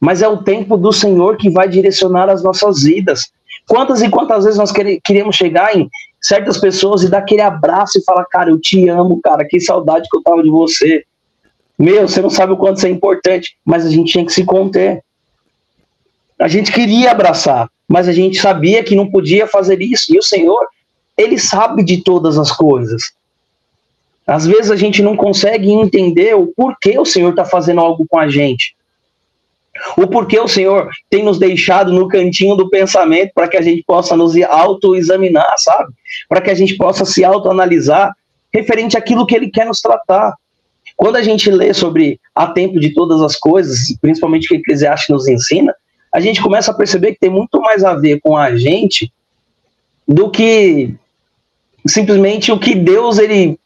mas 0.00 0.20
é 0.22 0.28
o 0.28 0.42
tempo 0.42 0.76
do 0.76 0.92
Senhor 0.92 1.36
que 1.36 1.50
vai 1.50 1.68
direcionar 1.68 2.28
as 2.28 2.42
nossas 2.42 2.82
vidas. 2.82 3.30
Quantas 3.66 4.02
e 4.02 4.08
quantas 4.08 4.44
vezes 4.44 4.58
nós 4.58 4.72
queríamos 4.72 5.36
chegar 5.36 5.76
em 5.76 5.88
certas 6.20 6.58
pessoas 6.58 7.02
e 7.02 7.10
dar 7.10 7.18
aquele 7.18 7.42
abraço 7.42 7.98
e 7.98 8.04
falar, 8.04 8.24
cara, 8.26 8.50
eu 8.50 8.60
te 8.60 8.88
amo, 8.88 9.20
cara, 9.22 9.46
que 9.46 9.60
saudade 9.60 10.08
que 10.10 10.16
eu 10.16 10.22
tava 10.22 10.42
de 10.42 10.50
você. 10.50 11.04
Meu, 11.78 12.08
você 12.08 12.20
não 12.20 12.30
sabe 12.30 12.52
o 12.52 12.56
quanto 12.56 12.78
isso 12.78 12.86
é 12.86 12.90
importante, 12.90 13.56
mas 13.64 13.86
a 13.86 13.90
gente 13.90 14.10
tinha 14.10 14.24
que 14.24 14.32
se 14.32 14.44
conter. 14.44 15.02
A 16.38 16.48
gente 16.48 16.72
queria 16.72 17.10
abraçar, 17.10 17.70
mas 17.86 18.08
a 18.08 18.12
gente 18.12 18.40
sabia 18.40 18.82
que 18.82 18.96
não 18.96 19.10
podia 19.10 19.46
fazer 19.46 19.80
isso. 19.80 20.12
E 20.14 20.18
o 20.18 20.22
Senhor, 20.22 20.66
Ele 21.16 21.38
sabe 21.38 21.84
de 21.84 22.02
todas 22.02 22.38
as 22.38 22.50
coisas. 22.50 23.02
Às 24.26 24.46
vezes 24.46 24.70
a 24.70 24.76
gente 24.76 25.02
não 25.02 25.16
consegue 25.16 25.70
entender 25.70 26.34
o 26.34 26.48
porquê 26.48 26.98
o 26.98 27.04
Senhor 27.04 27.30
está 27.30 27.44
fazendo 27.44 27.80
algo 27.80 28.06
com 28.06 28.18
a 28.18 28.28
gente. 28.28 28.76
O 29.96 30.06
porquê 30.06 30.38
o 30.38 30.48
Senhor 30.48 30.90
tem 31.08 31.22
nos 31.22 31.38
deixado 31.38 31.92
no 31.92 32.08
cantinho 32.08 32.54
do 32.54 32.68
pensamento 32.68 33.32
para 33.34 33.48
que 33.48 33.56
a 33.56 33.62
gente 33.62 33.82
possa 33.84 34.16
nos 34.16 34.36
autoexaminar, 34.42 35.54
sabe? 35.56 35.92
Para 36.28 36.40
que 36.40 36.50
a 36.50 36.54
gente 36.54 36.76
possa 36.76 37.04
se 37.04 37.24
autoanalisar 37.24 38.12
referente 38.52 38.96
àquilo 38.96 39.26
que 39.26 39.34
Ele 39.34 39.50
quer 39.50 39.66
nos 39.66 39.80
tratar. 39.80 40.34
Quando 40.98 41.14
a 41.14 41.22
gente 41.22 41.48
lê 41.48 41.72
sobre 41.72 42.20
a 42.34 42.48
tempo 42.48 42.80
de 42.80 42.92
todas 42.92 43.22
as 43.22 43.36
coisas, 43.36 43.96
principalmente 44.00 44.46
o 44.46 44.48
que 44.48 44.56
Eclesiastes 44.56 45.08
nos 45.08 45.28
ensina, 45.28 45.72
a 46.12 46.18
gente 46.18 46.42
começa 46.42 46.72
a 46.72 46.74
perceber 46.74 47.12
que 47.12 47.20
tem 47.20 47.30
muito 47.30 47.60
mais 47.60 47.84
a 47.84 47.94
ver 47.94 48.20
com 48.20 48.36
a 48.36 48.56
gente 48.56 49.12
do 50.06 50.28
que 50.28 50.92
simplesmente 51.86 52.50
o 52.50 52.58
que 52.58 52.74
Deus 52.74 53.18
ele 53.18 53.56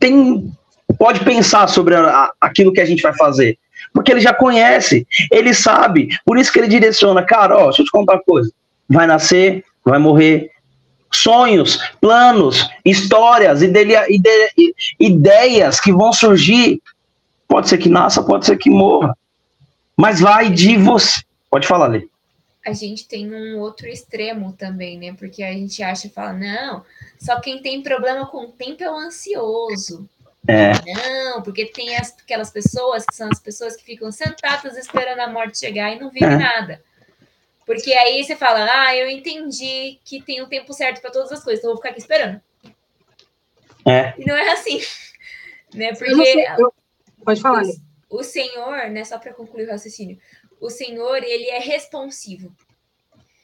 tem 0.00 0.50
pode 0.98 1.20
pensar 1.20 1.68
sobre 1.68 1.94
a, 1.94 2.30
aquilo 2.40 2.72
que 2.72 2.80
a 2.80 2.86
gente 2.86 3.02
vai 3.02 3.14
fazer. 3.14 3.58
Porque 3.92 4.10
ele 4.10 4.20
já 4.20 4.32
conhece, 4.32 5.06
ele 5.30 5.52
sabe. 5.52 6.08
Por 6.24 6.38
isso 6.38 6.50
que 6.50 6.58
ele 6.58 6.68
direciona, 6.68 7.22
cara, 7.22 7.54
ó, 7.54 7.64
deixa 7.64 7.82
eu 7.82 7.86
te 7.86 7.90
contar 7.90 8.14
uma 8.14 8.22
coisa. 8.22 8.50
Vai 8.88 9.06
nascer, 9.06 9.62
vai 9.84 9.98
morrer, 9.98 10.50
sonhos, 11.12 11.78
planos, 12.00 12.68
histórias, 12.84 13.62
ide 13.62 13.80
ide 14.08 14.74
ideias 14.98 15.80
que 15.80 15.92
vão 15.92 16.12
surgir. 16.12 16.80
Pode 17.46 17.68
ser 17.68 17.78
que 17.78 17.88
nasça, 17.88 18.22
pode 18.22 18.46
ser 18.46 18.56
que 18.58 18.70
morra. 18.70 19.16
Mas 19.96 20.20
vai 20.20 20.50
de 20.50 20.76
você. 20.76 21.22
Pode 21.50 21.66
falar, 21.66 21.86
Lê. 21.88 22.06
A 22.64 22.72
gente 22.72 23.08
tem 23.08 23.32
um 23.32 23.58
outro 23.58 23.88
extremo 23.88 24.52
também, 24.52 24.98
né? 24.98 25.14
Porque 25.18 25.42
a 25.42 25.52
gente 25.52 25.82
acha 25.82 26.06
e 26.06 26.10
fala, 26.10 26.34
não, 26.34 26.84
só 27.18 27.40
quem 27.40 27.62
tem 27.62 27.82
problema 27.82 28.26
com 28.26 28.44
o 28.44 28.52
tempo 28.52 28.82
é 28.82 28.90
o 28.90 28.96
ansioso. 28.96 30.08
É. 30.46 30.72
Não, 30.94 31.42
porque 31.42 31.66
tem 31.66 31.96
as, 31.96 32.14
aquelas 32.22 32.50
pessoas 32.50 33.04
que 33.04 33.14
são 33.14 33.28
as 33.30 33.40
pessoas 33.40 33.76
que 33.76 33.84
ficam 33.84 34.10
sentadas 34.12 34.76
esperando 34.76 35.20
a 35.20 35.28
morte 35.28 35.58
chegar 35.58 35.94
e 35.94 35.98
não 35.98 36.10
vivem 36.10 36.28
é. 36.28 36.36
nada. 36.36 36.82
Porque 37.68 37.92
aí 37.92 38.24
você 38.24 38.34
fala, 38.34 38.66
ah, 38.66 38.96
eu 38.96 39.10
entendi 39.10 40.00
que 40.02 40.22
tem 40.22 40.40
o 40.40 40.46
um 40.46 40.48
tempo 40.48 40.72
certo 40.72 41.02
para 41.02 41.10
todas 41.10 41.30
as 41.30 41.44
coisas, 41.44 41.58
então 41.58 41.70
eu 41.70 41.74
vou 41.74 41.82
ficar 41.82 41.90
aqui 41.90 42.00
esperando. 42.00 42.40
É. 43.86 44.14
E 44.16 44.24
não 44.24 44.34
é 44.34 44.50
assim. 44.52 44.80
Né? 45.74 45.92
Porque. 45.92 46.46
Eu... 46.58 46.72
Pode 47.22 47.42
falar. 47.42 47.62
O, 48.08 48.20
o 48.20 48.24
Senhor, 48.24 48.88
né, 48.88 49.04
só 49.04 49.18
para 49.18 49.34
concluir 49.34 49.68
o 49.68 49.70
raciocínio, 49.70 50.18
o 50.58 50.70
Senhor, 50.70 51.22
ele 51.22 51.44
é 51.50 51.58
responsivo. 51.58 52.56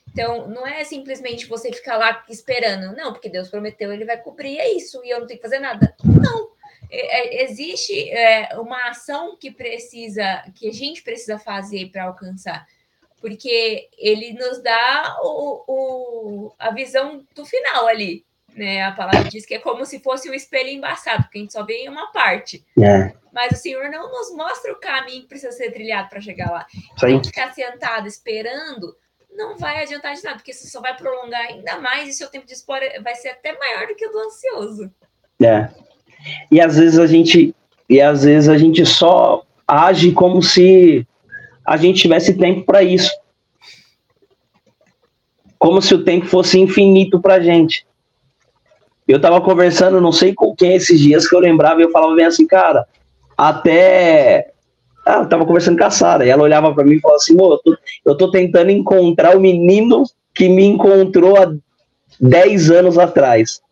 Então, 0.09 0.49
não 0.49 0.67
é 0.67 0.83
simplesmente 0.85 1.45
você 1.45 1.71
ficar 1.71 1.99
lá 1.99 2.25
esperando, 2.31 2.97
não, 2.97 3.13
porque 3.13 3.29
Deus 3.29 3.51
prometeu, 3.51 3.93
ele 3.93 4.07
vai 4.07 4.17
cumprir, 4.17 4.59
é 4.59 4.73
isso, 4.73 5.05
e 5.05 5.11
eu 5.11 5.21
não 5.21 5.27
tenho 5.27 5.39
que 5.39 5.47
fazer 5.47 5.59
nada. 5.59 5.95
Não. 6.03 6.49
É, 6.91 7.41
é 7.41 7.45
existe 7.45 8.09
é, 8.09 8.59
uma 8.59 8.89
ação 8.89 9.37
que 9.37 9.51
precisa, 9.51 10.51
que 10.55 10.67
a 10.67 10.73
gente 10.73 11.03
precisa 11.03 11.39
fazer 11.39 11.91
para 11.91 12.05
alcançar 12.05 12.67
porque 13.25 13.89
ele 13.97 14.35
nos 14.35 14.63
dá 14.63 15.17
o, 15.23 15.65
o, 15.67 16.53
a 16.59 16.71
visão 16.73 17.25
do 17.35 17.47
final 17.47 17.87
ali. 17.87 18.23
Né? 18.55 18.83
A 18.83 18.93
palavra 18.93 19.31
diz 19.31 19.47
que 19.47 19.55
é 19.55 19.59
como 19.59 19.87
se 19.87 19.99
fosse 20.01 20.29
um 20.29 20.35
espelho 20.35 20.69
embaçado, 20.69 21.23
porque 21.23 21.39
a 21.39 21.41
gente 21.41 21.55
só 21.55 21.65
vê 21.65 21.85
em 21.85 21.89
uma 21.89 22.13
parte. 22.13 22.63
É. 22.79 23.15
Mas 23.33 23.53
o 23.53 23.63
Senhor 23.63 23.89
não 23.89 24.13
nos 24.13 24.31
mostra 24.37 24.71
o 24.75 24.79
caminho 24.79 25.23
que 25.23 25.29
precisa 25.29 25.53
ser 25.53 25.73
trilhado 25.73 26.11
para 26.11 26.21
chegar 26.21 26.51
lá. 26.51 26.67
Então, 26.93 27.25
ficar 27.25 27.55
sentado 27.55 28.07
esperando 28.07 28.95
não 29.35 29.57
vai 29.57 29.83
adiantar 29.83 30.15
de 30.15 30.23
nada, 30.23 30.37
porque 30.37 30.53
você 30.53 30.69
só 30.69 30.83
vai 30.83 30.95
prolongar 30.95 31.47
ainda 31.47 31.79
mais 31.79 32.11
e 32.11 32.13
seu 32.13 32.29
tempo 32.29 32.45
de 32.45 32.53
espora 32.53 33.01
vai 33.03 33.15
ser 33.15 33.31
até 33.31 33.59
maior 33.59 33.87
do 33.87 33.95
que 33.95 34.07
o 34.07 34.13
do 34.13 34.19
ansioso. 34.19 34.93
É. 35.43 35.71
E 36.51 36.61
às 36.61 36.77
vezes 36.77 36.99
a 36.99 37.07
gente 37.07 37.57
e 37.89 38.03
às 38.03 38.23
vezes 38.23 38.51
a 38.51 38.59
gente 38.59 38.85
só 38.85 39.47
age 39.67 40.13
como 40.13 40.43
se 40.43 41.07
a 41.65 41.77
gente 41.77 42.03
tivesse 42.03 42.35
tempo 42.35 42.65
para 42.65 42.83
isso. 42.83 43.11
como 45.59 45.81
se 45.81 45.95
o 45.95 46.05
tempo 46.05 46.27
fosse 46.27 46.61
infinito 46.61 47.19
pra 47.19 47.41
gente. 47.41 47.87
Eu 49.09 49.19
tava 49.19 49.41
conversando, 49.41 50.01
não 50.01 50.13
sei 50.13 50.35
com 50.35 50.55
quem 50.55 50.75
esses 50.75 51.01
dias 51.01 51.27
que 51.27 51.35
eu 51.35 51.41
lembrava, 51.41 51.81
e 51.81 51.85
eu 51.85 51.91
falava 51.91 52.15
bem 52.15 52.27
assim, 52.27 52.47
cara, 52.47 52.87
até. 53.37 54.53
Ah, 55.07 55.21
eu 55.21 55.29
tava 55.29 55.47
conversando 55.47 55.79
com 55.79 55.85
a 55.85 55.91
Sara, 55.91 56.27
e 56.27 56.31
ela 56.31 56.43
olhava 56.43 56.75
para 56.75 56.85
mim 56.85 56.97
e 56.97 57.01
falava 57.01 57.17
assim, 57.17 57.35
eu 57.35 57.59
tô, 57.59 57.77
eu 58.05 58.17
tô 58.17 58.31
tentando 58.31 58.71
encontrar 58.71 59.37
o 59.37 59.41
menino 59.41 60.05
que 60.35 60.49
me 60.49 60.65
encontrou 60.65 61.37
há 61.37 61.55
10 62.21 62.71
anos 62.71 62.99
atrás. 62.99 63.63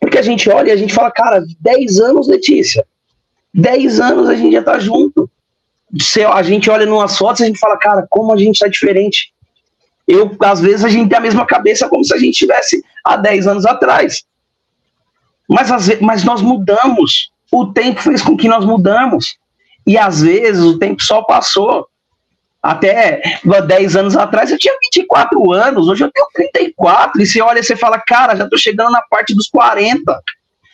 Porque 0.00 0.18
a 0.18 0.22
gente 0.22 0.50
olha 0.50 0.68
e 0.68 0.72
a 0.72 0.76
gente 0.76 0.92
fala, 0.92 1.10
cara, 1.10 1.42
10 1.60 2.00
anos, 2.00 2.28
Letícia. 2.28 2.84
10 3.54 4.00
anos 4.00 4.28
a 4.28 4.34
gente 4.34 4.52
já 4.52 4.62
tá 4.62 4.78
junto. 4.78 5.30
A 6.32 6.42
gente 6.42 6.70
olha 6.70 6.86
numas 6.86 7.16
fotos 7.16 7.40
e 7.40 7.44
a 7.44 7.46
gente 7.46 7.58
fala, 7.58 7.76
cara, 7.76 8.06
como 8.10 8.32
a 8.32 8.36
gente 8.36 8.58
tá 8.58 8.68
diferente. 8.68 9.32
Eu, 10.06 10.36
às 10.40 10.60
vezes, 10.60 10.84
a 10.84 10.88
gente 10.88 11.08
tem 11.08 11.18
a 11.18 11.22
mesma 11.22 11.46
cabeça 11.46 11.88
como 11.88 12.04
se 12.04 12.14
a 12.14 12.18
gente 12.18 12.36
tivesse 12.36 12.84
há 13.04 13.16
10 13.16 13.46
anos 13.46 13.66
atrás. 13.66 14.24
Mas, 15.48 16.00
mas 16.00 16.24
nós 16.24 16.42
mudamos. 16.42 17.30
O 17.52 17.66
tempo 17.66 18.02
fez 18.02 18.22
com 18.22 18.36
que 18.36 18.48
nós 18.48 18.64
mudamos. 18.64 19.36
E 19.86 19.96
às 19.98 20.22
vezes 20.22 20.62
o 20.62 20.78
tempo 20.78 21.02
só 21.02 21.22
passou. 21.22 21.86
Até 22.62 23.20
10 23.44 23.96
anos 23.96 24.16
atrás 24.16 24.50
eu 24.50 24.58
tinha 24.58 24.74
24 24.90 25.52
anos, 25.52 25.86
hoje 25.86 26.02
eu 26.02 26.10
tenho 26.10 26.26
34. 26.34 27.20
E 27.20 27.26
você 27.26 27.42
olha 27.42 27.60
e 27.60 27.62
você 27.62 27.76
fala, 27.76 27.98
cara, 27.98 28.34
já 28.34 28.48
tô 28.48 28.56
chegando 28.56 28.90
na 28.90 29.02
parte 29.02 29.34
dos 29.34 29.48
40. 29.48 30.22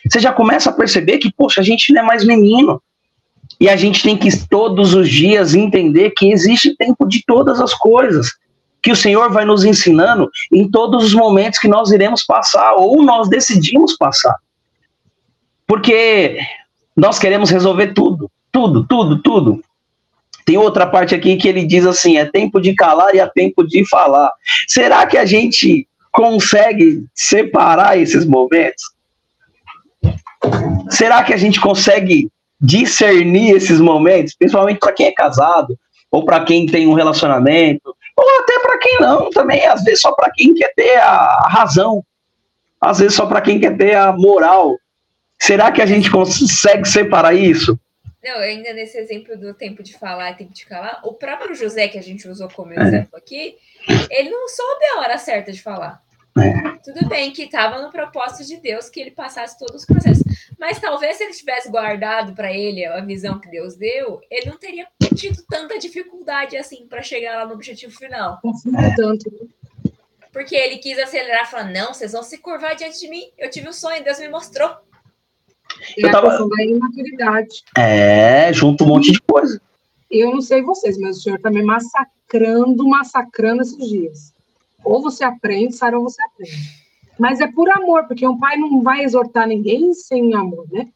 Você 0.09 0.19
já 0.19 0.31
começa 0.31 0.69
a 0.69 0.73
perceber 0.73 1.17
que, 1.17 1.31
poxa, 1.33 1.59
a 1.59 1.63
gente 1.63 1.93
não 1.93 2.01
é 2.01 2.05
mais 2.05 2.25
menino. 2.25 2.81
E 3.61 3.69
a 3.69 3.75
gente 3.75 4.01
tem 4.01 4.17
que 4.17 4.35
todos 4.47 4.95
os 4.95 5.07
dias 5.07 5.53
entender 5.53 6.09
que 6.17 6.31
existe 6.31 6.75
tempo 6.75 7.07
de 7.07 7.23
todas 7.23 7.61
as 7.61 7.75
coisas 7.75 8.31
que 8.81 8.91
o 8.91 8.95
Senhor 8.95 9.31
vai 9.31 9.45
nos 9.45 9.63
ensinando 9.63 10.31
em 10.51 10.67
todos 10.67 11.05
os 11.05 11.13
momentos 11.13 11.59
que 11.59 11.67
nós 11.67 11.91
iremos 11.91 12.25
passar 12.25 12.73
ou 12.73 13.03
nós 13.03 13.29
decidimos 13.29 13.95
passar. 13.95 14.35
Porque 15.67 16.39
nós 16.97 17.19
queremos 17.19 17.51
resolver 17.51 17.93
tudo, 17.93 18.31
tudo, 18.51 18.83
tudo, 18.83 19.21
tudo. 19.21 19.63
Tem 20.43 20.57
outra 20.57 20.87
parte 20.87 21.13
aqui 21.13 21.37
que 21.37 21.47
ele 21.47 21.63
diz 21.63 21.85
assim: 21.85 22.17
é 22.17 22.25
tempo 22.25 22.59
de 22.59 22.73
calar 22.73 23.13
e 23.13 23.19
é 23.19 23.27
tempo 23.27 23.63
de 23.63 23.87
falar. 23.87 24.31
Será 24.67 25.05
que 25.05 25.19
a 25.19 25.25
gente 25.25 25.87
consegue 26.11 27.05
separar 27.13 27.95
esses 27.99 28.25
momentos? 28.25 28.83
Será 30.89 31.23
que 31.23 31.31
a 31.31 31.37
gente 31.37 31.61
consegue 31.61 32.27
discernir 32.61 33.55
esses 33.55 33.79
momentos, 33.79 34.35
principalmente 34.35 34.79
para 34.79 34.93
quem 34.93 35.07
é 35.07 35.11
casado 35.11 35.77
ou 36.11 36.23
para 36.23 36.43
quem 36.43 36.67
tem 36.67 36.87
um 36.87 36.93
relacionamento 36.93 37.95
ou 38.15 38.39
até 38.41 38.59
para 38.59 38.77
quem 38.77 38.99
não 38.99 39.29
também, 39.31 39.65
às 39.65 39.83
vezes 39.83 40.01
só 40.01 40.11
para 40.11 40.31
quem 40.31 40.53
quer 40.53 40.73
ter 40.75 40.97
a 40.97 41.47
razão, 41.49 42.05
às 42.79 42.99
vezes 42.99 43.15
só 43.15 43.25
para 43.25 43.41
quem 43.41 43.59
quer 43.59 43.75
ter 43.75 43.95
a 43.95 44.11
moral. 44.11 44.77
Será 45.39 45.71
que 45.71 45.81
a 45.81 45.85
gente 45.85 46.11
consegue 46.11 46.87
separar 46.87 47.33
isso? 47.33 47.79
Não, 48.23 48.37
ainda 48.37 48.71
nesse 48.73 48.99
exemplo 48.99 49.35
do 49.35 49.53
tempo 49.53 49.81
de 49.81 49.97
falar 49.97 50.31
e 50.31 50.35
tempo 50.35 50.53
de 50.53 50.65
calar, 50.65 50.99
o 51.03 51.13
próprio 51.13 51.55
José, 51.55 51.87
que 51.87 51.97
a 51.97 52.03
gente 52.03 52.27
usou 52.27 52.47
como 52.49 52.73
é. 52.73 52.77
exemplo 52.79 53.17
aqui, 53.17 53.55
ele 54.11 54.29
não 54.29 54.47
soube 54.47 54.85
a 54.93 54.99
hora 54.99 55.17
certa 55.17 55.51
de 55.51 55.59
falar. 55.59 55.99
É. 56.39 56.77
Tudo 56.83 57.07
bem 57.09 57.31
que 57.31 57.43
estava 57.43 57.81
no 57.81 57.91
propósito 57.91 58.47
de 58.47 58.57
Deus 58.57 58.89
que 58.89 58.99
ele 58.99 59.11
passasse 59.11 59.59
todos 59.59 59.81
os 59.81 59.85
processos. 59.85 60.23
Mas 60.57 60.79
talvez 60.79 61.17
se 61.17 61.23
ele 61.23 61.33
tivesse 61.33 61.69
guardado 61.69 62.33
para 62.33 62.53
ele 62.53 62.85
a 62.85 63.01
visão 63.01 63.39
que 63.39 63.49
Deus 63.49 63.75
deu, 63.75 64.21
ele 64.29 64.49
não 64.49 64.57
teria 64.57 64.87
tido 65.15 65.43
tanta 65.49 65.77
dificuldade 65.77 66.55
assim 66.55 66.87
para 66.87 67.01
chegar 67.01 67.35
lá 67.35 67.45
no 67.45 67.53
objetivo 67.53 67.95
final. 67.95 68.39
Tanto. 68.95 69.49
Porque 70.31 70.55
ele 70.55 70.77
quis 70.77 70.97
acelerar, 70.97 71.49
falando: 71.49 71.73
não, 71.73 71.93
vocês 71.93 72.13
vão 72.13 72.23
se 72.23 72.37
curvar 72.37 72.75
diante 72.75 72.99
de 72.99 73.09
mim. 73.09 73.29
Eu 73.37 73.49
tive 73.49 73.67
um 73.67 73.73
sonho, 73.73 74.03
Deus 74.03 74.19
me 74.19 74.29
mostrou. 74.29 74.69
E 75.97 76.05
eu 76.05 76.11
tava... 76.11 76.29
da 76.29 76.63
imaturidade. 76.63 77.63
É, 77.77 78.51
junto 78.53 78.83
um 78.83 78.87
monte 78.87 79.11
de 79.11 79.21
coisa. 79.21 79.61
Eu 80.09 80.31
não 80.31 80.41
sei 80.41 80.61
vocês, 80.61 80.97
mas 80.97 81.17
o 81.17 81.21
senhor 81.21 81.37
está 81.37 81.49
me 81.49 81.63
massacrando, 81.63 82.87
massacrando 82.87 83.61
esses 83.61 83.89
dias. 83.89 84.30
Ou 84.83 85.01
você 85.01 85.23
aprende, 85.23 85.75
Sara, 85.75 85.97
ou 85.97 86.03
você 86.03 86.21
aprende. 86.23 86.81
Mas 87.19 87.39
é 87.39 87.47
por 87.47 87.69
amor, 87.69 88.07
porque 88.07 88.27
um 88.27 88.37
pai 88.37 88.57
não 88.57 88.81
vai 88.81 89.03
exortar 89.03 89.47
ninguém 89.47 89.93
sem 89.93 90.33
amor, 90.33 90.65
né? 90.71 90.89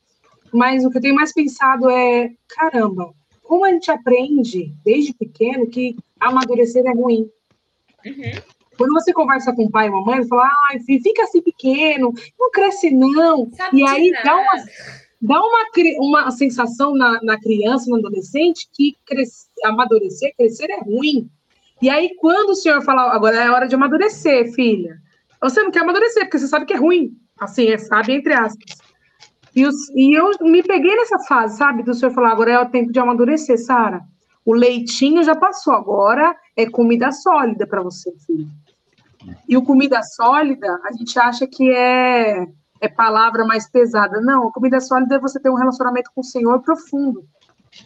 Mas 0.52 0.86
o 0.86 0.90
que 0.90 0.98
eu 0.98 1.02
tenho 1.02 1.16
mais 1.16 1.34
pensado 1.34 1.90
é, 1.90 2.32
caramba, 2.48 3.14
como 3.44 3.66
a 3.66 3.72
gente 3.72 3.92
aprende 3.92 4.74
desde 4.84 5.14
pequeno 5.14 5.68
que 5.68 5.96
amadurecer 6.20 6.86
é 6.86 6.94
ruim. 6.94 7.30
Uhum. 8.06 8.56
Quando 8.78 8.94
você 8.94 9.14
conversa 9.14 9.54
com 9.54 9.66
o 9.66 9.72
pai 9.72 9.86
e 9.86 9.90
a 9.90 9.92
mamãe, 9.92 10.18
ele 10.18 10.28
fala, 10.28 10.52
ai, 10.70 10.80
fica 10.80 11.24
assim 11.24 11.42
pequeno, 11.42 12.14
não 12.40 12.52
cresce 12.52 12.92
não. 12.92 13.50
Sabe 13.54 13.80
e 13.80 13.88
aí 13.88 14.12
dá 14.24 14.36
uma, 14.36 14.54
dá 15.22 15.40
uma, 15.42 15.66
uma 16.00 16.32
sensação 16.32 16.94
na, 16.96 17.22
na 17.22 17.40
criança, 17.40 17.90
no 17.90 17.98
adolescente, 17.98 18.68
que 18.74 18.98
crescer, 19.06 19.48
amadurecer, 19.64 20.34
crescer 20.38 20.70
é 20.70 20.80
ruim. 20.80 21.30
E 21.86 21.90
aí, 21.92 22.16
quando 22.16 22.50
o 22.50 22.56
senhor 22.56 22.82
fala, 22.82 23.14
agora 23.14 23.36
é 23.36 23.48
hora 23.48 23.68
de 23.68 23.76
amadurecer, 23.76 24.52
filha, 24.56 24.98
você 25.40 25.62
não 25.62 25.70
quer 25.70 25.84
amadurecer, 25.84 26.24
porque 26.24 26.40
você 26.40 26.48
sabe 26.48 26.66
que 26.66 26.74
é 26.74 26.78
ruim. 26.78 27.16
Assim, 27.40 27.68
é, 27.68 27.78
sabe, 27.78 28.12
entre 28.12 28.34
aspas. 28.34 28.80
E, 29.56 29.64
os, 29.68 29.88
e 29.92 30.12
eu 30.18 30.32
me 30.42 30.64
peguei 30.64 30.96
nessa 30.96 31.20
fase, 31.20 31.60
sabe, 31.60 31.84
do 31.84 31.94
senhor 31.94 32.12
falar, 32.12 32.32
agora 32.32 32.52
é 32.54 32.60
o 32.60 32.70
tempo 32.72 32.92
de 32.92 33.00
amadurecer, 33.00 33.64
Sara. 33.64 34.02
O 34.44 34.56
leitinho 34.56 35.24
já 35.24 35.36
passou, 35.36 35.76
agora 35.76 36.36
é 36.58 36.68
comida 36.68 37.12
sólida 37.12 37.68
para 37.68 37.84
você, 37.84 38.12
filho. 38.26 38.50
E 39.48 39.56
o 39.56 39.62
comida 39.62 40.02
sólida, 40.02 40.80
a 40.86 40.92
gente 40.92 41.20
acha 41.20 41.46
que 41.46 41.70
é, 41.70 42.48
é 42.82 42.88
palavra 42.88 43.46
mais 43.46 43.70
pesada. 43.70 44.20
Não, 44.22 44.52
comida 44.52 44.80
sólida 44.80 45.18
é 45.18 45.20
você 45.20 45.40
ter 45.40 45.52
um 45.52 45.56
relacionamento 45.56 46.10
com 46.16 46.22
o 46.22 46.24
Senhor 46.24 46.64
profundo 46.64 47.24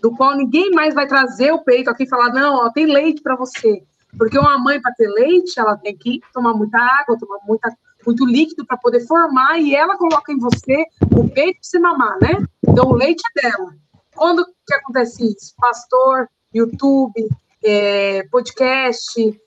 do 0.01 0.15
qual 0.15 0.35
ninguém 0.35 0.71
mais 0.71 0.93
vai 0.93 1.07
trazer 1.07 1.51
o 1.51 1.63
peito 1.63 1.89
aqui 1.89 2.03
e 2.03 2.09
falar, 2.09 2.31
não, 2.31 2.65
ó, 2.65 2.71
tem 2.71 2.85
leite 2.85 3.21
para 3.21 3.35
você. 3.35 3.83
Porque 4.17 4.37
uma 4.37 4.57
mãe, 4.57 4.81
para 4.81 4.93
ter 4.93 5.07
leite, 5.07 5.59
ela 5.59 5.77
tem 5.77 5.95
que 5.95 6.21
tomar 6.33 6.53
muita 6.53 6.77
água, 6.77 7.17
tomar 7.17 7.39
muita, 7.47 7.71
muito 8.05 8.25
líquido 8.25 8.65
para 8.65 8.77
poder 8.77 9.05
formar, 9.05 9.59
e 9.59 9.75
ela 9.75 9.97
coloca 9.97 10.31
em 10.31 10.39
você 10.39 10.85
o 11.15 11.29
peito 11.29 11.59
para 11.59 11.63
você 11.63 11.79
mamar, 11.79 12.17
né? 12.21 12.43
Então, 12.67 12.85
o 12.87 12.95
leite 12.95 13.21
é 13.37 13.41
dela. 13.41 13.73
Quando 14.15 14.45
que 14.67 14.73
acontece 14.73 15.23
isso? 15.25 15.53
Pastor, 15.57 16.27
YouTube, 16.53 17.29
é, 17.63 18.23
podcast, 18.31 19.41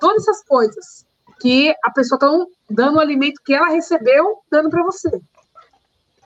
todas 0.00 0.22
essas 0.22 0.44
coisas 0.44 1.06
que 1.40 1.74
a 1.82 1.90
pessoa 1.90 2.16
está 2.16 2.30
dando 2.70 2.96
o 2.96 3.00
alimento 3.00 3.40
que 3.44 3.54
ela 3.54 3.68
recebeu, 3.68 4.38
dando 4.50 4.70
para 4.70 4.82
você. 4.82 5.10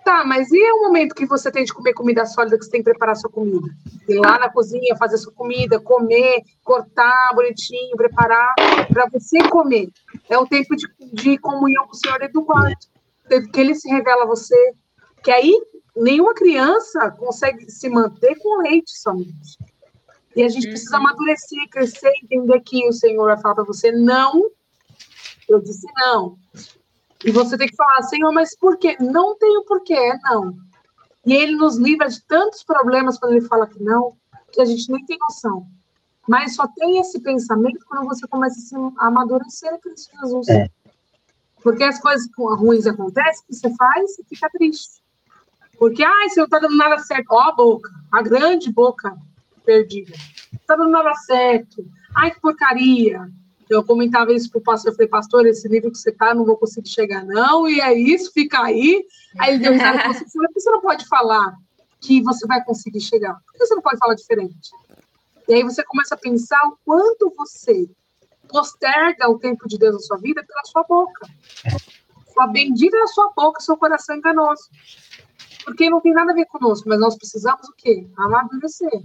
Tá, 0.09 0.25
mas 0.25 0.51
e 0.51 0.73
o 0.73 0.85
momento 0.85 1.15
que 1.15 1.27
você 1.27 1.53
tem 1.53 1.67
de 1.67 1.75
comer 1.75 1.93
comida 1.93 2.25
sólida, 2.25 2.57
que 2.57 2.65
você 2.65 2.71
tem 2.71 2.81
que 2.81 2.91
preparar 2.91 3.15
sua 3.15 3.29
comida? 3.29 3.69
Ir 4.09 4.19
lá 4.19 4.39
na 4.39 4.49
cozinha, 4.49 4.97
fazer 4.97 5.19
sua 5.19 5.35
comida, 5.35 5.79
comer, 5.79 6.41
cortar 6.65 7.35
bonitinho, 7.35 7.95
preparar, 7.95 8.55
para 8.91 9.07
você 9.11 9.37
comer. 9.51 9.91
É 10.27 10.39
o 10.39 10.47
tempo 10.47 10.75
de, 10.75 10.89
de 11.13 11.37
comunhão 11.37 11.85
com 11.85 11.93
o 11.93 11.95
Senhor 11.95 12.19
dentro 12.21 12.41
do 12.41 12.47
quarto. 12.47 12.89
Que 13.53 13.61
ele 13.61 13.75
se 13.75 13.87
revela 13.91 14.23
a 14.23 14.27
você. 14.27 14.57
Que 15.23 15.31
aí 15.31 15.55
nenhuma 15.95 16.33
criança 16.33 17.11
consegue 17.11 17.71
se 17.71 17.91
manter 17.91 18.35
com 18.39 18.63
leite 18.63 18.99
somente. 18.99 19.59
E 20.35 20.43
a 20.43 20.49
gente 20.49 20.69
uhum. 20.69 20.71
precisa 20.71 20.97
amadurecer, 20.97 21.69
crescer, 21.71 22.13
entender 22.25 22.59
que 22.61 22.89
o 22.89 22.95
Senhor 22.95 23.27
vai 23.27 23.39
falar 23.39 23.57
para 23.57 23.65
você 23.65 23.93
não. 23.93 24.51
Eu 25.47 25.61
disse 25.61 25.87
não. 25.99 26.39
E 27.25 27.31
você 27.31 27.59
tem 27.59 27.69
que 27.69 27.77
falar, 27.77 28.03
Senhor, 28.03 28.33
mas 28.33 28.57
por 28.57 28.79
quê? 28.79 28.97
Não 29.01 29.37
tem 29.37 29.57
o 29.59 29.65
porquê, 29.65 30.15
não. 30.23 30.57
E 31.27 31.35
ele 31.35 31.57
nos 31.57 31.77
livra 31.77 32.09
de 32.09 32.23
tantos 32.25 32.63
problemas 32.63 33.19
quando 33.19 33.33
ele 33.33 33.47
fala 33.47 33.67
que 33.67 33.83
não, 33.83 34.17
que 34.53 34.61
a 34.61 34.65
gente 34.65 34.91
nem 34.91 35.05
tem 35.05 35.19
noção. 35.21 35.67
Mas 36.29 36.55
só 36.55 36.67
tem 36.69 37.01
esse 37.01 37.21
pensamento 37.21 37.85
quando 37.87 38.07
você 38.07 38.27
começa 38.29 38.59
a 38.59 38.63
se 38.63 38.75
amadurecer 38.99 39.73
a 39.73 39.79
Cristo 39.79 40.11
Jesus. 40.21 40.49
É. 40.49 40.71
Porque 41.63 41.83
as 41.83 41.99
coisas 42.01 42.29
ruins 42.37 42.87
acontecem, 42.87 43.45
que 43.47 43.55
você 43.55 43.75
faz 43.75 44.19
e 44.19 44.25
fica 44.25 44.49
triste. 44.51 45.03
Porque, 45.79 46.03
ai, 46.03 46.29
você 46.29 46.41
não 46.41 46.49
tá 46.49 46.59
dando 46.59 46.77
nada 46.77 46.99
certo. 46.99 47.27
Ó 47.31 47.41
a 47.41 47.53
boca, 47.53 47.91
a 48.13 48.23
grande 48.23 48.73
boca 48.73 49.17
perdida. 49.65 50.15
Não 50.53 50.61
tá 50.67 50.77
dando 50.77 50.91
nada 50.91 51.15
certo. 51.15 51.85
Ai, 52.15 52.31
que 52.31 52.41
porcaria. 52.41 53.29
Eu 53.69 53.85
comentava 53.85 54.33
isso 54.33 54.51
pro 54.51 54.61
pastor, 54.61 54.93
eu 54.93 54.97
falei, 54.97 55.09
pastor, 55.09 55.47
esse 55.47 55.69
nível 55.69 55.91
que 55.91 55.99
você 55.99 56.11
tá, 56.11 56.35
não 56.35 56.45
vou 56.45 56.57
conseguir 56.57 56.89
chegar, 56.89 57.25
não, 57.25 57.69
e 57.69 57.81
é 57.81 57.93
isso, 57.93 58.33
fica 58.33 58.63
aí. 58.63 59.05
Aí 59.39 59.55
ele 59.55 59.63
deu 59.63 59.73
risada 59.73 59.99
e 59.99 60.03
falou 60.03 60.17
assim, 60.17 60.41
você 60.55 60.71
não 60.71 60.81
pode 60.81 61.07
falar 61.07 61.55
que 62.01 62.23
você 62.23 62.47
vai 62.47 62.65
conseguir 62.65 63.01
chegar? 63.01 63.35
Por 63.35 63.53
que 63.53 63.67
você 63.67 63.75
não 63.75 63.83
pode 63.83 63.99
falar 63.99 64.15
diferente? 64.15 64.71
E 65.49 65.55
aí 65.55 65.63
você 65.63 65.83
começa 65.85 66.15
a 66.15 66.19
pensar 66.19 66.61
o 66.67 66.79
quanto 66.85 67.33
você 67.37 67.89
posterga 68.49 69.29
o 69.29 69.39
tempo 69.39 69.69
de 69.69 69.79
Deus 69.79 69.95
na 69.95 70.01
sua 70.01 70.17
vida 70.19 70.45
pela 70.45 70.65
sua 70.65 70.83
boca. 70.85 71.29
Sua 72.33 72.47
bendita 72.47 72.97
é 72.97 73.03
a 73.03 73.07
sua 73.07 73.33
boca, 73.37 73.61
seu 73.61 73.77
coração 73.77 74.15
é 74.15 74.19
enganoso. 74.19 74.63
Porque 75.65 75.91
não 75.91 76.01
tem 76.01 76.13
nada 76.13 76.33
a 76.33 76.35
ver 76.35 76.47
conosco, 76.47 76.89
mas 76.89 77.01
nós 77.01 77.17
precisamos 77.17 77.69
o 77.69 77.75
quê? 77.77 78.09
Amadurecer. 78.17 79.03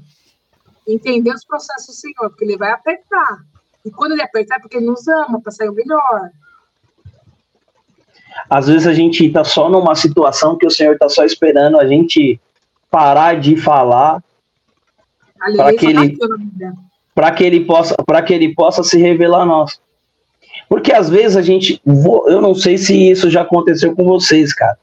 Entender 0.87 1.33
os 1.33 1.43
processos 1.43 1.87
do 1.87 1.93
Senhor, 1.93 2.29
porque 2.29 2.45
ele 2.45 2.57
vai 2.57 2.71
apertar 2.71 3.43
E 3.85 3.91
quando 3.91 4.13
ele 4.13 4.21
apertar, 4.21 4.57
é 4.57 4.59
porque 4.59 4.77
ele 4.77 4.85
nos 4.85 5.07
ama, 5.07 5.41
para 5.41 5.51
sair 5.51 5.69
o 5.69 5.73
melhor. 5.73 6.29
Às 8.49 8.67
vezes 8.67 8.87
a 8.87 8.93
gente 8.93 9.25
está 9.25 9.43
só 9.43 9.69
numa 9.69 9.95
situação 9.95 10.57
que 10.57 10.65
o 10.65 10.71
Senhor 10.71 10.93
está 10.93 11.09
só 11.09 11.23
esperando 11.23 11.79
a 11.79 11.85
gente 11.85 12.39
parar 12.89 13.39
de 13.39 13.55
falar 13.57 14.23
para 15.55 15.75
que 15.75 15.85
ele 15.85 16.17
para 17.13 17.31
que 17.31 17.43
ele 17.43 17.65
possa 17.65 17.95
para 18.05 18.21
que 18.21 18.33
ele 18.33 18.53
possa 18.55 18.83
se 18.83 18.97
revelar 18.97 19.41
a 19.41 19.45
nós. 19.45 19.79
Porque 20.69 20.91
às 20.91 21.09
vezes 21.09 21.37
a 21.37 21.41
gente, 21.41 21.81
eu 21.85 22.41
não 22.41 22.55
sei 22.55 22.77
se 22.77 23.09
isso 23.09 23.29
já 23.29 23.41
aconteceu 23.41 23.95
com 23.95 24.05
vocês, 24.05 24.53
cara. 24.53 24.77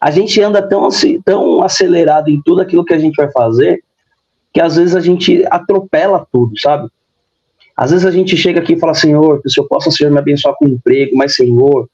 A 0.00 0.10
gente 0.10 0.40
anda 0.40 0.66
tão, 0.66 0.88
tão 1.24 1.62
acelerado 1.62 2.28
em 2.28 2.40
tudo 2.42 2.60
aquilo 2.60 2.84
que 2.84 2.94
a 2.94 2.98
gente 2.98 3.16
vai 3.16 3.30
fazer, 3.30 3.82
que 4.52 4.60
às 4.60 4.76
vezes 4.76 4.94
a 4.94 5.00
gente 5.00 5.44
atropela 5.50 6.26
tudo, 6.30 6.58
sabe? 6.58 6.88
Às 7.76 7.90
vezes 7.90 8.06
a 8.06 8.10
gente 8.10 8.36
chega 8.36 8.60
aqui 8.60 8.74
e 8.74 8.78
fala, 8.78 8.94
Senhor, 8.94 9.40
que 9.40 9.48
o 9.48 9.50
Senhor 9.50 9.66
possa, 9.66 9.90
Senhor, 9.90 10.10
me 10.10 10.18
abençoar 10.18 10.54
com 10.56 10.68
emprego, 10.68 11.16
mas, 11.16 11.34
Senhor, 11.34 11.88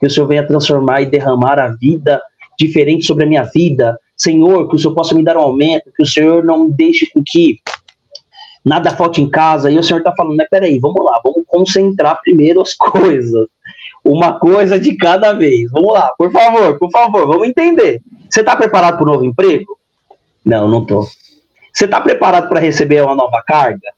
que 0.00 0.06
o 0.06 0.10
Senhor 0.10 0.26
venha 0.26 0.46
transformar 0.46 1.02
e 1.02 1.06
derramar 1.06 1.58
a 1.58 1.68
vida 1.68 2.20
diferente 2.58 3.04
sobre 3.04 3.24
a 3.24 3.26
minha 3.26 3.44
vida. 3.44 3.98
Senhor, 4.16 4.68
que 4.68 4.76
o 4.76 4.78
Senhor 4.78 4.94
possa 4.94 5.14
me 5.14 5.22
dar 5.22 5.36
um 5.36 5.40
aumento, 5.42 5.92
que 5.94 6.02
o 6.02 6.06
Senhor 6.06 6.42
não 6.42 6.70
deixe 6.70 7.06
com 7.12 7.22
que 7.24 7.60
nada 8.64 8.90
falte 8.90 9.20
em 9.20 9.28
casa. 9.28 9.70
E 9.70 9.78
o 9.78 9.82
Senhor 9.82 9.98
está 9.98 10.12
falando, 10.14 10.36
né? 10.36 10.46
Peraí, 10.50 10.78
vamos 10.78 11.04
lá, 11.04 11.20
vamos 11.22 11.44
concentrar 11.46 12.20
primeiro 12.22 12.62
as 12.62 12.72
coisas. 12.74 13.46
Uma 14.02 14.38
coisa 14.38 14.78
de 14.78 14.96
cada 14.96 15.32
vez. 15.32 15.70
Vamos 15.70 15.92
lá, 15.92 16.12
por 16.16 16.30
favor, 16.32 16.78
por 16.78 16.90
favor, 16.90 17.26
vamos 17.26 17.48
entender. 17.48 18.00
Você 18.30 18.40
está 18.40 18.56
preparado 18.56 18.96
para 18.96 19.04
um 19.04 19.12
novo 19.12 19.24
emprego? 19.24 19.78
Não, 20.44 20.68
não 20.68 20.82
estou. 20.82 21.06
Você 21.72 21.84
está 21.84 22.00
preparado 22.00 22.48
para 22.48 22.60
receber 22.60 23.02
uma 23.02 23.14
nova 23.14 23.42
carga? 23.46 23.95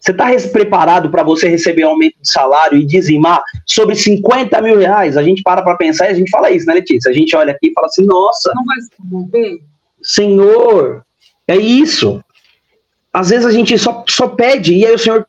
Você 0.00 0.12
está 0.12 0.26
preparado 0.52 1.10
para 1.10 1.22
você 1.22 1.48
receber 1.48 1.82
aumento 1.82 2.16
de 2.20 2.30
salário 2.30 2.78
e 2.78 2.84
dizimar 2.84 3.42
sobre 3.66 3.96
50 3.96 4.60
mil 4.60 4.78
reais? 4.78 5.16
A 5.16 5.22
gente 5.22 5.42
para 5.42 5.62
para 5.62 5.76
pensar 5.76 6.06
e 6.06 6.10
a 6.10 6.14
gente 6.14 6.30
fala 6.30 6.50
isso, 6.50 6.66
né, 6.66 6.74
Letícia? 6.74 7.10
A 7.10 7.14
gente 7.14 7.34
olha 7.34 7.52
aqui 7.52 7.68
e 7.68 7.72
fala 7.72 7.86
assim, 7.86 8.04
nossa. 8.04 8.52
Não 8.54 8.64
vai 8.64 8.76
se? 8.80 9.60
Senhor, 10.02 11.04
é 11.48 11.56
isso. 11.56 12.22
Às 13.12 13.30
vezes 13.30 13.46
a 13.46 13.50
gente 13.50 13.76
só, 13.78 14.04
só 14.08 14.28
pede 14.28 14.74
e 14.74 14.86
aí 14.86 14.94
o 14.94 14.98
Senhor. 14.98 15.26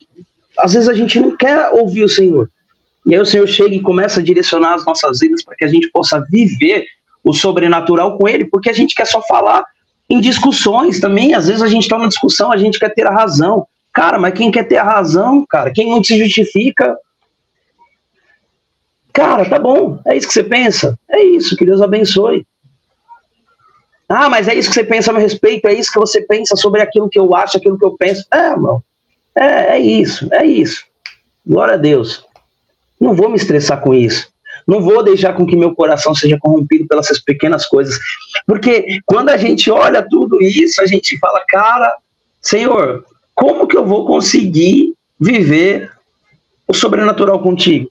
Às 0.59 0.74
vezes 0.74 0.89
a 0.89 0.93
gente 0.93 1.20
não 1.20 1.36
quer 1.36 1.70
ouvir 1.70 2.03
o 2.03 2.09
Senhor. 2.09 2.49
E 3.05 3.15
aí 3.15 3.22
o 3.22 3.26
Senhor 3.26 3.47
chega 3.47 3.74
e 3.74 3.82
começa 3.82 4.20
a 4.20 4.24
direcionar 4.24 4.74
as 4.74 4.86
nossas 4.86 5.20
vidas 5.20 5.43
para 5.43 5.55
que 5.55 5.63
a 5.63 5.68
gente 5.68 5.89
possa 5.89 6.24
viver 6.30 6.86
o 7.24 7.34
sobrenatural 7.34 8.18
com 8.18 8.28
Ele, 8.28 8.45
porque 8.45 8.70
a 8.70 8.74
gente 8.74 8.93
quer 8.93 9.05
só 9.05 9.22
falar 9.22 9.63
em 10.09 10.20
discussões 10.20 10.99
também. 10.99 11.34
Às 11.34 11.47
vezes 11.47 11.61
a 11.61 11.68
gente 11.68 11.84
está 11.84 11.97
numa 11.97 12.09
discussão, 12.09 12.51
a 12.51 12.57
gente 12.57 12.80
quer 12.80 12.93
ter 12.93 13.07
a 13.07 13.11
razão. 13.11 13.65
Cara, 13.98 14.20
mas 14.20 14.36
quem 14.36 14.52
quer 14.52 14.68
ter 14.68 14.78
a 14.78 14.84
razão, 14.84 15.43
cara, 15.50 15.72
quem 15.72 15.89
não 15.89 16.04
se 16.04 16.16
justifica. 16.20 16.95
Cara, 19.12 19.50
tá 19.50 19.58
bom, 19.58 20.00
é 20.06 20.16
isso 20.16 20.28
que 20.28 20.36
você 20.36 20.43
pensa? 20.43 20.95
É 21.10 21.20
isso, 21.24 21.58
que 21.58 21.66
Deus 21.66 21.82
abençoe. 21.82 22.45
Ah, 24.08 24.30
mas 24.30 24.48
é 24.48 24.54
isso 24.54 24.70
que 24.70 24.76
você 24.76 24.84
pensa 24.84 25.10
a 25.10 25.14
meu 25.14 25.22
respeito, 25.24 25.68
é 25.68 25.74
isso 25.74 25.91
que 25.91 25.98
você 25.98 26.22
pensa 26.22 26.56
sobre 26.56 26.80
aquilo 26.80 27.10
que 27.10 27.18
eu 27.18 27.34
acho, 27.34 27.58
aquilo 27.58 27.76
que 27.76 27.84
eu 27.84 27.98
penso. 27.98 28.24
É, 28.32 28.52
irmão, 28.52 28.84
é, 29.36 29.78
é 29.78 29.80
isso, 29.80 30.32
é 30.32 30.45
isso. 30.45 30.86
Glória 31.43 31.74
a 31.74 31.78
Deus. 31.78 32.24
Não 33.02 33.16
vou 33.16 33.30
me 33.30 33.36
estressar 33.36 33.82
com 33.82 33.95
isso. 33.95 34.32
Não 34.68 34.80
vou 34.80 35.02
deixar 35.02 35.34
com 35.34 35.48
que 35.48 35.56
meu 35.56 35.74
coração 35.74 36.14
seja 36.14 36.38
corrompido 36.39 36.88
pelas 36.88 37.08
pequenas 37.24 37.66
coisas. 37.66 37.98
Porque 38.45 39.00
quando 39.08 39.30
a 39.30 39.38
gente 39.38 39.72
olha 39.72 40.08
tudo 40.08 40.39
isso, 40.39 40.84
a 40.84 40.86
gente 40.86 41.18
fala, 41.18 41.43
cara, 41.48 41.98
Senhor, 42.39 43.04
como 43.38 43.68
que 43.68 43.78
eu 43.78 43.86
vou 43.86 44.08
conseguir 44.08 44.96
viver 45.20 45.92
o 46.68 46.74
sobrenatural 46.74 47.40
contigo? 47.40 47.88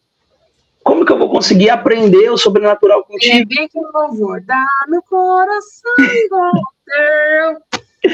Como 0.83 1.07
que 1.07 1.13
eu 1.13 1.19
vou 1.19 1.31
conseguir 1.31 1.71
aprender 1.71 2.29
o 2.31 2.37
sobrenatural 2.37 3.05
contigo? 3.05 3.49
É 3.53 3.69
que 3.69 3.79
eu 3.79 4.13
vou 4.13 4.41
dar 4.45 4.67
meu 4.89 5.01
coração 5.03 5.95
igual 6.25 6.51
teu. 6.85 8.11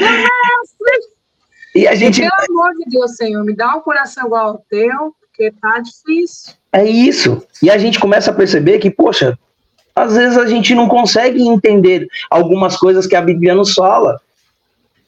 e 1.75 1.89
a 1.89 1.95
gente... 1.95 2.21
Pelo 2.21 2.61
amor 2.61 2.75
de 2.77 2.85
Deus, 2.91 3.17
Senhor, 3.17 3.43
me 3.45 3.57
dá 3.57 3.77
um 3.77 3.81
coração 3.81 4.27
igual 4.27 4.49
ao 4.49 4.59
teu, 4.69 5.15
porque 5.21 5.51
tá 5.53 5.81
difícil. 5.81 6.53
É 6.71 6.85
isso. 6.85 7.43
E 7.63 7.71
a 7.71 7.79
gente 7.79 7.99
começa 7.99 8.31
a 8.31 8.35
perceber 8.35 8.79
que, 8.79 8.91
poxa, 8.91 9.39
às 9.97 10.15
vezes 10.15 10.37
a 10.37 10.47
gente 10.47 10.75
não 10.75 10.87
consegue 10.87 11.43
entender 11.43 12.09
algumas 12.31 12.77
coisas 12.77 13.07
que 13.07 13.17
a 13.17 13.23
Bíblia 13.23 13.55
nos 13.55 13.73
fala. 13.73 14.21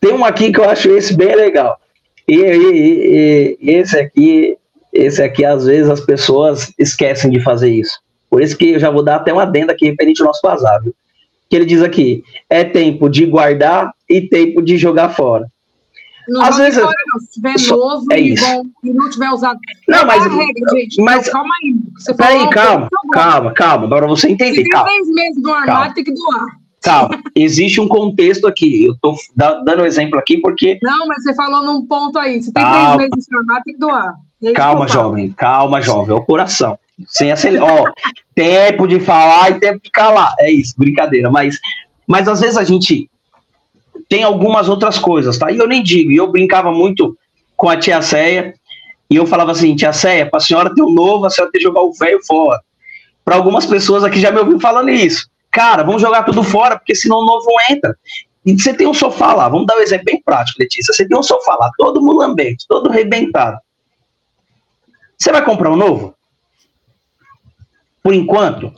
Tem 0.01 0.14
um 0.14 0.25
aqui 0.25 0.51
que 0.51 0.61
eu 0.61 0.68
acho 0.70 0.89
esse 0.91 1.14
bem 1.14 1.35
legal. 1.37 1.79
E, 2.27 2.35
e, 2.37 3.59
e, 3.61 3.70
esse 3.70 3.99
aqui, 3.99 4.57
esse 4.93 5.22
aqui, 5.22 5.45
às 5.45 5.66
vezes 5.66 5.91
as 5.91 6.01
pessoas 6.01 6.72
esquecem 6.79 7.31
de 7.31 7.41
fazer 7.41 7.70
isso. 7.70 7.99
Por 8.31 8.43
isso 8.43 8.57
que 8.57 8.70
eu 8.70 8.81
já 8.81 8.91
vou 8.91 9.03
dar 9.03 9.16
até 9.16 9.33
uma 9.33 9.43
adenda 9.43 9.72
aqui 9.72 9.87
referente 9.87 10.20
ao 10.20 10.27
nosso 10.27 10.41
vazar, 10.43 10.81
Que 11.49 11.57
ele 11.57 11.64
diz 11.64 11.83
aqui: 11.83 12.25
é 12.49 12.64
tempo 12.64 13.09
de 13.09 13.27
guardar 13.27 13.93
e 14.09 14.22
tempo 14.22 14.62
de 14.62 14.77
jogar 14.77 15.11
fora. 15.11 15.47
Não 16.27 16.43
Às 16.43 16.57
vezes, 16.57 16.81
fora, 16.81 16.97
não. 17.12 17.20
Se 17.20 17.33
tiver 17.33 17.59
só, 17.59 17.77
novo 17.77 18.07
é 18.11 18.20
e, 18.20 18.35
bom, 18.35 18.62
e 18.83 18.93
não 18.93 19.11
tiver 19.11 19.31
usado. 19.31 19.61
Não, 19.87 19.99
é 19.99 20.05
mas. 20.05 20.25
Regra, 20.25 20.70
gente. 20.72 21.03
Mas, 21.03 21.29
calma 21.29 21.55
aí. 21.62 21.75
Você 21.99 22.14
peraí, 22.14 22.51
calma, 22.51 22.89
calma, 23.12 23.53
calma, 23.53 23.89
para 23.89 24.07
você 24.07 24.31
entender. 24.31 24.55
Se 24.57 24.62
tem 24.62 24.70
calma. 24.70 24.89
três 24.89 25.09
meses 25.09 25.43
do 25.43 25.51
armário, 25.51 25.75
calma. 25.75 25.95
tem 25.95 26.05
que 26.05 26.12
doar. 26.14 26.64
Calma, 26.85 27.18
existe 27.35 27.80
um 27.80 27.89
contexto 27.89 28.47
aqui. 28.47 28.85
Eu 28.85 28.95
tô 29.01 29.16
dando 29.35 29.82
um 29.82 29.87
exemplo 29.87 30.18
aqui 30.18 30.37
porque. 30.37 30.78
Não, 30.82 31.07
mas 31.07 31.22
você 31.22 31.35
falou 31.35 31.62
num 31.64 31.87
ponto 31.87 32.18
aí. 32.18 32.43
Se 32.43 32.53
tem 32.53 32.62
calma. 32.62 32.97
três 32.97 33.11
meses 33.11 33.26
de 33.26 33.62
tem 33.64 33.74
que 33.74 33.80
doar. 33.80 34.14
Calma, 34.55 34.87
jovem, 34.87 35.32
calma, 35.32 35.80
jovem. 35.80 36.14
É 36.14 36.18
o 36.18 36.22
coração. 36.22 36.78
Sem 37.09 37.32
acelerar. 37.32 37.66
Ó, 37.66 37.91
tempo 38.35 38.87
de 38.87 39.01
falar 39.01 39.53
e 39.53 39.61
tempo 39.61 39.80
de 39.82 39.91
calar. 39.91 40.35
É 40.39 40.51
isso, 40.51 40.74
brincadeira. 40.76 41.30
Mas, 41.30 41.59
mas 42.07 42.28
às 42.28 42.43
vezes 42.43 42.59
a 42.59 42.64
gente 42.64 43.09
tem 44.07 44.22
algumas 44.22 44.68
outras 44.68 44.99
coisas, 44.99 45.39
tá? 45.39 45.51
E 45.51 45.57
eu 45.57 45.66
nem 45.66 45.82
digo, 45.82 46.12
e 46.12 46.16
eu 46.16 46.30
brincava 46.30 46.70
muito 46.70 47.16
com 47.57 47.70
a 47.70 47.78
tia 47.78 48.03
Ceia, 48.03 48.53
e 49.09 49.16
eu 49.16 49.24
falava 49.24 49.53
assim, 49.53 49.74
tia 49.74 49.91
para 50.30 50.37
a 50.37 50.41
senhora 50.41 50.74
ter 50.74 50.82
um 50.82 50.93
novo, 50.93 51.24
a 51.24 51.30
senhora 51.30 51.51
tem 51.51 51.61
que 51.61 51.66
jogar 51.66 51.80
o 51.80 51.95
velho 51.95 52.20
fora. 52.26 52.61
Para 53.24 53.37
algumas 53.37 53.64
pessoas 53.64 54.05
aqui 54.05 54.20
já 54.20 54.30
me 54.30 54.39
ouviram 54.39 54.61
falando 54.61 54.91
isso. 54.91 55.26
Cara, 55.55 55.84
vamos 55.84 56.02
jogar 56.02 56.24
tudo 56.24 56.42
fora, 56.42 56.76
porque 56.76 56.96
senão 56.96 57.18
o 57.18 57.24
novo 57.24 57.48
entra. 57.70 57.96
E 58.44 58.61
você 58.61 58.74
tem 58.74 58.88
um 58.88 58.92
sofá 58.92 59.32
lá, 59.32 59.48
vamos 59.48 59.68
dar 59.68 59.76
um 59.76 59.80
exemplo 59.80 60.05
bem 60.07 60.20
prático, 60.20 60.61
Letícia. 60.61 60.92
Você 60.92 61.07
tem 61.07 61.16
um 61.16 61.22
sofá 61.22 61.55
lá, 61.55 61.70
todo 61.78 62.02
mulambente, 62.02 62.66
todo 62.68 62.90
arrebentado. 62.90 63.57
Você 65.16 65.30
vai 65.30 65.44
comprar 65.44 65.70
um 65.70 65.76
novo? 65.76 66.12
Por 68.02 68.12
enquanto? 68.12 68.74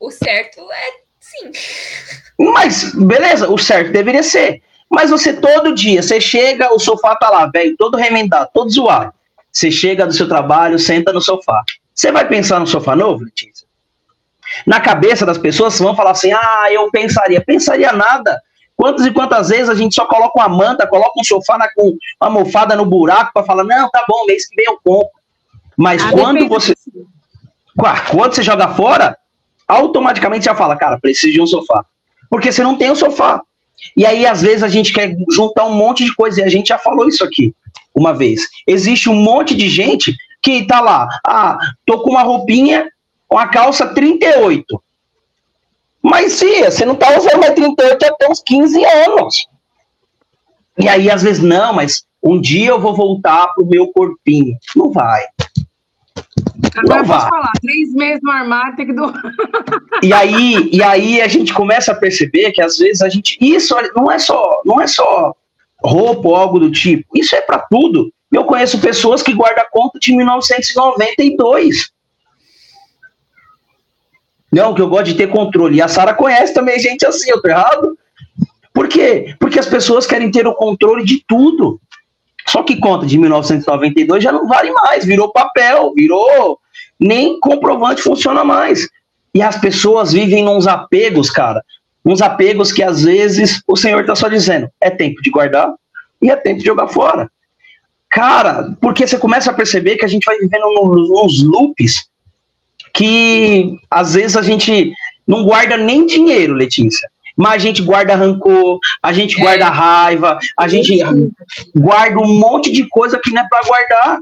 O 0.00 0.10
certo 0.10 0.60
é 0.72 0.92
sim. 1.20 1.52
Mas, 2.38 2.94
beleza, 2.94 3.50
o 3.50 3.58
certo 3.58 3.92
deveria 3.92 4.22
ser. 4.22 4.62
Mas 4.88 5.10
você 5.10 5.34
todo 5.34 5.74
dia, 5.74 6.02
você 6.02 6.22
chega, 6.22 6.72
o 6.72 6.78
sofá 6.78 7.14
tá 7.16 7.28
lá, 7.28 7.50
velho, 7.52 7.76
todo 7.76 7.98
remendado, 7.98 8.48
todo 8.54 8.70
zoado. 8.70 9.12
Você 9.52 9.70
chega 9.70 10.06
do 10.06 10.14
seu 10.14 10.26
trabalho, 10.26 10.78
senta 10.78 11.12
no 11.12 11.20
sofá. 11.20 11.62
Você 11.94 12.10
vai 12.10 12.26
pensar 12.26 12.58
no 12.58 12.66
sofá 12.66 12.96
novo, 12.96 13.24
Letícia? 13.24 13.53
Na 14.66 14.80
cabeça 14.80 15.24
das 15.26 15.38
pessoas 15.38 15.78
vão 15.78 15.96
falar 15.96 16.12
assim: 16.12 16.32
ah, 16.32 16.68
eu 16.70 16.90
pensaria. 16.90 17.42
Pensaria 17.44 17.92
nada. 17.92 18.40
Quantas 18.76 19.06
e 19.06 19.10
quantas 19.12 19.48
vezes 19.48 19.68
a 19.68 19.74
gente 19.74 19.94
só 19.94 20.04
coloca 20.06 20.38
uma 20.38 20.48
manta, 20.48 20.86
coloca 20.86 21.12
um 21.18 21.24
sofá 21.24 21.56
na, 21.56 21.68
com 21.72 21.90
uma 21.90 21.96
almofada 22.20 22.74
no 22.76 22.84
buraco 22.84 23.32
para 23.32 23.44
falar: 23.44 23.64
não, 23.64 23.90
tá 23.90 24.04
bom, 24.08 24.26
mês 24.26 24.48
que 24.48 24.56
vem 24.56 24.66
eu 24.66 24.78
compro. 24.84 25.10
Mas 25.76 26.02
ah, 26.02 26.10
quando 26.10 26.48
você. 26.48 26.74
Quando 28.10 28.34
você 28.34 28.42
joga 28.42 28.68
fora, 28.68 29.16
automaticamente 29.66 30.44
já 30.44 30.54
fala: 30.54 30.76
cara, 30.76 30.98
preciso 31.00 31.32
de 31.32 31.40
um 31.40 31.46
sofá 31.46 31.84
porque 32.34 32.50
você 32.50 32.64
não 32.64 32.76
tem 32.76 32.90
o 32.90 32.96
sofá. 32.96 33.40
E 33.96 34.04
aí, 34.04 34.26
às 34.26 34.42
vezes, 34.42 34.64
a 34.64 34.68
gente 34.68 34.92
quer 34.92 35.16
juntar 35.30 35.66
um 35.66 35.74
monte 35.74 36.04
de 36.04 36.12
coisa, 36.16 36.40
e 36.40 36.44
a 36.44 36.48
gente 36.48 36.68
já 36.68 36.78
falou 36.78 37.06
isso 37.06 37.22
aqui 37.22 37.54
uma 37.94 38.12
vez. 38.12 38.48
Existe 38.66 39.08
um 39.08 39.14
monte 39.14 39.54
de 39.54 39.68
gente 39.68 40.12
que 40.42 40.66
tá 40.66 40.80
lá, 40.80 41.08
ah, 41.24 41.56
tô 41.86 42.00
com 42.00 42.10
uma 42.10 42.22
roupinha, 42.22 42.88
uma 43.30 43.48
calça 43.48 43.86
38. 43.86 44.82
Mas, 46.02 46.38
tia, 46.38 46.70
você 46.70 46.84
não 46.84 46.94
tá 46.94 47.16
usando 47.16 47.40
mais 47.40 47.54
38 47.54 48.04
até 48.04 48.28
uns 48.30 48.42
15 48.42 48.84
anos. 48.84 49.48
E 50.78 50.88
aí, 50.88 51.10
às 51.10 51.22
vezes, 51.22 51.42
não, 51.42 51.72
mas 51.72 52.04
um 52.22 52.40
dia 52.40 52.70
eu 52.70 52.80
vou 52.80 52.94
voltar 52.94 53.48
pro 53.54 53.66
meu 53.66 53.88
corpinho. 53.88 54.56
Não 54.76 54.90
vai. 54.90 55.24
Agora 56.76 57.00
não 57.00 57.04
vá. 57.04 57.28
falar, 57.28 57.52
três 57.60 57.92
meses 57.92 58.20
no 58.22 58.30
armário 58.30 58.76
tem 58.76 58.86
que 58.86 58.92
doar. 58.92 59.20
E 60.02 60.12
aí, 60.12 60.70
e 60.72 60.82
aí 60.82 61.20
a 61.20 61.28
gente 61.28 61.52
começa 61.54 61.92
a 61.92 61.94
perceber 61.94 62.52
que 62.52 62.60
às 62.60 62.76
vezes 62.76 63.00
a 63.00 63.08
gente. 63.08 63.38
Isso 63.40 63.74
não 63.94 64.10
é 64.10 64.18
só, 64.18 64.60
não 64.64 64.80
é 64.80 64.86
só 64.86 65.34
roupa 65.82 66.28
ou 66.28 66.36
algo 66.36 66.58
do 66.58 66.70
tipo. 66.70 67.06
Isso 67.14 67.34
é 67.34 67.40
para 67.40 67.58
tudo. 67.58 68.12
Eu 68.32 68.44
conheço 68.44 68.80
pessoas 68.80 69.22
que 69.22 69.32
guardam 69.32 69.64
conta 69.70 69.98
de 69.98 70.14
1992. 70.14 71.90
Não, 74.54 74.72
que 74.72 74.80
eu 74.80 74.88
gosto 74.88 75.06
de 75.06 75.14
ter 75.14 75.26
controle. 75.26 75.78
E 75.78 75.82
a 75.82 75.88
Sara 75.88 76.14
conhece 76.14 76.54
também 76.54 76.78
gente 76.78 77.04
assim, 77.04 77.28
eu 77.28 77.42
tô 77.42 77.48
errado? 77.48 77.98
Por 78.72 78.86
quê? 78.86 79.34
Porque 79.40 79.58
as 79.58 79.66
pessoas 79.66 80.06
querem 80.06 80.30
ter 80.30 80.46
o 80.46 80.54
controle 80.54 81.04
de 81.04 81.24
tudo. 81.26 81.80
Só 82.46 82.62
que 82.62 82.78
conta 82.78 83.04
de 83.04 83.18
1992 83.18 84.22
já 84.22 84.30
não 84.30 84.46
vale 84.46 84.70
mais, 84.70 85.04
virou 85.04 85.32
papel, 85.32 85.92
virou. 85.92 86.60
Nem 87.00 87.40
comprovante 87.40 88.00
funciona 88.00 88.44
mais. 88.44 88.88
E 89.34 89.42
as 89.42 89.56
pessoas 89.56 90.12
vivem 90.12 90.44
nos 90.44 90.68
apegos, 90.68 91.30
cara. 91.30 91.60
Uns 92.04 92.22
apegos 92.22 92.70
que 92.70 92.82
às 92.82 93.02
vezes 93.02 93.60
o 93.66 93.76
Senhor 93.76 94.02
está 94.02 94.14
só 94.14 94.28
dizendo: 94.28 94.68
é 94.80 94.88
tempo 94.88 95.20
de 95.20 95.30
guardar 95.30 95.74
e 96.22 96.30
é 96.30 96.36
tempo 96.36 96.60
de 96.60 96.66
jogar 96.66 96.86
fora. 96.86 97.28
Cara, 98.08 98.72
porque 98.80 99.04
você 99.04 99.18
começa 99.18 99.50
a 99.50 99.54
perceber 99.54 99.96
que 99.96 100.04
a 100.04 100.08
gente 100.08 100.24
vai 100.24 100.38
vivendo 100.38 100.70
nos 100.72 101.42
loops 101.42 102.06
que 102.94 103.76
às 103.90 104.14
vezes 104.14 104.36
a 104.36 104.42
gente 104.42 104.94
não 105.26 105.44
guarda 105.44 105.76
nem 105.76 106.06
dinheiro, 106.06 106.54
Letícia. 106.54 107.10
Mas 107.36 107.54
a 107.54 107.58
gente 107.58 107.82
guarda 107.82 108.14
rancor, 108.14 108.78
a 109.02 109.12
gente 109.12 109.36
guarda 109.36 109.64
é. 109.64 109.68
raiva, 109.68 110.38
a 110.56 110.68
gente 110.68 111.00
guarda 111.74 112.20
um 112.20 112.38
monte 112.38 112.70
de 112.70 112.88
coisa 112.88 113.18
que 113.18 113.32
não 113.32 113.42
é 113.42 113.48
para 113.48 113.66
guardar. 113.66 114.20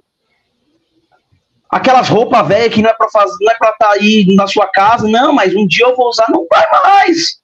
Aquelas 1.68 2.08
roupas 2.08 2.48
velhas 2.48 2.72
que 2.72 2.82
não 2.82 2.88
é 2.88 2.94
para 2.94 3.10
fazer, 3.10 3.36
não 3.40 3.52
é 3.52 3.56
para 3.56 3.70
estar 3.70 3.88
tá 3.88 3.92
aí 3.92 4.26
na 4.34 4.46
sua 4.46 4.66
casa, 4.66 5.06
não, 5.06 5.32
mas 5.32 5.54
um 5.54 5.66
dia 5.66 5.86
eu 5.86 5.96
vou 5.96 6.08
usar, 6.08 6.26
não 6.30 6.46
vai 6.50 6.66
mais. 6.82 7.40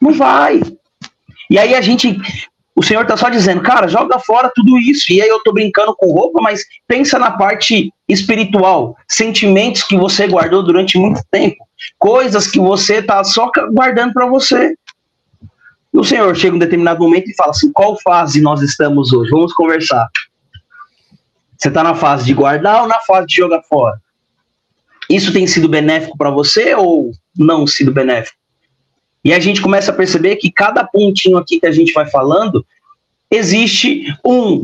Não 0.00 0.12
vai. 0.12 0.62
E 1.50 1.58
aí 1.58 1.74
a 1.74 1.80
gente 1.82 2.18
o 2.74 2.82
Senhor 2.82 3.02
está 3.02 3.16
só 3.16 3.28
dizendo, 3.28 3.62
cara, 3.62 3.86
joga 3.86 4.18
fora 4.18 4.50
tudo 4.54 4.78
isso. 4.78 5.12
E 5.12 5.20
aí 5.20 5.28
eu 5.28 5.36
estou 5.36 5.52
brincando 5.52 5.94
com 5.94 6.10
roupa, 6.10 6.40
mas 6.40 6.64
pensa 6.88 7.18
na 7.18 7.30
parte 7.30 7.92
espiritual, 8.08 8.96
sentimentos 9.08 9.82
que 9.82 9.96
você 9.96 10.26
guardou 10.26 10.62
durante 10.62 10.98
muito 10.98 11.22
tempo, 11.30 11.56
coisas 11.98 12.46
que 12.46 12.58
você 12.58 12.96
está 12.96 13.22
só 13.24 13.50
guardando 13.72 14.14
para 14.14 14.26
você. 14.26 14.74
E 15.92 15.98
o 15.98 16.04
Senhor 16.04 16.34
chega 16.34 16.56
um 16.56 16.58
determinado 16.58 17.00
momento 17.00 17.28
e 17.28 17.34
fala 17.34 17.50
assim: 17.50 17.70
qual 17.72 18.00
fase 18.00 18.40
nós 18.40 18.62
estamos 18.62 19.12
hoje? 19.12 19.30
Vamos 19.30 19.52
conversar. 19.52 20.08
Você 21.56 21.68
está 21.68 21.82
na 21.82 21.94
fase 21.94 22.24
de 22.24 22.32
guardar 22.32 22.82
ou 22.82 22.88
na 22.88 22.98
fase 23.00 23.26
de 23.26 23.36
jogar 23.36 23.62
fora? 23.64 24.00
Isso 25.10 25.32
tem 25.32 25.46
sido 25.46 25.68
benéfico 25.68 26.16
para 26.16 26.30
você 26.30 26.74
ou 26.74 27.12
não 27.36 27.66
sido 27.66 27.92
benéfico? 27.92 28.41
E 29.24 29.32
a 29.32 29.38
gente 29.38 29.60
começa 29.60 29.90
a 29.90 29.94
perceber 29.94 30.36
que 30.36 30.50
cada 30.50 30.84
pontinho 30.84 31.36
aqui 31.36 31.60
que 31.60 31.66
a 31.66 31.72
gente 31.72 31.92
vai 31.92 32.08
falando, 32.10 32.64
existe 33.30 34.04
um 34.24 34.62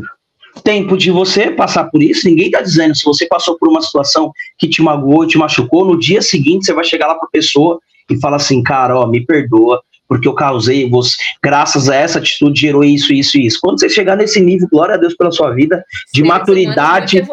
tempo 0.63 0.97
de 0.97 1.11
você 1.11 1.51
passar 1.51 1.85
por 1.85 2.03
isso. 2.03 2.27
Ninguém 2.27 2.47
está 2.47 2.61
dizendo 2.61 2.95
se 2.95 3.05
você 3.05 3.25
passou 3.25 3.57
por 3.57 3.69
uma 3.69 3.81
situação 3.81 4.31
que 4.57 4.67
te 4.67 4.81
magoou, 4.81 5.25
te 5.25 5.37
machucou, 5.37 5.85
no 5.85 5.97
dia 5.97 6.21
seguinte 6.21 6.65
você 6.65 6.73
vai 6.73 6.83
chegar 6.83 7.07
lá 7.07 7.15
para 7.15 7.27
a 7.27 7.31
pessoa 7.31 7.79
e 8.09 8.19
fala 8.19 8.35
assim, 8.35 8.61
cara, 8.61 8.97
ó, 8.99 9.07
me 9.07 9.25
perdoa, 9.25 9.81
porque 10.07 10.27
eu 10.27 10.33
causei, 10.33 10.89
você, 10.89 11.15
graças 11.41 11.87
a 11.87 11.95
essa 11.95 12.17
atitude 12.17 12.59
gerou 12.59 12.83
isso, 12.83 13.13
isso 13.13 13.37
e 13.37 13.45
isso. 13.45 13.59
Quando 13.61 13.79
você 13.79 13.87
chegar 13.87 14.17
nesse 14.17 14.41
nível, 14.41 14.67
glória 14.69 14.95
a 14.95 14.97
Deus 14.97 15.15
pela 15.15 15.31
sua 15.31 15.51
vida, 15.51 15.83
de 16.11 16.23
maturidade, 16.23 17.23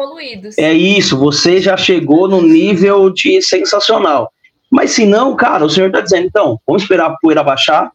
é 0.57 0.73
isso, 0.73 1.17
você 1.17 1.59
já 1.59 1.75
chegou 1.75 2.27
no 2.27 2.41
nível 2.41 3.09
de 3.09 3.41
sensacional. 3.41 4.31
Mas 4.69 4.91
se 4.91 5.05
não, 5.05 5.35
cara, 5.35 5.65
o 5.65 5.69
Senhor 5.69 5.87
está 5.87 6.01
dizendo, 6.01 6.27
então, 6.27 6.59
vamos 6.67 6.83
esperar 6.83 7.11
a 7.11 7.17
poeira 7.17 7.43
baixar 7.43 7.91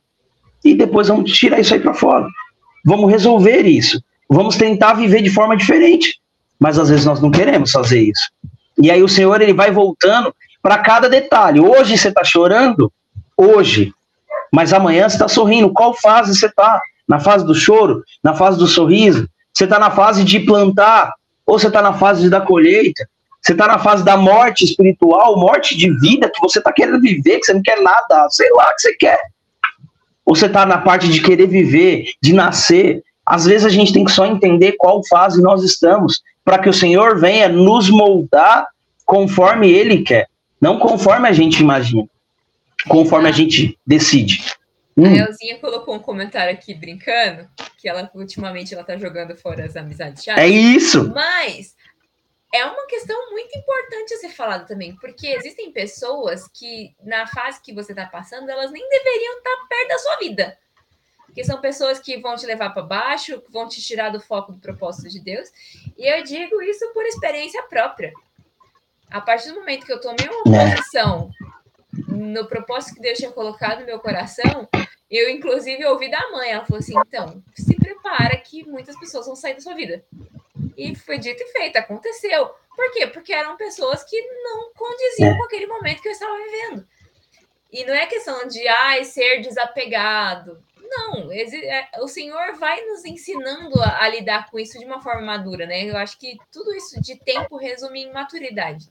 e 0.65 0.75
depois 0.75 1.09
vamos 1.09 1.31
tirar 1.33 1.61
isso 1.61 1.75
aí 1.75 1.81
para 1.81 1.95
fora. 1.95 2.27
Vamos 2.85 3.11
resolver 3.11 3.63
isso. 3.63 4.03
Vamos 4.29 4.57
tentar 4.57 4.95
viver 4.95 5.23
de 5.23 5.31
forma 5.31 5.57
diferente. 5.57 6.21
Mas 6.59 6.79
às 6.79 6.89
vezes 6.89 7.05
nós 7.05 7.21
não 7.21 7.31
queremos 7.31 7.71
fazer 7.71 8.01
isso. 8.01 8.31
E 8.79 8.91
aí 8.91 9.03
o 9.03 9.09
Senhor 9.09 9.41
ele 9.41 9.53
vai 9.53 9.71
voltando 9.71 10.35
para 10.63 10.79
cada 10.79 11.09
detalhe. 11.09 11.61
Hoje 11.61 11.99
você 11.99 12.09
está 12.09 12.25
chorando, 12.25 12.91
hoje, 13.37 13.93
mas 14.53 14.73
amanhã 14.73 15.09
você 15.09 15.17
está 15.17 15.29
sorrindo. 15.29 15.73
Qual 15.73 15.95
fase 15.95 16.35
você 16.35 16.47
está? 16.47 16.81
Na 17.07 17.19
fase 17.19 17.45
do 17.45 17.55
choro? 17.55 18.03
Na 18.23 18.35
fase 18.35 18.59
do 18.59 18.67
sorriso? 18.67 19.29
Você 19.53 19.65
está 19.65 19.79
na 19.79 19.91
fase 19.91 20.25
de 20.25 20.41
plantar? 20.41 21.13
Ou 21.45 21.59
você 21.59 21.67
está 21.67 21.83
na 21.83 21.93
fase 21.93 22.31
da 22.31 22.41
colheita? 22.41 23.07
Você 23.43 23.53
está 23.53 23.67
na 23.67 23.79
fase 23.79 24.05
da 24.05 24.17
morte 24.17 24.65
espiritual, 24.65 25.37
morte 25.37 25.77
de 25.77 25.91
vida, 25.99 26.31
que 26.31 26.41
você 26.41 26.61
está 26.61 26.73
querendo 26.73 27.01
viver, 27.01 27.41
que 27.41 27.47
você 27.47 27.55
não 27.55 27.63
quer 27.63 27.81
nada, 27.83 28.29
sei 28.31 28.49
lá 28.53 28.71
o 28.71 28.75
que 28.75 28.83
você 28.83 28.95
quer. 28.95 29.21
Ou 30.25 30.37
você 30.37 30.47
está 30.47 30.65
na 30.65 30.79
parte 30.79 31.09
de 31.09 31.21
querer 31.21 31.49
viver, 31.49 32.13
de 32.23 32.33
nascer. 32.33 33.03
Às 33.27 33.45
vezes 33.45 33.67
a 33.67 33.69
gente 33.69 33.93
tem 33.93 34.05
que 34.05 34.13
só 34.13 34.25
entender 34.25 34.77
qual 34.79 35.05
fase 35.09 35.43
nós 35.43 35.65
estamos, 35.65 36.23
para 36.45 36.59
que 36.59 36.69
o 36.69 36.73
Senhor 36.73 37.19
venha 37.19 37.49
nos 37.49 37.91
moldar 37.91 38.69
conforme 39.05 39.71
Ele 39.71 40.03
quer, 40.03 40.29
não 40.61 40.79
conforme 40.79 41.29
a 41.29 41.33
gente 41.33 41.61
imagina, 41.61 42.07
conforme 42.89 43.29
a 43.29 43.33
gente 43.33 43.77
decide. 43.85 44.41
Hum. 44.97 45.07
A 45.07 45.27
Elzinha 45.27 45.59
colocou 45.59 45.97
um 45.97 45.99
comentário 45.99 46.53
aqui 46.53 46.75
brincando, 46.75 47.49
que 47.79 47.89
ela 47.89 48.09
ultimamente 48.15 48.73
ela 48.73 48.85
tá 48.85 48.97
jogando 48.97 49.37
fora 49.37 49.65
as 49.65 49.75
amizades 49.75 50.23
chatas. 50.23 50.45
É 50.45 50.47
isso. 50.49 51.13
Mas 51.13 51.75
é 52.53 52.65
uma 52.67 52.87
questão 52.87 53.31
muito 53.31 53.59
importante 53.59 54.13
a 54.13 54.19
ser 54.19 54.29
falada 54.29 54.67
também, 54.67 54.95
porque 54.97 55.27
existem 55.29 55.73
pessoas 55.73 56.47
que, 56.49 56.95
na 57.03 57.27
fase 57.27 57.63
que 57.63 57.73
você 57.73 57.93
está 57.93 58.05
passando, 58.05 58.51
elas 58.51 58.71
nem 58.71 58.87
deveriam 58.91 59.39
estar 59.39 59.51
tá 59.51 59.67
perto 59.69 59.89
da 59.89 59.99
sua 59.99 60.17
vida. 60.17 60.59
Porque 61.25 61.45
são 61.45 61.63
pessoas 61.63 61.99
que 61.99 62.19
vão 62.19 62.37
te 62.37 62.45
levar 62.45 62.71
para 62.71 62.83
baixo, 62.83 63.43
vão 63.49 63.67
te 63.67 63.81
tirar 63.81 64.11
do 64.11 64.21
foco 64.21 64.53
do 64.53 64.61
propósito 64.61 65.09
de 65.09 65.19
Deus. 65.19 65.49
E 65.97 66.07
eu 66.07 66.23
digo 66.23 66.61
isso 66.61 66.93
por 66.93 67.07
experiência 67.07 67.63
própria. 67.63 68.13
A 69.11 69.19
partir 69.19 69.49
do 69.49 69.61
momento 69.61 69.87
que 69.87 69.93
eu 69.93 70.01
tomei 70.01 70.29
uma 70.29 70.59
é. 70.59 70.77
posição 70.77 71.31
no 72.07 72.47
propósito 72.47 72.97
que 72.97 73.01
Deus 73.01 73.17
tinha 73.17 73.33
colocado 73.33 73.81
no 73.81 73.87
meu 73.87 73.99
coração, 73.99 74.69
eu, 75.11 75.31
inclusive, 75.31 75.85
ouvi 75.87 76.11
da 76.11 76.31
mãe. 76.31 76.51
Ela 76.51 76.67
falou 76.67 76.81
assim: 76.81 76.95
então, 76.99 77.43
se 77.55 77.77
prepara 77.77 78.37
que 78.37 78.65
muitas 78.65 78.99
pessoas 79.01 79.25
vão 79.25 79.35
sair 79.35 79.55
da 79.55 79.61
sua 79.61 79.75
vida. 79.75 80.05
E 80.77 80.95
foi 80.95 81.19
dito 81.19 81.43
e 81.43 81.47
feito, 81.49 81.77
aconteceu. 81.77 82.51
Por 82.75 82.91
quê? 82.93 83.07
Porque 83.07 83.33
eram 83.33 83.57
pessoas 83.57 84.03
que 84.05 84.21
não 84.43 84.73
condiziam 84.75 85.33
é. 85.33 85.37
com 85.37 85.45
aquele 85.45 85.67
momento 85.67 86.01
que 86.01 86.09
eu 86.09 86.13
estava 86.13 86.37
vivendo. 86.37 86.87
E 87.71 87.85
não 87.85 87.95
é 87.95 88.07
questão 88.07 88.47
de 88.47 88.67
ai, 88.69 89.05
ser 89.05 89.41
desapegado. 89.41 90.63
Não, 90.83 91.33
é, 91.33 91.89
o 92.01 92.09
Senhor 92.09 92.55
vai 92.59 92.83
nos 92.83 93.05
ensinando 93.05 93.81
a, 93.81 94.05
a, 94.05 94.09
lidar 94.09 94.51
com 94.51 94.59
isso 94.59 94.79
de 94.79 94.85
uma 94.85 95.01
forma 95.01 95.23
madura, 95.23 95.65
né? 95.65 95.85
Eu 95.85 95.97
acho 95.97 96.19
que 96.19 96.37
tudo 96.51 96.75
isso 96.75 97.01
de 97.01 97.17
tempo 97.17 97.57
resume 97.57 98.05
em 98.05 98.13
maturidade. 98.13 98.91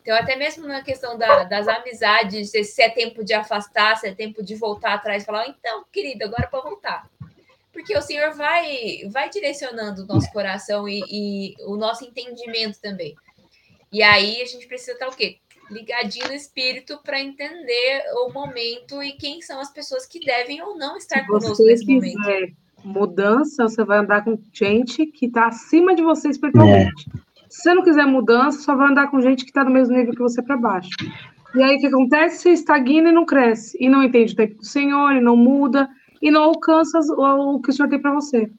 Então, 0.00 0.16
até 0.16 0.36
mesmo 0.36 0.66
na 0.66 0.82
questão 0.82 1.18
da, 1.18 1.44
das 1.44 1.68
amizades, 1.68 2.50
se 2.50 2.82
é 2.82 2.90
tempo 2.90 3.24
de 3.24 3.34
afastar, 3.34 3.96
se 3.96 4.08
é 4.08 4.14
tempo 4.14 4.42
de 4.42 4.54
voltar 4.54 4.94
atrás 4.94 5.24
falar, 5.24 5.48
então, 5.48 5.84
querido, 5.90 6.24
agora 6.24 6.44
é 6.44 6.46
para 6.46 6.60
voltar 6.60 7.10
porque 7.74 7.94
o 7.98 8.00
Senhor 8.00 8.32
vai, 8.34 9.00
vai 9.10 9.28
direcionando 9.28 10.04
o 10.04 10.06
nosso 10.06 10.30
coração 10.32 10.88
e, 10.88 11.02
e, 11.10 11.54
o 11.66 11.76
nosso 11.76 12.04
entendimento 12.04 12.80
também. 12.80 13.14
E 13.92 14.02
aí 14.02 14.40
a 14.40 14.46
gente 14.46 14.66
precisa 14.68 14.92
estar 14.92 15.08
o 15.08 15.16
quê? 15.16 15.38
Ligadinho 15.70 16.28
no 16.28 16.34
espírito 16.34 16.98
para 17.04 17.20
entender 17.20 18.02
o 18.26 18.32
momento 18.32 19.02
e 19.02 19.12
quem 19.12 19.42
são 19.42 19.60
as 19.60 19.72
pessoas 19.72 20.06
que 20.06 20.20
devem 20.20 20.62
ou 20.62 20.78
não 20.78 20.96
estar 20.96 21.20
Se 21.20 21.26
conosco 21.26 21.64
nesse 21.64 21.84
momento. 21.84 22.56
Mudança, 22.84 23.64
você 23.64 23.82
vai 23.82 23.98
andar 23.98 24.24
com 24.24 24.38
gente 24.52 25.06
que 25.06 25.26
está 25.26 25.46
acima 25.46 25.94
de 25.94 26.02
você 26.02 26.28
espiritualmente. 26.28 27.08
É. 27.08 27.24
Se 27.48 27.62
você 27.62 27.74
não 27.74 27.82
quiser 27.82 28.06
mudança, 28.06 28.60
só 28.60 28.76
vai 28.76 28.90
andar 28.90 29.10
com 29.10 29.20
gente 29.20 29.44
que 29.44 29.50
está 29.50 29.64
no 29.64 29.70
mesmo 29.70 29.96
nível 29.96 30.12
que 30.12 30.20
você 30.20 30.42
para 30.42 30.56
baixo. 30.56 30.90
E 31.54 31.62
aí 31.62 31.76
o 31.76 31.78
que 31.80 31.86
acontece? 31.86 32.42
Você 32.42 32.50
estagna 32.50 33.08
e 33.08 33.12
não 33.12 33.24
cresce. 33.24 33.76
E 33.80 33.88
não 33.88 34.02
entende 34.02 34.32
o 34.32 34.36
tempo 34.36 34.56
do 34.56 34.64
Senhor, 34.64 35.12
e 35.12 35.20
não 35.20 35.36
muda 35.36 35.88
e 36.24 36.30
não 36.30 36.42
alcança 36.42 36.98
o 36.98 37.60
que 37.60 37.68
o 37.68 37.72
Senhor 37.72 37.88
tem 37.90 38.00
para 38.00 38.14
você. 38.14 38.50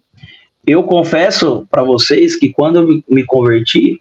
Eu 0.68 0.84
confesso 0.84 1.68
para 1.70 1.84
vocês 1.84 2.36
que 2.36 2.54
quando 2.54 2.80
eu 2.80 3.04
me 3.10 3.26
converti, 3.26 4.00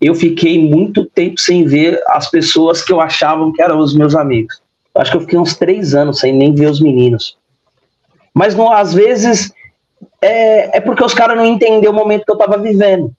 eu 0.00 0.12
fiquei 0.12 0.58
muito 0.58 1.06
tempo 1.06 1.40
sem 1.40 1.64
ver 1.64 2.02
as 2.08 2.28
pessoas 2.28 2.82
que 2.82 2.92
eu 2.92 3.00
achava 3.00 3.50
que 3.52 3.62
eram 3.62 3.78
os 3.78 3.94
meus 3.94 4.16
amigos. 4.16 4.60
Acho 4.96 5.12
que 5.12 5.16
eu 5.18 5.20
fiquei 5.20 5.38
uns 5.38 5.56
três 5.56 5.94
anos 5.94 6.18
sem 6.18 6.32
nem 6.32 6.52
ver 6.52 6.68
os 6.68 6.80
meninos. 6.80 7.38
Mas 8.34 8.56
não, 8.56 8.72
às 8.72 8.92
vezes 8.92 9.52
é, 10.20 10.76
é 10.76 10.80
porque 10.80 11.04
os 11.04 11.14
caras 11.14 11.36
não 11.36 11.46
entenderam 11.46 11.92
o 11.92 11.96
momento 11.96 12.24
que 12.24 12.30
eu 12.32 12.36
estava 12.36 12.58
vivendo 12.58 13.14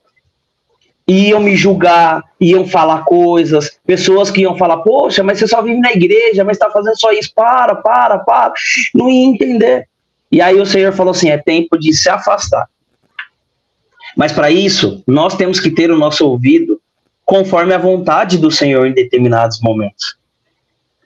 iam 1.07 1.39
me 1.39 1.55
julgar, 1.55 2.23
iam 2.39 2.67
falar 2.67 3.05
coisas, 3.05 3.79
pessoas 3.85 4.29
que 4.29 4.41
iam 4.41 4.57
falar, 4.57 4.77
poxa, 4.77 5.23
mas 5.23 5.39
você 5.39 5.47
só 5.47 5.61
vive 5.61 5.79
na 5.79 5.91
igreja, 5.93 6.43
mas 6.43 6.57
está 6.57 6.69
fazendo 6.69 6.99
só 6.99 7.11
isso, 7.11 7.31
para, 7.33 7.75
para, 7.75 8.19
para, 8.19 8.53
não 8.93 9.09
ia 9.09 9.25
entender. 9.25 9.87
E 10.29 10.41
aí 10.41 10.59
o 10.59 10.65
Senhor 10.65 10.91
falou 10.91 11.11
assim: 11.11 11.29
é 11.29 11.37
tempo 11.37 11.77
de 11.77 11.93
se 11.93 12.09
afastar. 12.09 12.67
Mas 14.15 14.31
para 14.31 14.51
isso, 14.51 15.01
nós 15.07 15.35
temos 15.35 15.59
que 15.59 15.69
ter 15.69 15.89
o 15.91 15.97
nosso 15.97 16.27
ouvido 16.27 16.81
conforme 17.23 17.73
a 17.73 17.77
vontade 17.77 18.37
do 18.37 18.51
Senhor 18.51 18.85
em 18.85 18.93
determinados 18.93 19.61
momentos. 19.61 20.17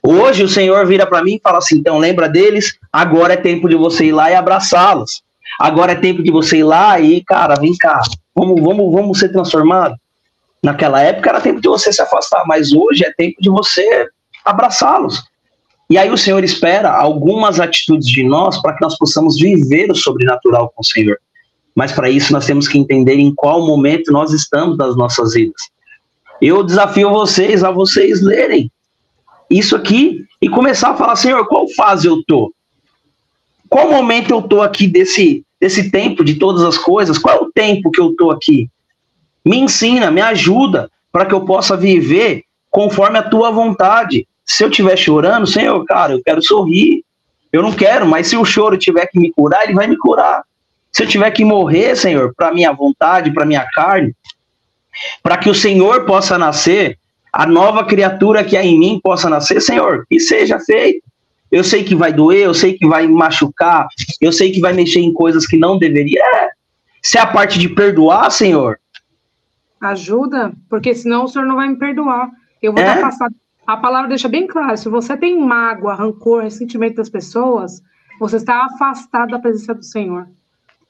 Hoje 0.01 0.43
o 0.43 0.49
Senhor 0.49 0.85
vira 0.87 1.05
para 1.05 1.23
mim 1.23 1.35
e 1.35 1.41
fala 1.41 1.59
assim: 1.59 1.77
então 1.77 1.99
lembra 1.99 2.27
deles, 2.27 2.77
agora 2.91 3.33
é 3.33 3.37
tempo 3.37 3.69
de 3.69 3.75
você 3.75 4.05
ir 4.05 4.13
lá 4.13 4.31
e 4.31 4.35
abraçá-los. 4.35 5.21
Agora 5.59 5.91
é 5.91 5.95
tempo 5.95 6.23
de 6.23 6.31
você 6.31 6.57
ir 6.57 6.63
lá 6.63 6.99
e, 6.99 7.23
cara, 7.23 7.55
vem 7.55 7.75
cá, 7.77 8.01
vamos, 8.35 8.61
vamos, 8.61 8.93
vamos 8.93 9.19
ser 9.19 9.29
transformados. 9.29 9.97
Naquela 10.63 11.01
época 11.01 11.29
era 11.29 11.41
tempo 11.41 11.59
de 11.59 11.67
você 11.67 11.91
se 11.91 12.01
afastar, 12.01 12.45
mas 12.45 12.71
hoje 12.71 13.03
é 13.03 13.11
tempo 13.11 13.41
de 13.41 13.49
você 13.49 14.07
abraçá-los. 14.45 15.23
E 15.89 15.97
aí 15.97 16.09
o 16.09 16.17
Senhor 16.17 16.43
espera 16.43 16.91
algumas 16.91 17.59
atitudes 17.59 18.07
de 18.07 18.23
nós 18.23 18.61
para 18.61 18.73
que 18.73 18.81
nós 18.81 18.97
possamos 18.97 19.35
viver 19.37 19.91
o 19.91 19.95
sobrenatural 19.95 20.71
com 20.73 20.81
o 20.81 20.85
Senhor. 20.85 21.17
Mas 21.75 21.91
para 21.91 22.09
isso 22.09 22.31
nós 22.31 22.45
temos 22.45 22.67
que 22.67 22.77
entender 22.77 23.15
em 23.15 23.33
qual 23.33 23.65
momento 23.65 24.11
nós 24.11 24.31
estamos 24.31 24.77
das 24.77 24.95
nossas 24.95 25.33
vidas. 25.33 25.61
Eu 26.41 26.63
desafio 26.63 27.09
vocês 27.09 27.63
a 27.63 27.71
vocês 27.71 28.21
lerem 28.21 28.71
isso 29.49 29.75
aqui 29.75 30.25
e 30.41 30.47
começar 30.47 30.91
a 30.91 30.95
falar, 30.95 31.15
Senhor, 31.15 31.45
qual 31.47 31.67
fase 31.69 32.07
eu 32.07 32.23
tô? 32.25 32.53
Qual 33.69 33.91
momento 33.91 34.31
eu 34.31 34.41
tô 34.41 34.61
aqui 34.61 34.87
desse 34.87 35.43
desse 35.61 35.91
tempo 35.91 36.25
de 36.25 36.35
todas 36.35 36.63
as 36.63 36.75
coisas? 36.75 37.19
Qual 37.19 37.37
é 37.37 37.39
o 37.39 37.51
tempo 37.51 37.91
que 37.91 38.01
eu 38.01 38.15
tô 38.15 38.31
aqui? 38.31 38.67
Me 39.45 39.59
ensina, 39.59 40.09
me 40.09 40.19
ajuda 40.19 40.89
para 41.11 41.25
que 41.25 41.33
eu 41.35 41.45
possa 41.45 41.77
viver 41.77 42.43
conforme 42.71 43.19
a 43.19 43.23
tua 43.23 43.51
vontade. 43.51 44.27
Se 44.43 44.63
eu 44.63 44.69
estiver 44.69 44.97
chorando, 44.97 45.45
Senhor, 45.45 45.85
cara, 45.85 46.13
eu 46.13 46.21
quero 46.23 46.41
sorrir. 46.41 47.03
Eu 47.53 47.61
não 47.61 47.71
quero, 47.71 48.07
mas 48.07 48.27
se 48.27 48.35
o 48.35 48.45
choro 48.45 48.77
tiver 48.77 49.05
que 49.05 49.19
me 49.19 49.31
curar, 49.31 49.63
ele 49.63 49.75
vai 49.75 49.85
me 49.85 49.97
curar. 49.97 50.43
Se 50.91 51.03
eu 51.03 51.07
tiver 51.07 51.29
que 51.31 51.45
morrer, 51.45 51.95
Senhor, 51.95 52.33
para 52.35 52.53
minha 52.53 52.71
vontade, 52.71 53.31
para 53.31 53.45
minha 53.45 53.65
carne, 53.73 54.15
para 55.21 55.37
que 55.37 55.49
o 55.49 55.55
Senhor 55.55 56.05
possa 56.05 56.37
nascer, 56.37 56.97
a 57.31 57.45
nova 57.45 57.85
criatura 57.85 58.43
que 58.43 58.57
há 58.57 58.63
em 58.63 58.79
mim 58.79 58.99
possa 59.01 59.29
nascer, 59.29 59.61
Senhor, 59.61 60.05
que 60.09 60.19
seja 60.19 60.59
feito. 60.59 61.03
Eu 61.51 61.63
sei 61.63 61.83
que 61.83 61.93
vai 61.93 62.13
doer, 62.13 62.45
eu 62.45 62.53
sei 62.53 62.77
que 62.77 62.87
vai 62.87 63.07
machucar, 63.07 63.87
eu 64.21 64.31
sei 64.31 64.51
que 64.51 64.61
vai 64.61 64.71
mexer 64.71 65.01
em 65.01 65.11
coisas 65.11 65.45
que 65.45 65.57
não 65.57 65.77
deveria. 65.77 66.21
É. 66.23 66.49
Se 67.03 67.17
é 67.17 67.21
a 67.21 67.27
parte 67.27 67.59
de 67.59 67.67
perdoar, 67.67 68.31
Senhor. 68.31 68.79
Ajuda, 69.81 70.53
porque 70.69 70.93
senão 70.93 71.25
o 71.25 71.27
Senhor 71.27 71.45
não 71.45 71.55
vai 71.55 71.67
me 71.67 71.75
perdoar. 71.75 72.29
Eu 72.61 72.71
vou 72.71 72.81
é. 72.81 72.87
estar 72.87 72.99
afastado. 72.99 73.35
A 73.65 73.77
palavra 73.77 74.09
deixa 74.09 74.29
bem 74.29 74.47
claro: 74.47 74.77
se 74.77 74.87
você 74.87 75.17
tem 75.17 75.39
mágoa, 75.39 75.95
rancor, 75.95 76.43
ressentimento 76.43 76.95
das 76.97 77.09
pessoas, 77.09 77.81
você 78.19 78.37
está 78.37 78.65
afastado 78.65 79.31
da 79.31 79.39
presença 79.39 79.73
do 79.73 79.83
Senhor. 79.83 80.27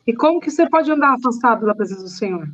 E 0.06 0.14
como 0.14 0.42
que 0.42 0.52
você 0.52 0.70
pode 0.70 0.92
andar 0.92 1.14
afastado 1.14 1.66
da 1.66 1.74
presença 1.74 2.04
do 2.04 2.10
Senhor? 2.10 2.48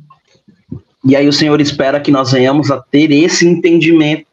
E 1.04 1.16
aí 1.16 1.26
o 1.26 1.32
Senhor 1.32 1.60
espera 1.60 2.00
que 2.00 2.10
nós 2.10 2.30
venhamos 2.30 2.70
a 2.70 2.80
ter 2.80 3.10
esse 3.10 3.46
entendimento 3.46 4.26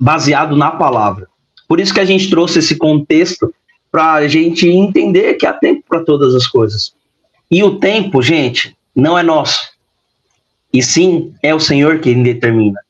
baseado 0.00 0.56
na 0.56 0.70
palavra. 0.70 1.29
Por 1.70 1.78
isso 1.78 1.94
que 1.94 2.00
a 2.00 2.04
gente 2.04 2.28
trouxe 2.28 2.58
esse 2.58 2.74
contexto 2.74 3.54
para 3.92 4.14
a 4.14 4.26
gente 4.26 4.68
entender 4.68 5.34
que 5.34 5.46
há 5.46 5.52
tempo 5.52 5.84
para 5.88 6.04
todas 6.04 6.34
as 6.34 6.44
coisas. 6.44 6.92
E 7.48 7.62
o 7.62 7.78
tempo, 7.78 8.20
gente, 8.20 8.76
não 8.92 9.16
é 9.16 9.22
nosso. 9.22 9.70
E 10.72 10.82
sim, 10.82 11.32
é 11.40 11.54
o 11.54 11.60
Senhor 11.60 12.00
quem 12.00 12.24
determina. 12.24 12.80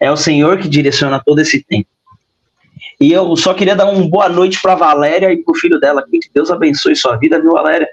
É 0.00 0.08
o 0.08 0.16
Senhor 0.16 0.56
que 0.58 0.68
direciona 0.68 1.20
todo 1.20 1.40
esse 1.40 1.64
tempo. 1.64 1.88
E 3.00 3.10
eu 3.10 3.34
só 3.34 3.52
queria 3.52 3.74
dar 3.74 3.90
uma 3.90 4.08
boa 4.08 4.28
noite 4.28 4.62
para 4.62 4.76
Valéria 4.76 5.32
e 5.32 5.38
para 5.38 5.50
o 5.50 5.58
filho 5.58 5.80
dela. 5.80 6.04
Que 6.08 6.20
Deus 6.32 6.48
abençoe 6.48 6.94
sua 6.94 7.16
vida, 7.16 7.40
viu, 7.40 7.54
Valéria? 7.54 7.88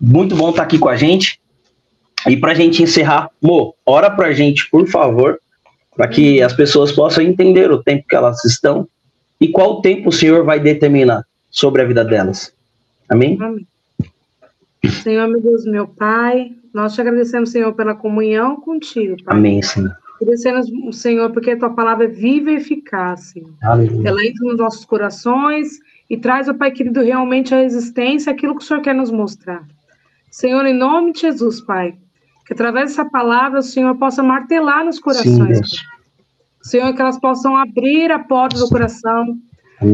Muito 0.00 0.36
bom 0.36 0.50
estar 0.50 0.62
aqui 0.62 0.78
com 0.78 0.88
a 0.88 0.94
gente. 0.94 1.40
E 2.28 2.36
para 2.36 2.52
a 2.52 2.54
gente 2.54 2.80
encerrar, 2.80 3.28
Mo, 3.42 3.74
ora 3.84 4.08
para 4.08 4.28
a 4.28 4.32
gente, 4.32 4.70
por 4.70 4.86
favor, 4.86 5.40
para 5.96 6.06
que 6.06 6.40
as 6.40 6.52
pessoas 6.52 6.92
possam 6.92 7.24
entender 7.24 7.72
o 7.72 7.82
tempo 7.82 8.06
que 8.08 8.14
elas 8.14 8.44
estão 8.44 8.88
e 9.42 9.48
qual 9.48 9.80
tempo 9.80 10.10
o 10.10 10.12
Senhor 10.12 10.44
vai 10.44 10.60
determinar 10.60 11.26
sobre 11.50 11.82
a 11.82 11.84
vida 11.84 12.04
delas. 12.04 12.54
Amém? 13.08 13.36
Amém. 13.40 13.66
Senhor, 15.02 15.28
meu 15.28 15.40
Deus, 15.40 15.64
meu 15.64 15.88
Pai, 15.88 16.52
nós 16.72 16.94
te 16.94 17.00
agradecemos, 17.00 17.50
Senhor, 17.50 17.72
pela 17.74 17.94
comunhão 17.94 18.60
contigo, 18.60 19.16
Pai. 19.24 19.36
Amém, 19.36 19.60
Senhor. 19.60 19.96
Agradecemos, 20.20 20.96
Senhor, 20.96 21.30
porque 21.32 21.50
a 21.50 21.58
tua 21.58 21.70
palavra 21.70 22.04
é 22.04 22.08
viva 22.08 22.52
e 22.52 22.56
eficaz, 22.56 23.32
Senhor. 23.32 23.50
Aleluia. 23.64 24.08
Ela 24.08 24.24
entra 24.24 24.46
nos 24.46 24.58
nossos 24.58 24.84
corações 24.84 25.80
e 26.08 26.16
traz, 26.16 26.48
ó 26.48 26.54
Pai 26.54 26.70
querido, 26.70 27.02
realmente 27.02 27.52
a 27.52 27.64
existência, 27.64 28.30
aquilo 28.30 28.56
que 28.56 28.62
o 28.62 28.66
Senhor 28.66 28.80
quer 28.80 28.94
nos 28.94 29.10
mostrar. 29.10 29.66
Senhor, 30.30 30.64
em 30.66 30.74
nome 30.74 31.12
de 31.12 31.22
Jesus, 31.22 31.60
Pai, 31.60 31.96
que 32.46 32.52
através 32.52 32.90
dessa 32.90 33.04
palavra 33.04 33.58
o 33.58 33.62
Senhor 33.62 33.96
possa 33.96 34.22
martelar 34.22 34.84
nos 34.84 35.00
corações. 35.00 35.58
Sim, 35.58 35.76
Senhor, 36.62 36.94
que 36.94 37.02
elas 37.02 37.18
possam 37.18 37.56
abrir 37.56 38.10
a 38.12 38.18
porta 38.18 38.58
do 38.58 38.68
coração 38.68 39.38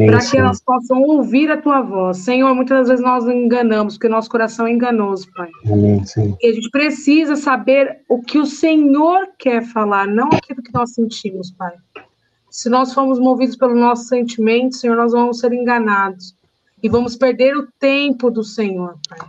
para 0.06 0.20
que 0.20 0.36
elas 0.36 0.60
possam 0.60 1.02
ouvir 1.02 1.50
a 1.50 1.56
tua 1.56 1.80
voz. 1.80 2.18
Senhor, 2.18 2.54
muitas 2.54 2.88
vezes 2.88 3.02
nós 3.02 3.26
enganamos, 3.26 3.94
porque 3.94 4.08
nosso 4.08 4.28
coração 4.28 4.66
é 4.66 4.72
enganoso, 4.72 5.26
Pai. 5.34 5.48
Amém, 5.66 6.02
e 6.42 6.46
a 6.46 6.52
gente 6.52 6.70
precisa 6.70 7.36
saber 7.36 8.02
o 8.08 8.20
que 8.20 8.38
o 8.38 8.44
Senhor 8.44 9.28
quer 9.38 9.64
falar, 9.64 10.06
não 10.06 10.28
aquilo 10.28 10.62
que 10.62 10.74
nós 10.74 10.92
sentimos, 10.92 11.50
Pai. 11.52 11.72
Se 12.50 12.68
nós 12.68 12.92
formos 12.92 13.18
movidos 13.18 13.56
pelo 13.56 13.74
nosso 13.74 14.04
sentimento, 14.04 14.76
Senhor, 14.76 14.96
nós 14.96 15.12
vamos 15.12 15.40
ser 15.40 15.52
enganados 15.52 16.34
e 16.82 16.88
vamos 16.88 17.16
perder 17.16 17.56
o 17.56 17.68
tempo 17.78 18.30
do 18.30 18.44
Senhor, 18.44 18.94
Pai. 19.08 19.26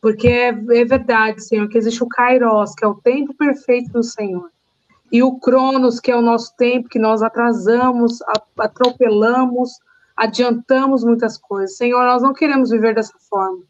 Porque 0.00 0.28
é, 0.28 0.48
é 0.48 0.84
verdade, 0.84 1.44
Senhor, 1.44 1.68
que 1.68 1.76
existe 1.76 2.02
o 2.02 2.08
Kairos, 2.08 2.74
que 2.74 2.84
é 2.84 2.88
o 2.88 2.94
tempo 2.94 3.34
perfeito 3.34 3.92
do 3.92 4.02
Senhor 4.02 4.48
e 5.10 5.22
o 5.22 5.38
Cronos, 5.38 5.98
que 5.98 6.10
é 6.10 6.16
o 6.16 6.22
nosso 6.22 6.54
tempo, 6.56 6.88
que 6.88 6.98
nós 6.98 7.22
atrasamos, 7.22 8.18
atropelamos, 8.58 9.78
adiantamos 10.16 11.02
muitas 11.02 11.36
coisas. 11.36 11.76
Senhor, 11.76 12.04
nós 12.04 12.22
não 12.22 12.32
queremos 12.32 12.70
viver 12.70 12.94
dessa 12.94 13.14
forma, 13.28 13.62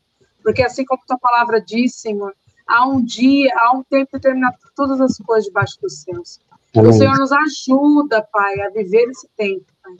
porque 0.43 0.63
assim 0.63 0.85
como 0.85 1.03
tua 1.07 1.19
palavra 1.19 1.61
diz, 1.61 1.95
Senhor, 1.95 2.35
há 2.67 2.87
um 2.87 3.03
dia, 3.03 3.53
há 3.57 3.75
um 3.75 3.83
tempo 3.83 4.11
determinado 4.13 4.57
para 4.61 4.71
todas 4.77 5.01
as 5.01 5.17
coisas 5.19 5.47
debaixo 5.47 5.81
dos 5.81 6.03
céus. 6.03 6.41
Amém. 6.77 6.91
O 6.91 6.93
Senhor 6.93 7.19
nos 7.19 7.33
ajuda, 7.33 8.23
Pai, 8.31 8.61
a 8.61 8.71
viver 8.71 9.09
esse 9.09 9.29
tempo, 9.37 9.65
Pai. 9.83 9.95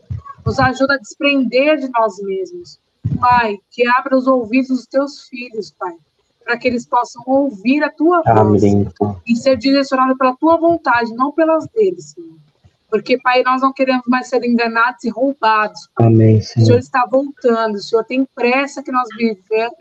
Nos 0.45 0.59
ajuda 0.59 0.95
a 0.95 0.99
desprender 0.99 1.79
de 1.79 1.89
nós 1.91 2.19
mesmos. 2.23 2.79
Pai, 3.19 3.59
que 3.71 3.87
abra 3.89 4.17
os 4.17 4.27
ouvidos 4.27 4.69
dos 4.69 4.87
teus 4.87 5.23
filhos, 5.23 5.71
Pai 5.73 5.97
para 6.51 6.59
que 6.59 6.67
eles 6.67 6.85
possam 6.85 7.23
ouvir 7.29 7.81
a 7.85 7.89
tua 7.89 8.23
voz 8.23 8.65
Amém. 8.65 8.89
e 9.25 9.37
ser 9.37 9.57
direcionados 9.57 10.19
pela 10.19 10.35
tua 10.35 10.57
vontade, 10.57 11.15
não 11.15 11.31
pelas 11.31 11.65
deles, 11.69 12.07
Senhor. 12.11 12.35
Porque, 12.91 13.21
Pai, 13.21 13.45
nós 13.45 13.63
não 13.63 13.73
queremos 13.73 14.03
mais 14.09 14.27
ser 14.27 14.43
enganados 14.43 15.05
e 15.05 15.11
roubados. 15.11 15.89
Amém, 15.95 16.43
Senhor. 16.43 16.65
O 16.65 16.67
Senhor 16.67 16.79
está 16.81 17.07
voltando, 17.09 17.77
o 17.77 17.79
Senhor 17.81 18.03
tem 18.03 18.27
pressa 18.35 18.83
que 18.83 18.91
nós 18.91 19.07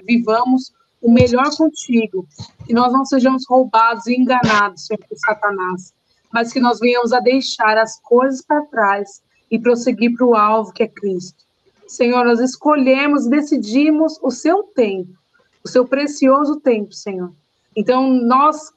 vivamos 0.06 0.72
o 1.02 1.12
melhor 1.12 1.50
contigo, 1.58 2.28
que 2.68 2.74
nós 2.74 2.94
não 2.94 3.04
sejamos 3.04 3.48
roubados 3.50 4.06
e 4.06 4.14
enganados, 4.14 4.86
Senhor, 4.86 5.00
por 5.00 5.18
Satanás, 5.18 5.92
mas 6.32 6.54
que 6.54 6.60
nós 6.60 6.80
venhamos 6.80 7.12
a 7.14 7.20
deixar 7.20 7.80
as 7.80 8.00
coisas 8.00 8.44
para 8.44 8.62
trás 8.66 9.24
e 9.50 9.58
prosseguir 9.58 10.16
para 10.16 10.28
o 10.28 10.36
alvo 10.36 10.72
que 10.72 10.84
é 10.84 10.88
Cristo. 10.88 11.44
Senhor, 11.88 12.24
nós 12.26 12.40
escolhemos, 12.40 13.26
decidimos 13.26 14.20
o 14.22 14.30
seu 14.30 14.62
tempo 14.62 15.19
o 15.64 15.68
seu 15.68 15.86
precioso 15.86 16.60
tempo, 16.60 16.94
Senhor. 16.94 17.32
Então, 17.76 18.10
nós 18.10 18.72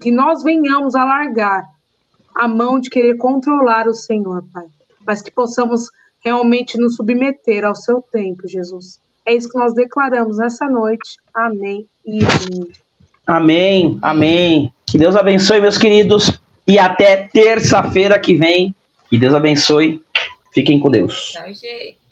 que 0.00 0.10
nós 0.10 0.42
venhamos 0.42 0.94
a 0.94 1.04
largar 1.04 1.64
a 2.34 2.48
mão 2.48 2.80
de 2.80 2.90
querer 2.90 3.16
controlar 3.16 3.86
o 3.86 3.94
Senhor, 3.94 4.44
Pai, 4.52 4.66
mas 5.06 5.22
que 5.22 5.30
possamos 5.30 5.90
realmente 6.20 6.76
nos 6.78 6.96
submeter 6.96 7.64
ao 7.64 7.74
seu 7.74 8.02
tempo, 8.02 8.48
Jesus. 8.48 8.98
É 9.24 9.34
isso 9.34 9.48
que 9.48 9.58
nós 9.58 9.74
declaramos 9.74 10.38
nessa 10.38 10.68
noite. 10.68 11.16
Amém 11.32 11.86
e 12.04 12.20
amém. 12.24 12.72
Amém, 13.26 13.98
amém. 14.02 14.72
Que 14.84 14.98
Deus 14.98 15.16
abençoe, 15.16 15.60
meus 15.60 15.78
queridos, 15.78 16.38
e 16.66 16.78
até 16.78 17.28
terça-feira 17.28 18.18
que 18.18 18.34
vem. 18.34 18.74
Que 19.08 19.18
Deus 19.18 19.34
abençoe. 19.34 20.02
Fiquem 20.52 20.78
com 20.80 20.90
Deus. 20.90 21.32
Tchau, 21.32 21.46
gente. 21.52 22.03